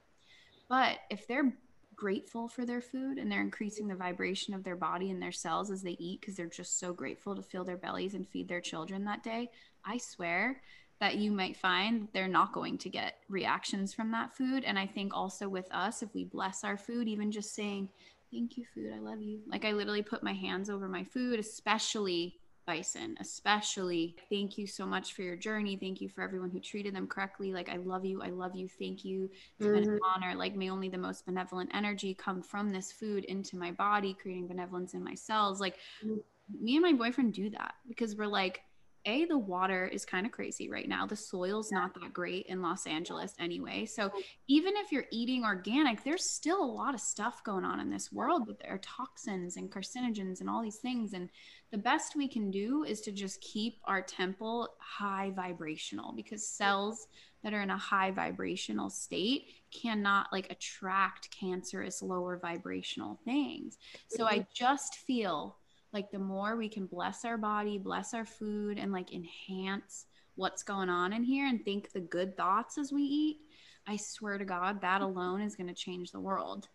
but 0.68 0.98
if 1.10 1.26
they're 1.26 1.52
grateful 1.96 2.46
for 2.46 2.66
their 2.66 2.82
food 2.82 3.18
and 3.18 3.32
they're 3.32 3.40
increasing 3.40 3.88
the 3.88 3.94
vibration 3.94 4.52
of 4.52 4.62
their 4.62 4.76
body 4.76 5.10
and 5.10 5.20
their 5.20 5.32
cells 5.32 5.70
as 5.70 5.82
they 5.82 5.96
eat 5.98 6.20
because 6.20 6.36
they're 6.36 6.46
just 6.46 6.78
so 6.78 6.92
grateful 6.92 7.34
to 7.34 7.42
fill 7.42 7.64
their 7.64 7.76
bellies 7.76 8.14
and 8.14 8.28
feed 8.28 8.48
their 8.48 8.60
children 8.60 9.04
that 9.04 9.22
day, 9.22 9.50
I 9.84 9.96
swear 9.96 10.60
that 11.00 11.16
you 11.16 11.30
might 11.30 11.56
find 11.56 12.08
they're 12.12 12.28
not 12.28 12.52
going 12.52 12.78
to 12.78 12.88
get 12.90 13.18
reactions 13.28 13.92
from 13.92 14.10
that 14.12 14.34
food. 14.36 14.64
And 14.64 14.78
I 14.78 14.86
think 14.86 15.14
also 15.14 15.48
with 15.48 15.68
us, 15.70 16.02
if 16.02 16.14
we 16.14 16.24
bless 16.24 16.64
our 16.64 16.76
food, 16.76 17.08
even 17.08 17.32
just 17.32 17.54
saying, 17.54 17.88
Thank 18.32 18.58
you, 18.58 18.64
food, 18.74 18.92
I 18.94 18.98
love 18.98 19.20
you. 19.22 19.40
Like 19.46 19.64
I 19.64 19.72
literally 19.72 20.02
put 20.02 20.22
my 20.22 20.32
hands 20.32 20.68
over 20.68 20.88
my 20.88 21.04
food, 21.04 21.38
especially 21.38 22.38
Bison, 22.66 23.16
especially. 23.20 24.16
Thank 24.28 24.58
you 24.58 24.66
so 24.66 24.84
much 24.84 25.14
for 25.14 25.22
your 25.22 25.36
journey. 25.36 25.76
Thank 25.76 26.00
you 26.00 26.08
for 26.08 26.22
everyone 26.22 26.50
who 26.50 26.58
treated 26.58 26.94
them 26.94 27.06
correctly. 27.06 27.52
Like, 27.52 27.68
I 27.68 27.76
love 27.76 28.04
you. 28.04 28.22
I 28.22 28.30
love 28.30 28.56
you. 28.56 28.68
Thank 28.68 29.04
you. 29.04 29.30
It's 29.58 29.66
mm-hmm. 29.66 29.80
been 29.80 29.90
an 29.90 30.00
honor. 30.04 30.34
Like, 30.34 30.56
may 30.56 30.68
only 30.68 30.88
the 30.88 30.98
most 30.98 31.24
benevolent 31.24 31.70
energy 31.72 32.12
come 32.12 32.42
from 32.42 32.70
this 32.70 32.90
food 32.90 33.24
into 33.24 33.56
my 33.56 33.70
body, 33.70 34.16
creating 34.20 34.48
benevolence 34.48 34.94
in 34.94 35.04
my 35.04 35.14
cells. 35.14 35.60
Like, 35.60 35.76
mm-hmm. 36.04 36.64
me 36.64 36.76
and 36.76 36.82
my 36.82 36.92
boyfriend 36.92 37.32
do 37.34 37.50
that 37.50 37.74
because 37.88 38.16
we're 38.16 38.26
like, 38.26 38.62
A, 39.06 39.24
the 39.24 39.38
water 39.38 39.86
is 39.86 40.04
kind 40.04 40.26
of 40.26 40.32
crazy 40.32 40.68
right 40.68 40.88
now. 40.88 41.06
The 41.06 41.16
soil's 41.16 41.72
not 41.72 41.94
that 41.94 42.12
great 42.12 42.46
in 42.46 42.60
Los 42.60 42.86
Angeles 42.86 43.34
anyway. 43.38 43.86
So 43.86 44.10
even 44.48 44.74
if 44.76 44.92
you're 44.92 45.06
eating 45.10 45.44
organic, 45.44 46.04
there's 46.04 46.28
still 46.28 46.62
a 46.62 46.66
lot 46.66 46.94
of 46.94 47.00
stuff 47.00 47.42
going 47.44 47.64
on 47.64 47.80
in 47.80 47.90
this 47.90 48.12
world 48.12 48.46
with 48.46 48.58
their 48.58 48.78
toxins 48.78 49.56
and 49.56 49.70
carcinogens 49.70 50.40
and 50.40 50.50
all 50.50 50.62
these 50.62 50.76
things. 50.76 51.12
And 51.12 51.30
the 51.70 51.78
best 51.78 52.16
we 52.16 52.28
can 52.28 52.50
do 52.50 52.84
is 52.84 53.00
to 53.02 53.12
just 53.12 53.40
keep 53.40 53.78
our 53.84 54.02
temple 54.02 54.68
high 54.78 55.32
vibrational 55.34 56.12
because 56.12 56.46
cells 56.46 57.08
that 57.42 57.54
are 57.54 57.62
in 57.62 57.70
a 57.70 57.78
high 57.78 58.10
vibrational 58.10 58.90
state 58.90 59.46
cannot 59.70 60.26
like 60.32 60.50
attract 60.50 61.30
cancerous 61.30 62.02
lower 62.02 62.38
vibrational 62.38 63.20
things. 63.24 63.78
So 64.08 64.26
I 64.26 64.38
mm-hmm. 64.38 64.50
just 64.52 64.96
feel 64.96 65.56
like 65.96 66.10
the 66.10 66.18
more 66.18 66.56
we 66.56 66.68
can 66.68 66.84
bless 66.84 67.24
our 67.24 67.38
body, 67.38 67.78
bless 67.78 68.12
our 68.12 68.26
food 68.26 68.78
and 68.78 68.92
like 68.92 69.14
enhance 69.14 70.04
what's 70.34 70.62
going 70.62 70.90
on 70.90 71.14
in 71.14 71.24
here 71.24 71.46
and 71.46 71.64
think 71.64 71.90
the 71.90 72.00
good 72.00 72.36
thoughts 72.36 72.76
as 72.76 72.92
we 72.92 73.00
eat, 73.00 73.38
I 73.86 73.96
swear 73.96 74.36
to 74.36 74.44
God, 74.44 74.82
that 74.82 75.00
alone 75.00 75.40
is 75.40 75.56
going 75.56 75.68
to 75.68 75.74
change 75.74 76.12
the 76.12 76.20
world. 76.20 76.68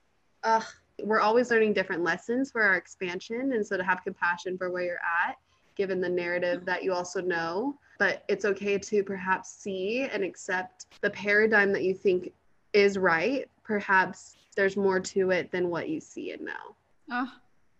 Ugh, 0.43 0.63
we're 1.03 1.19
always 1.19 1.51
learning 1.51 1.73
different 1.73 2.01
lessons 2.03 2.49
for 2.49 2.63
our 2.63 2.77
expansion. 2.77 3.53
And 3.53 3.63
so 3.63 3.77
to 3.77 3.83
have 3.83 4.03
compassion 4.03 4.57
for 4.57 4.71
where 4.71 4.85
you're 4.85 4.95
at, 5.27 5.37
given 5.75 6.01
the 6.01 6.09
narrative 6.09 6.65
that 6.65 6.83
you 6.83 6.91
also 6.91 7.21
know, 7.21 7.77
but 7.99 8.23
it's 8.27 8.43
okay 8.45 8.79
to 8.79 9.03
perhaps 9.03 9.53
see 9.53 10.09
and 10.11 10.23
accept 10.23 10.87
the 11.01 11.11
paradigm 11.11 11.71
that 11.73 11.83
you 11.83 11.93
think 11.93 12.33
is 12.73 12.97
right. 12.97 13.47
Perhaps 13.63 14.37
there's 14.55 14.75
more 14.75 14.99
to 14.99 15.29
it 15.29 15.51
than 15.51 15.69
what 15.69 15.89
you 15.89 15.99
see 15.99 16.31
and 16.31 16.41
know. 16.41 16.75
Oh, 17.11 17.31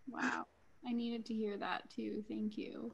wow. 0.08 0.46
I 0.88 0.94
needed 0.94 1.26
to 1.28 1.34
hear 1.34 1.58
that 1.58 1.90
too. 1.90 2.24
Thank 2.28 2.58
you. 2.58 2.92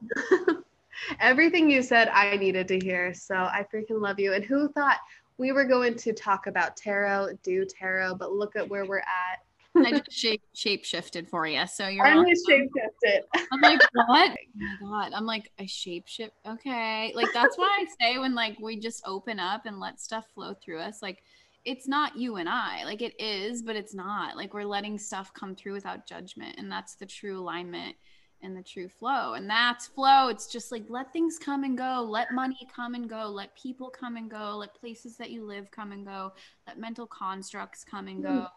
Everything 1.20 1.70
you 1.70 1.82
said, 1.82 2.08
I 2.08 2.36
needed 2.36 2.68
to 2.68 2.78
hear. 2.78 3.14
So 3.14 3.34
I 3.34 3.64
freaking 3.72 4.00
love 4.00 4.18
you. 4.18 4.32
And 4.32 4.44
who 4.44 4.68
thought 4.72 4.98
we 5.38 5.52
were 5.52 5.64
going 5.64 5.94
to 5.96 6.12
talk 6.12 6.46
about 6.46 6.76
tarot, 6.76 7.38
do 7.42 7.64
tarot, 7.64 8.16
but 8.16 8.32
look 8.32 8.56
at 8.56 8.68
where 8.68 8.84
we're 8.84 8.98
at. 8.98 9.38
I 9.76 9.92
just 9.92 10.12
shape 10.12 10.42
shape 10.54 10.84
shifted 10.84 11.28
for 11.28 11.46
you. 11.46 11.64
So 11.66 11.86
you're 11.86 12.04
I'm 12.04 12.26
shape 12.26 12.68
shifted. 12.76 13.24
I'm 13.52 13.60
like, 13.60 13.80
what? 14.06 14.30
Oh 14.30 14.34
my 14.56 14.76
god. 14.80 15.12
I'm 15.14 15.26
like, 15.26 15.52
I 15.60 15.66
shape 15.66 16.08
shift. 16.08 16.32
Okay. 16.46 17.12
Like 17.14 17.28
that's 17.32 17.56
why 17.56 17.68
I 17.80 17.86
say 18.00 18.18
when 18.18 18.34
like 18.34 18.58
we 18.60 18.78
just 18.78 19.02
open 19.06 19.38
up 19.38 19.66
and 19.66 19.78
let 19.78 20.00
stuff 20.00 20.26
flow 20.34 20.54
through 20.54 20.80
us, 20.80 21.00
like 21.00 21.22
it's 21.64 21.88
not 21.88 22.16
you 22.16 22.36
and 22.36 22.48
I. 22.48 22.84
Like 22.84 23.02
it 23.02 23.20
is, 23.20 23.62
but 23.62 23.76
it's 23.76 23.94
not. 23.94 24.36
Like 24.36 24.54
we're 24.54 24.64
letting 24.64 24.98
stuff 24.98 25.32
come 25.34 25.54
through 25.54 25.74
without 25.74 26.06
judgment. 26.06 26.56
And 26.58 26.70
that's 26.70 26.94
the 26.94 27.06
true 27.06 27.38
alignment 27.38 27.96
and 28.42 28.56
the 28.56 28.62
true 28.62 28.88
flow. 28.88 29.34
And 29.34 29.50
that's 29.50 29.86
flow. 29.86 30.28
It's 30.28 30.46
just 30.46 30.70
like 30.70 30.84
let 30.88 31.12
things 31.12 31.38
come 31.38 31.64
and 31.64 31.76
go. 31.76 32.06
Let 32.08 32.32
money 32.32 32.68
come 32.74 32.94
and 32.94 33.08
go. 33.08 33.26
Let 33.26 33.56
people 33.56 33.90
come 33.90 34.16
and 34.16 34.30
go. 34.30 34.56
Let 34.56 34.74
places 34.74 35.16
that 35.16 35.30
you 35.30 35.44
live 35.44 35.70
come 35.70 35.92
and 35.92 36.06
go. 36.06 36.32
Let 36.66 36.78
mental 36.78 37.06
constructs 37.06 37.84
come 37.84 38.08
and 38.08 38.22
go. 38.22 38.28
Mm 38.28 38.48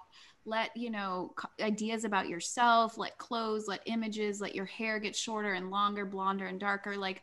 let 0.45 0.75
you 0.75 0.89
know 0.89 1.33
ideas 1.61 2.03
about 2.03 2.27
yourself 2.27 2.97
let 2.97 3.17
clothes 3.17 3.67
let 3.67 3.81
images 3.85 4.41
let 4.41 4.55
your 4.55 4.65
hair 4.65 4.99
get 4.99 5.15
shorter 5.15 5.53
and 5.53 5.69
longer 5.69 6.05
blonder 6.05 6.47
and 6.47 6.59
darker 6.59 6.97
like 6.97 7.21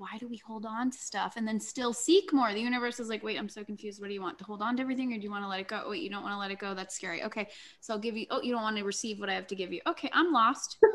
why 0.00 0.16
do 0.18 0.26
we 0.26 0.38
hold 0.38 0.64
on 0.64 0.90
to 0.90 0.98
stuff? 0.98 1.34
And 1.36 1.46
then 1.46 1.60
still 1.60 1.92
seek 1.92 2.32
more. 2.32 2.52
The 2.54 2.60
universe 2.60 2.98
is 2.98 3.08
like 3.10 3.22
wait 3.22 3.38
i'm 3.38 3.48
so 3.48 3.62
confused. 3.62 4.00
What 4.00 4.08
do 4.08 4.14
you 4.14 4.22
want? 4.22 4.38
To 4.38 4.44
hold 4.44 4.62
on 4.62 4.76
to 4.76 4.82
everything 4.82 5.12
or 5.12 5.16
do 5.16 5.22
you 5.22 5.30
want 5.30 5.44
to 5.44 5.48
let 5.48 5.60
it 5.60 5.68
go? 5.68 5.82
Oh, 5.84 5.90
wait 5.90 6.02
you 6.02 6.08
don't 6.08 6.22
want 6.22 6.32
to 6.34 6.38
let 6.38 6.50
it 6.50 6.58
go? 6.58 6.74
That's 6.74 6.94
scary. 6.94 7.22
Okay 7.24 7.48
so 7.80 7.92
i'll 7.92 8.00
give 8.00 8.16
you 8.16 8.26
oh 8.30 8.40
you 8.40 8.52
don't 8.52 8.62
want 8.62 8.78
to 8.78 8.82
receive 8.82 9.20
what 9.20 9.28
i 9.28 9.34
have 9.34 9.46
to 9.48 9.54
give 9.54 9.72
you. 9.72 9.80
Okay 9.86 10.10
i'm 10.12 10.32
lost. 10.32 10.78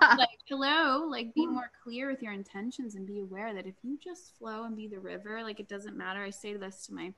Like 0.00 0.28
hello? 0.48 1.06
Like 1.08 1.34
be 1.34 1.46
more 1.46 1.70
clear 1.82 2.10
with 2.10 2.22
your 2.22 2.32
intentions 2.32 2.94
and 2.94 3.06
be 3.06 3.20
aware 3.20 3.54
that 3.54 3.66
if 3.66 3.74
you 3.82 3.98
just 4.02 4.36
flow 4.38 4.64
and 4.64 4.76
be 4.76 4.86
the 4.86 5.00
river 5.00 5.42
like 5.42 5.60
it 5.60 5.68
doesn't 5.68 5.96
matter. 5.96 6.22
I 6.22 6.30
say 6.30 6.54
this 6.54 6.86
to 6.86 6.94
my 6.94 7.12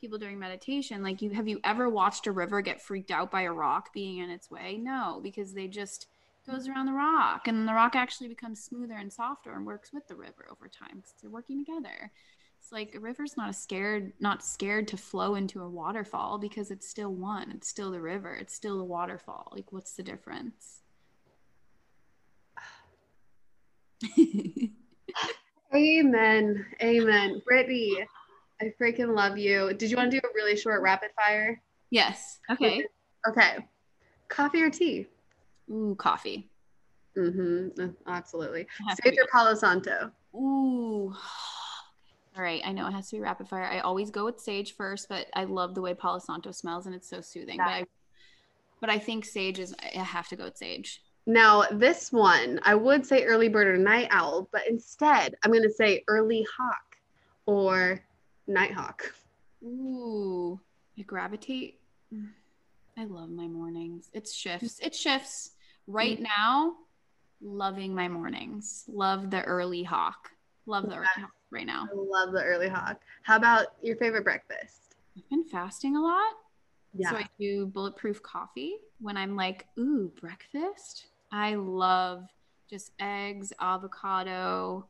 people 0.00 0.18
during 0.18 0.38
meditation 0.38 1.02
like 1.02 1.20
you 1.20 1.30
have 1.30 1.46
you 1.46 1.60
ever 1.62 1.90
watched 1.90 2.26
a 2.26 2.32
river 2.32 2.62
get 2.62 2.80
freaked 2.80 3.10
out 3.10 3.30
by 3.30 3.42
a 3.42 3.52
rock 3.52 3.92
being 3.92 4.18
in 4.18 4.30
its 4.30 4.50
way? 4.50 4.78
No 4.80 5.20
because 5.22 5.52
they 5.52 5.68
just 5.68 6.06
goes 6.48 6.68
around 6.68 6.86
the 6.86 6.92
rock 6.92 7.48
and 7.48 7.66
the 7.68 7.72
rock 7.72 7.94
actually 7.96 8.28
becomes 8.28 8.62
smoother 8.62 8.94
and 8.94 9.12
softer 9.12 9.52
and 9.52 9.66
works 9.66 9.92
with 9.92 10.06
the 10.08 10.14
river 10.14 10.46
over 10.50 10.68
time 10.68 10.96
because 10.96 11.14
they're 11.20 11.30
working 11.30 11.64
together 11.64 12.10
it's 12.58 12.72
like 12.72 12.94
a 12.94 13.00
river's 13.00 13.36
not 13.36 13.50
a 13.50 13.52
scared 13.52 14.12
not 14.20 14.44
scared 14.44 14.88
to 14.88 14.96
flow 14.96 15.34
into 15.34 15.62
a 15.62 15.68
waterfall 15.68 16.38
because 16.38 16.70
it's 16.70 16.88
still 16.88 17.12
one 17.12 17.50
it's 17.50 17.68
still 17.68 17.90
the 17.90 18.00
river 18.00 18.34
it's 18.34 18.54
still 18.54 18.78
the 18.78 18.84
waterfall 18.84 19.52
like 19.52 19.72
what's 19.72 19.92
the 19.94 20.02
difference 20.02 20.82
amen 25.74 26.66
amen 26.82 27.42
brittany 27.46 28.06
I 28.60 28.72
freaking 28.80 29.14
love 29.14 29.38
you. 29.38 29.72
Did 29.74 29.90
you 29.90 29.96
want 29.96 30.10
to 30.10 30.20
do 30.20 30.26
a 30.26 30.34
really 30.34 30.56
short 30.56 30.82
rapid 30.82 31.10
fire? 31.16 31.60
Yes. 31.90 32.40
Okay. 32.50 32.84
Okay. 33.26 33.66
Coffee 34.28 34.62
or 34.62 34.70
tea? 34.70 35.06
Ooh, 35.70 35.94
coffee. 35.98 36.48
Mm-hmm. 37.16 37.80
Uh, 37.80 37.88
absolutely. 38.06 38.66
Sage 39.02 39.18
or 39.18 39.26
Palo 39.30 39.54
Santo? 39.54 40.10
Ooh. 40.34 41.14
All 42.36 42.42
right. 42.42 42.62
I 42.64 42.72
know 42.72 42.86
it 42.86 42.92
has 42.92 43.10
to 43.10 43.16
be 43.16 43.20
rapid 43.20 43.48
fire. 43.48 43.64
I 43.64 43.80
always 43.80 44.10
go 44.10 44.24
with 44.24 44.40
sage 44.40 44.76
first, 44.76 45.08
but 45.08 45.26
I 45.34 45.44
love 45.44 45.74
the 45.74 45.82
way 45.82 45.94
Palo 45.94 46.18
Santo 46.18 46.52
smells 46.52 46.86
and 46.86 46.94
it's 46.94 47.08
so 47.08 47.20
soothing. 47.20 47.58
But 47.58 47.66
I 47.66 47.84
but 48.80 48.88
I 48.88 48.98
think 48.98 49.24
sage 49.24 49.58
is 49.58 49.74
I 49.82 49.98
have 49.98 50.28
to 50.28 50.36
go 50.36 50.44
with 50.44 50.56
sage. 50.56 51.02
Now, 51.26 51.64
this 51.70 52.10
one, 52.10 52.58
I 52.62 52.74
would 52.74 53.04
say 53.04 53.24
early 53.24 53.48
bird 53.48 53.66
or 53.66 53.76
night 53.76 54.08
owl, 54.10 54.48
but 54.52 54.62
instead 54.68 55.34
I'm 55.44 55.50
going 55.50 55.62
to 55.64 55.72
say 55.72 56.02
early 56.08 56.46
hawk 56.56 56.96
or 57.46 58.00
Nighthawk. 58.46 59.14
Ooh, 59.62 60.58
I 60.98 61.02
gravitate. 61.02 61.78
I 62.96 63.04
love 63.04 63.30
my 63.30 63.46
mornings. 63.46 64.10
It 64.12 64.28
shifts. 64.28 64.80
It 64.80 64.94
shifts. 64.94 65.52
Right 65.90 66.14
mm-hmm. 66.14 66.22
now, 66.22 66.76
loving 67.40 67.96
my 67.96 68.06
mornings. 68.06 68.84
Love 68.86 69.28
the 69.28 69.42
early 69.42 69.82
hawk. 69.82 70.30
Love 70.66 70.88
the 70.88 70.94
early 70.94 71.06
hawk 71.16 71.32
right 71.50 71.66
now. 71.66 71.88
I 71.90 71.94
love 71.96 72.32
the 72.32 72.44
early 72.44 72.68
hawk. 72.68 73.00
How 73.24 73.36
about 73.36 73.66
your 73.82 73.96
favorite 73.96 74.22
breakfast? 74.22 74.94
I've 75.16 75.28
been 75.28 75.44
fasting 75.44 75.96
a 75.96 76.00
lot. 76.00 76.32
Yeah. 76.94 77.10
So 77.10 77.16
I 77.16 77.24
do 77.40 77.66
bulletproof 77.66 78.22
coffee 78.22 78.76
when 79.00 79.16
I'm 79.16 79.34
like, 79.34 79.66
ooh, 79.80 80.12
breakfast. 80.20 81.06
I 81.32 81.56
love 81.56 82.24
just 82.68 82.92
eggs, 83.00 83.52
avocado, 83.60 84.86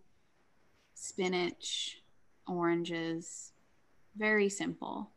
spinach, 0.92 2.02
oranges. 2.46 3.52
Very 4.18 4.50
simple. 4.50 5.10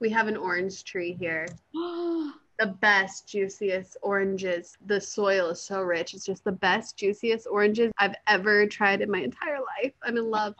We 0.00 0.10
have 0.10 0.28
an 0.28 0.36
orange 0.36 0.84
tree 0.84 1.16
here. 1.18 1.46
the 2.60 2.66
best, 2.66 3.26
juiciest 3.26 3.96
oranges. 4.02 4.76
The 4.86 5.00
soil 5.00 5.48
is 5.48 5.62
so 5.62 5.80
rich. 5.80 6.12
It's 6.12 6.26
just 6.26 6.44
the 6.44 6.52
best, 6.52 6.98
juiciest 6.98 7.46
oranges 7.50 7.90
I've 7.98 8.14
ever 8.26 8.66
tried 8.66 9.00
in 9.00 9.10
my 9.10 9.20
entire 9.20 9.58
life. 9.58 9.94
I'm 10.02 10.18
in 10.18 10.30
love. 10.30 10.54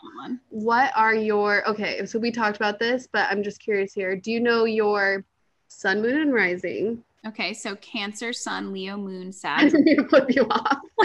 What 0.48 0.92
are 0.96 1.14
your 1.14 1.68
okay? 1.68 2.06
So 2.06 2.18
we 2.18 2.32
talked 2.32 2.56
about 2.56 2.78
this, 2.78 3.06
but 3.06 3.30
I'm 3.30 3.42
just 3.42 3.60
curious 3.60 3.92
here. 3.92 4.16
Do 4.16 4.32
you 4.32 4.40
know 4.40 4.64
your 4.64 5.26
sun, 5.68 6.00
moon, 6.00 6.18
and 6.18 6.32
rising? 6.32 7.04
Okay, 7.26 7.52
so 7.52 7.76
Cancer, 7.76 8.32
Sun, 8.32 8.72
Leo, 8.72 8.96
Moon, 8.96 9.30
Sag. 9.32 9.60
I 9.60 9.64
didn't 9.64 9.84
mean 9.84 9.98
to 9.98 10.08
flip 10.08 10.34
you 10.34 10.46
off. 10.48 10.78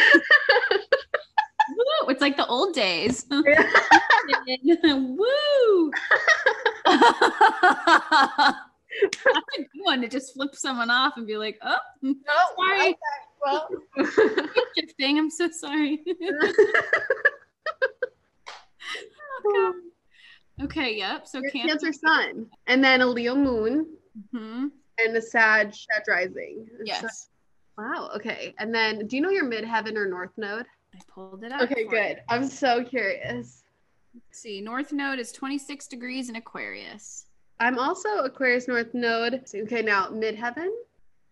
Woo, 1.69 2.07
it's 2.07 2.21
like 2.21 2.37
the 2.37 2.47
old 2.47 2.73
days. 2.73 3.25
Woo! 3.31 3.43
That's 9.11 9.25
a 9.57 9.61
good 9.61 9.67
one 9.83 10.01
to 10.01 10.07
just 10.07 10.33
flip 10.33 10.55
someone 10.55 10.89
off 10.89 11.17
and 11.17 11.27
be 11.27 11.37
like, 11.37 11.57
oh, 11.61 11.77
no, 12.01 12.13
sorry. 12.57 12.89
Okay. 12.89 12.97
Well, 13.43 13.69
shifting. 14.77 15.17
I'm 15.19 15.29
so 15.29 15.49
sorry. 15.51 16.01
oh, 19.45 19.73
okay, 20.63 20.95
yep. 20.95 21.27
So 21.27 21.41
cancer. 21.41 21.67
cancer 21.67 21.93
sun, 21.93 22.47
and 22.67 22.83
then 22.83 23.01
a 23.01 23.05
Leo 23.05 23.35
moon, 23.35 23.87
mm-hmm. 24.33 24.67
and 24.99 25.15
a 25.15 25.21
Sag 25.21 25.73
Sag 25.73 26.03
rising. 26.07 26.67
Yes. 26.83 27.01
So, 27.01 27.07
wow. 27.83 28.09
Okay. 28.15 28.55
And 28.59 28.73
then, 28.73 29.05
do 29.07 29.15
you 29.15 29.21
know 29.21 29.29
your 29.29 29.45
midheaven 29.45 29.95
or 29.95 30.07
north 30.07 30.31
node? 30.37 30.65
I 30.95 30.99
pulled 31.13 31.43
it 31.43 31.51
up. 31.51 31.61
Okay, 31.61 31.85
good. 31.85 32.17
You. 32.17 32.23
I'm 32.29 32.47
so 32.47 32.83
curious. 32.83 33.63
Let's 34.13 34.39
see. 34.39 34.61
North 34.61 34.93
node 34.93 35.19
is 35.19 35.31
26 35.33 35.87
degrees 35.87 36.29
in 36.29 36.37
Aquarius. 36.37 37.24
I'm 37.59 37.79
also 37.79 38.19
Aquarius 38.19 38.67
North 38.67 38.93
node. 38.93 39.45
Okay, 39.53 39.81
now 39.81 40.07
midheaven, 40.07 40.69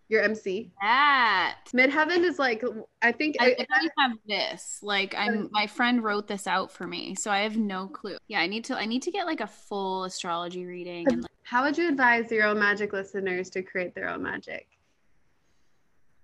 your 0.09 0.21
MC. 0.21 0.71
That 0.81 1.59
midheaven 1.73 2.23
is 2.23 2.39
like 2.39 2.63
I 3.01 3.11
think 3.11 3.35
I, 3.39 3.55
I, 3.59 3.65
I 3.69 3.89
have 3.99 4.17
this. 4.27 4.79
Like 4.81 5.15
I'm 5.17 5.49
my 5.51 5.67
friend 5.67 6.03
wrote 6.03 6.27
this 6.27 6.47
out 6.47 6.71
for 6.71 6.87
me, 6.87 7.15
so 7.15 7.29
I 7.31 7.39
have 7.39 7.57
no 7.57 7.87
clue. 7.87 8.17
Yeah, 8.27 8.39
I 8.39 8.47
need 8.47 8.65
to 8.65 8.77
I 8.77 8.85
need 8.85 9.01
to 9.03 9.11
get 9.11 9.25
like 9.25 9.41
a 9.41 9.47
full 9.47 10.05
astrology 10.05 10.65
reading. 10.65 11.07
And 11.11 11.23
like, 11.23 11.31
how 11.43 11.63
would 11.63 11.77
you 11.77 11.87
advise 11.89 12.31
your 12.31 12.47
own 12.47 12.59
magic 12.59 12.93
listeners 12.93 13.49
to 13.51 13.61
create 13.61 13.93
their 13.95 14.09
own 14.09 14.23
magic? 14.23 14.67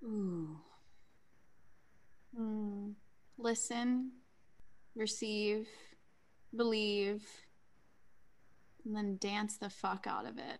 Ooh. 0.03 0.57
Hmm 2.35 2.91
listen, 3.39 4.11
receive, 4.95 5.67
believe, 6.55 7.23
and 8.85 8.95
then 8.95 9.17
dance 9.17 9.57
the 9.57 9.69
fuck 9.69 10.05
out 10.07 10.25
of 10.25 10.37
it. 10.37 10.59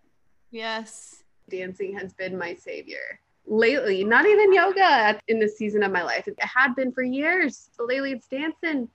Yes. 0.52 1.24
Dancing 1.50 1.98
has 1.98 2.14
been 2.14 2.38
my 2.38 2.56
savior. 2.56 3.20
Lately, 3.46 4.04
not 4.04 4.26
even 4.26 4.54
yoga 4.54 5.20
in 5.28 5.40
this 5.40 5.58
season 5.58 5.84
of 5.84 5.92
my 5.92 6.04
life. 6.04 6.28
It 6.28 6.38
had 6.40 6.76
been 6.76 6.92
for 6.92 7.04
years. 7.04 7.70
But 7.78 7.88
lately 7.88 8.12
it's 8.12 8.28
dancing. 8.28 8.90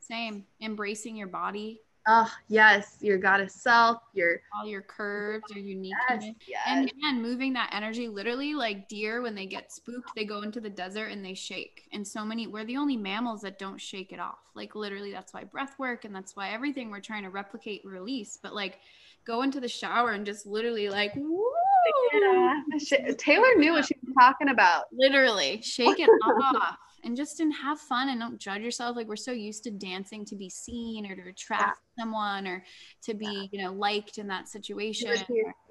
Same. 0.00 0.44
Embracing 0.60 1.16
your 1.16 1.26
body, 1.26 1.80
Oh, 2.10 2.32
yes, 2.48 2.96
your 3.02 3.18
goddess 3.18 3.52
self, 3.54 3.98
your 4.14 4.40
all 4.58 4.66
your 4.66 4.80
curves, 4.80 5.44
your 5.54 5.62
uniqueness. 5.62 6.24
yes, 6.24 6.34
yes. 6.48 6.60
And 6.66 6.88
again, 6.88 7.20
moving 7.20 7.52
that 7.52 7.68
energy 7.74 8.08
literally 8.08 8.54
like 8.54 8.88
deer 8.88 9.20
when 9.20 9.34
they 9.34 9.44
get 9.44 9.70
spooked, 9.70 10.12
they 10.16 10.24
go 10.24 10.40
into 10.40 10.58
the 10.60 10.70
desert 10.70 11.08
and 11.12 11.22
they 11.22 11.34
shake. 11.34 11.82
And 11.92 12.06
so 12.06 12.24
many, 12.24 12.46
we're 12.46 12.64
the 12.64 12.78
only 12.78 12.96
mammals 12.96 13.42
that 13.42 13.58
don't 13.58 13.78
shake 13.78 14.12
it 14.12 14.20
off. 14.20 14.38
Like 14.54 14.74
literally, 14.74 15.12
that's 15.12 15.34
why 15.34 15.44
breath 15.44 15.78
work 15.78 16.06
and 16.06 16.14
that's 16.14 16.34
why 16.34 16.48
everything 16.50 16.90
we're 16.90 17.00
trying 17.00 17.24
to 17.24 17.30
replicate, 17.30 17.82
release. 17.84 18.38
But 18.42 18.54
like 18.54 18.78
go 19.26 19.42
into 19.42 19.60
the 19.60 19.68
shower 19.68 20.12
and 20.12 20.24
just 20.24 20.46
literally 20.46 20.88
like, 20.88 21.12
woo, 21.14 21.44
Yeah. 22.14 22.60
Taylor 23.18 23.54
knew 23.56 23.72
what 23.74 23.84
she 23.84 23.94
was 24.04 24.14
talking 24.18 24.48
about. 24.48 24.84
literally 24.92 25.60
shake 25.62 26.00
it 26.00 26.08
off. 26.24 26.76
And 27.04 27.16
just 27.16 27.40
and 27.40 27.52
have 27.54 27.78
fun 27.78 28.08
and 28.08 28.20
don't 28.20 28.38
judge 28.38 28.62
yourself. 28.62 28.96
Like 28.96 29.06
we're 29.06 29.16
so 29.16 29.32
used 29.32 29.64
to 29.64 29.70
dancing 29.70 30.24
to 30.26 30.36
be 30.36 30.50
seen 30.50 31.10
or 31.10 31.14
to 31.16 31.28
attract 31.30 31.80
someone 31.98 32.46
or 32.46 32.64
to 33.04 33.14
be, 33.14 33.48
you 33.52 33.62
know, 33.62 33.72
liked 33.72 34.18
in 34.18 34.26
that 34.28 34.48
situation. 34.48 35.14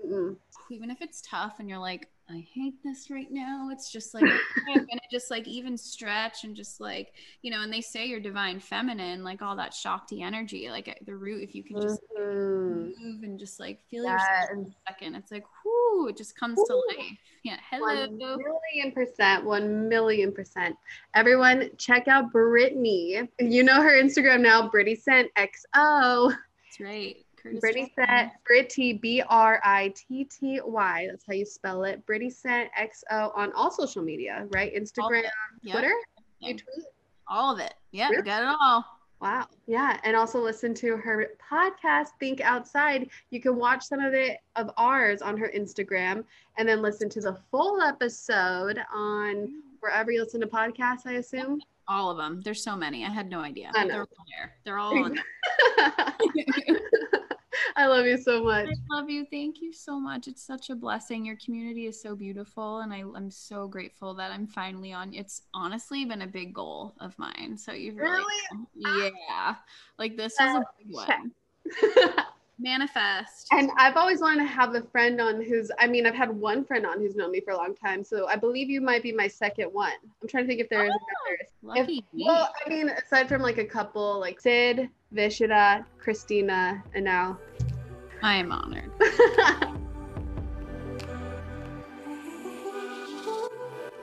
Mm-mm. 0.06 0.36
even 0.72 0.90
if 0.90 1.02
it's 1.02 1.22
tough 1.22 1.60
and 1.60 1.70
you're 1.70 1.80
like 1.80 2.10
i 2.30 2.46
hate 2.54 2.76
this 2.84 3.10
right 3.10 3.32
now 3.32 3.70
it's 3.72 3.92
just 3.92 4.14
like 4.14 4.26
i'm 4.26 4.78
gonna 4.80 5.00
just 5.12 5.32
like 5.32 5.48
even 5.48 5.78
stretch 5.78 6.44
and 6.44 6.56
just 6.56 6.80
like 6.82 7.14
you 7.42 7.50
know 7.52 7.62
and 7.62 7.72
they 7.72 7.82
say 7.82 8.06
you're 8.06 8.20
divine 8.20 8.60
feminine 8.60 9.24
like 9.24 9.42
all 9.42 9.56
that 9.56 9.74
shakti 9.74 10.22
energy 10.22 10.70
like 10.70 10.88
at 10.88 10.98
the 11.06 11.16
root 11.16 11.42
if 11.44 11.56
you 11.56 11.64
can 11.64 11.80
just 11.82 12.02
Mhm. 12.18 12.92
move 13.00 13.24
and 13.24 13.40
just 13.40 13.60
like 13.60 13.80
feel 13.90 14.04
Yes. 14.04 14.22
yourself 14.50 14.74
second 14.90 15.16
it's 15.16 15.32
like 15.32 15.46
whoo 15.64 16.08
it 16.10 16.18
just 16.18 16.38
comes 16.38 16.58
to 16.68 16.76
life 16.90 17.18
yeah 17.44 17.58
One 17.80 18.18
hello 18.20 18.38
million 18.38 18.92
percent, 18.94 19.46
one 19.46 19.88
million 19.88 20.34
percent. 20.34 20.76
Everyone, 21.16 21.70
check 21.78 22.08
out 22.10 22.32
Brittany. 22.32 23.22
You 23.40 23.64
know 23.64 23.82
her 23.82 24.02
Instagram 24.02 24.42
now, 24.42 24.70
Brittany 24.70 24.96
Sent 24.96 25.30
XO. 25.38 26.30
that's 26.32 26.80
right 26.82 27.16
Brittany. 27.60 27.93
Sent, 27.95 28.32
Britty, 28.45 28.93
B 28.93 29.24
R 29.28 29.62
I 29.64 29.93
T 29.95 30.24
T 30.26 30.60
Y. 30.64 31.08
That's 31.10 31.26
how 31.26 31.34
you 31.34 31.45
spell 31.45 31.84
it. 31.84 32.06
Brittany 32.06 32.30
Sent 32.30 32.70
XO 32.80 33.36
on 33.36 33.52
all 33.54 33.72
social 33.72 34.04
media, 34.04 34.48
right? 34.52 34.74
Instagram. 34.76 35.24
Yep. 35.64 35.74
Twitter. 35.74 35.93
Yeah. 36.39 36.50
You 36.50 36.54
tweet? 36.56 36.86
all 37.30 37.54
of 37.54 37.60
it 37.60 37.74
yeah 37.91 38.08
Really? 38.10 38.24
got 38.24 38.43
it 38.43 38.58
all 38.62 38.86
Wow. 39.20 39.48
Yeah. 39.66 40.00
And 40.04 40.16
also 40.16 40.39
listen 40.39 40.76
to 40.76 40.95
her 40.98 41.30
podcast, 41.52 42.10
Think 42.20 42.39
Outside. 42.39 43.10
You 43.32 43.41
can 43.41 43.56
watch 43.56 43.84
some 43.84 44.00
of 44.00 44.14
it 44.14 44.38
of 44.56 44.70
ours 44.78 45.24
on 45.24 45.36
her 45.38 45.52
Instagram 45.58 46.24
and 46.60 46.70
then 46.70 46.84
listen 46.84 47.10
to 47.10 47.22
the 47.22 47.36
full 47.50 47.82
episode 47.82 48.80
on 48.93 49.36
mm. 49.36 49.48
wherever 49.80 50.12
you 50.12 50.22
listen 50.22 50.39
to 50.41 50.48
podcasts, 50.48 51.08
I 51.08 51.14
assume. 51.14 51.60
all 51.88 52.12
of 52.12 52.18
them 52.18 52.41
there's 52.43 52.62
so 52.62 52.76
many 52.76 53.06
i 53.06 53.10
had 53.10 53.30
no 53.30 53.39
idea 53.39 53.72
they're 53.74 54.02
all 54.02 54.26
there 54.38 54.56
they're 54.66 54.78
all 54.78 55.04
on 55.06 55.18
I 57.78 57.86
love 57.86 58.08
you 58.08 58.18
so 58.18 58.44
much. 58.44 58.68
I 58.68 58.96
love 58.96 59.08
you. 59.08 59.24
Thank 59.30 59.62
you 59.62 59.72
so 59.72 60.00
much. 60.00 60.28
It's 60.28 60.42
such 60.42 60.72
a 60.72 60.76
blessing. 60.76 61.24
Your 61.24 61.36
community 61.36 61.86
is 61.86 62.02
so 62.02 62.16
beautiful, 62.16 62.80
and 62.80 62.92
I, 62.92 63.04
I'm 63.16 63.30
so 63.30 63.68
grateful 63.68 64.16
that 64.16 64.32
I'm 64.32 64.48
finally 64.48 64.94
on. 64.94 65.14
It's 65.14 65.44
honestly 65.54 66.04
been 66.04 66.24
a 66.24 66.28
big 66.28 66.56
goal 66.56 66.96
of 67.00 67.18
mine. 67.20 67.56
So 67.56 67.74
you've 67.74 67.98
really, 67.98 68.24
yeah, 68.76 69.56
like 70.00 70.18
this 70.18 70.36
was 70.40 70.64
a 70.64 70.84
big 70.84 70.92
one. 70.92 71.32
Manifest. 72.60 73.50
and 73.52 73.70
I've 73.78 73.98
always 73.98 74.20
wanted 74.20 74.42
to 74.42 74.48
have 74.48 74.74
a 74.74 74.82
friend 74.82 75.22
on 75.22 75.44
who's, 75.44 75.70
I 75.78 75.86
mean, 75.86 76.08
I've 76.08 76.16
had 76.16 76.32
one 76.36 76.66
friend 76.66 76.88
on 76.88 77.00
who's 77.00 77.16
known 77.16 77.30
me 77.30 77.40
for 77.40 77.52
a 77.52 77.56
long 77.56 77.76
time. 77.76 78.04
So 78.04 78.28
I 78.28 78.36
believe 78.36 78.68
you 78.68 78.82
might 78.82 79.04
be 79.04 79.12
my 79.12 79.28
second 79.28 79.68
one. 79.72 79.94
I'm 80.20 80.28
trying 80.28 80.46
to 80.46 80.48
think 80.48 80.62
if 80.62 80.68
there 80.68 80.86
is 80.86 80.92
oh, 80.92 81.06
others. 81.28 81.50
Lucky 81.62 82.04
me. 82.14 82.26
Well, 82.26 82.52
I 82.66 82.70
mean, 82.70 82.90
aside 82.90 83.30
from 83.30 83.44
like 83.44 83.60
a 83.60 83.66
couple, 83.66 84.20
like 84.20 84.42
Sid, 84.42 84.90
Vishita, 85.14 85.86
Christina, 85.97 86.84
and 86.93 87.05
now. 87.05 87.38
I 88.22 88.36
am 88.36 88.51
honored. 88.51 88.91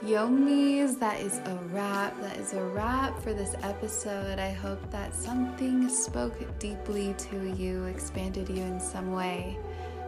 Yomis, 0.03 0.99
that 0.99 1.19
is 1.19 1.39
a 1.39 1.59
wrap. 1.71 2.19
That 2.21 2.37
is 2.37 2.53
a 2.53 2.63
wrap 2.63 3.19
for 3.19 3.33
this 3.33 3.55
episode. 3.63 4.37
I 4.39 4.51
hope 4.51 4.79
that 4.91 5.15
something 5.15 5.89
spoke 5.89 6.37
deeply 6.59 7.15
to 7.17 7.49
you, 7.55 7.85
expanded 7.85 8.49
you 8.49 8.61
in 8.63 8.79
some 8.79 9.11
way. 9.11 9.57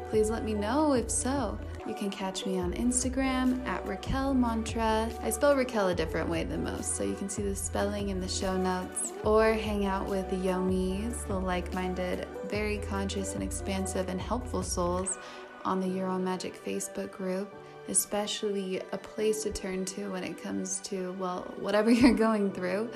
Please 0.10 0.30
let 0.30 0.44
me 0.46 0.54
know 0.54 0.94
if 0.94 1.10
so. 1.10 1.58
You 1.88 1.94
can 1.94 2.10
catch 2.10 2.46
me 2.46 2.60
on 2.60 2.74
Instagram 2.74 3.66
at 3.66 3.86
Raquel 3.88 4.34
Mantra. 4.34 5.10
I 5.22 5.30
spell 5.30 5.56
Raquel 5.56 5.88
a 5.88 5.96
different 5.96 6.28
way 6.28 6.44
than 6.44 6.66
most, 6.66 6.98
so 6.98 7.04
you 7.04 7.16
can 7.16 7.30
see 7.30 7.44
the 7.44 7.56
spelling 7.56 8.10
in 8.10 8.20
the 8.20 8.28
show 8.28 8.58
notes. 8.58 9.14
Or 9.24 9.54
hang 9.54 9.86
out 9.86 10.06
with 10.06 10.30
the 10.30 10.36
Yomis, 10.36 11.26
the 11.28 11.40
like 11.40 11.74
minded, 11.74 12.28
very 12.50 12.80
conscious 12.80 13.36
and 13.36 13.42
expansive 13.42 14.10
and 14.10 14.20
helpful 14.20 14.64
souls 14.64 15.18
on 15.64 15.80
the 15.80 15.88
Your 15.88 16.08
Own 16.08 16.26
Magic 16.26 16.62
Facebook 16.64 17.12
group 17.12 17.54
especially 17.90 18.82
a 18.92 18.98
place 18.98 19.44
to 19.44 19.52
turn 19.52 19.86
to 19.86 20.12
when 20.12 20.24
it 20.24 20.42
comes 20.42 20.80
to, 20.82 21.14
well, 21.14 21.54
whatever 21.60 21.90
you're 21.92 22.14
going 22.14 22.52
through. 22.52 22.90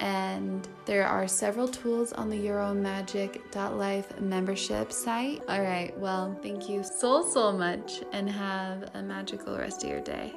And 0.00 0.68
there 0.84 1.06
are 1.06 1.26
several 1.26 1.68
tools 1.68 2.12
on 2.12 2.28
the 2.28 2.36
yourownmagic.life 2.36 4.20
membership 4.20 4.92
site. 4.92 5.42
All 5.48 5.62
right, 5.62 5.96
well, 5.98 6.38
thank 6.42 6.68
you 6.68 6.82
so, 6.84 7.26
so 7.28 7.52
much 7.52 8.02
and 8.12 8.28
have 8.28 8.90
a 8.94 9.02
magical 9.02 9.56
rest 9.56 9.84
of 9.84 9.90
your 9.90 10.00
day. 10.00 10.34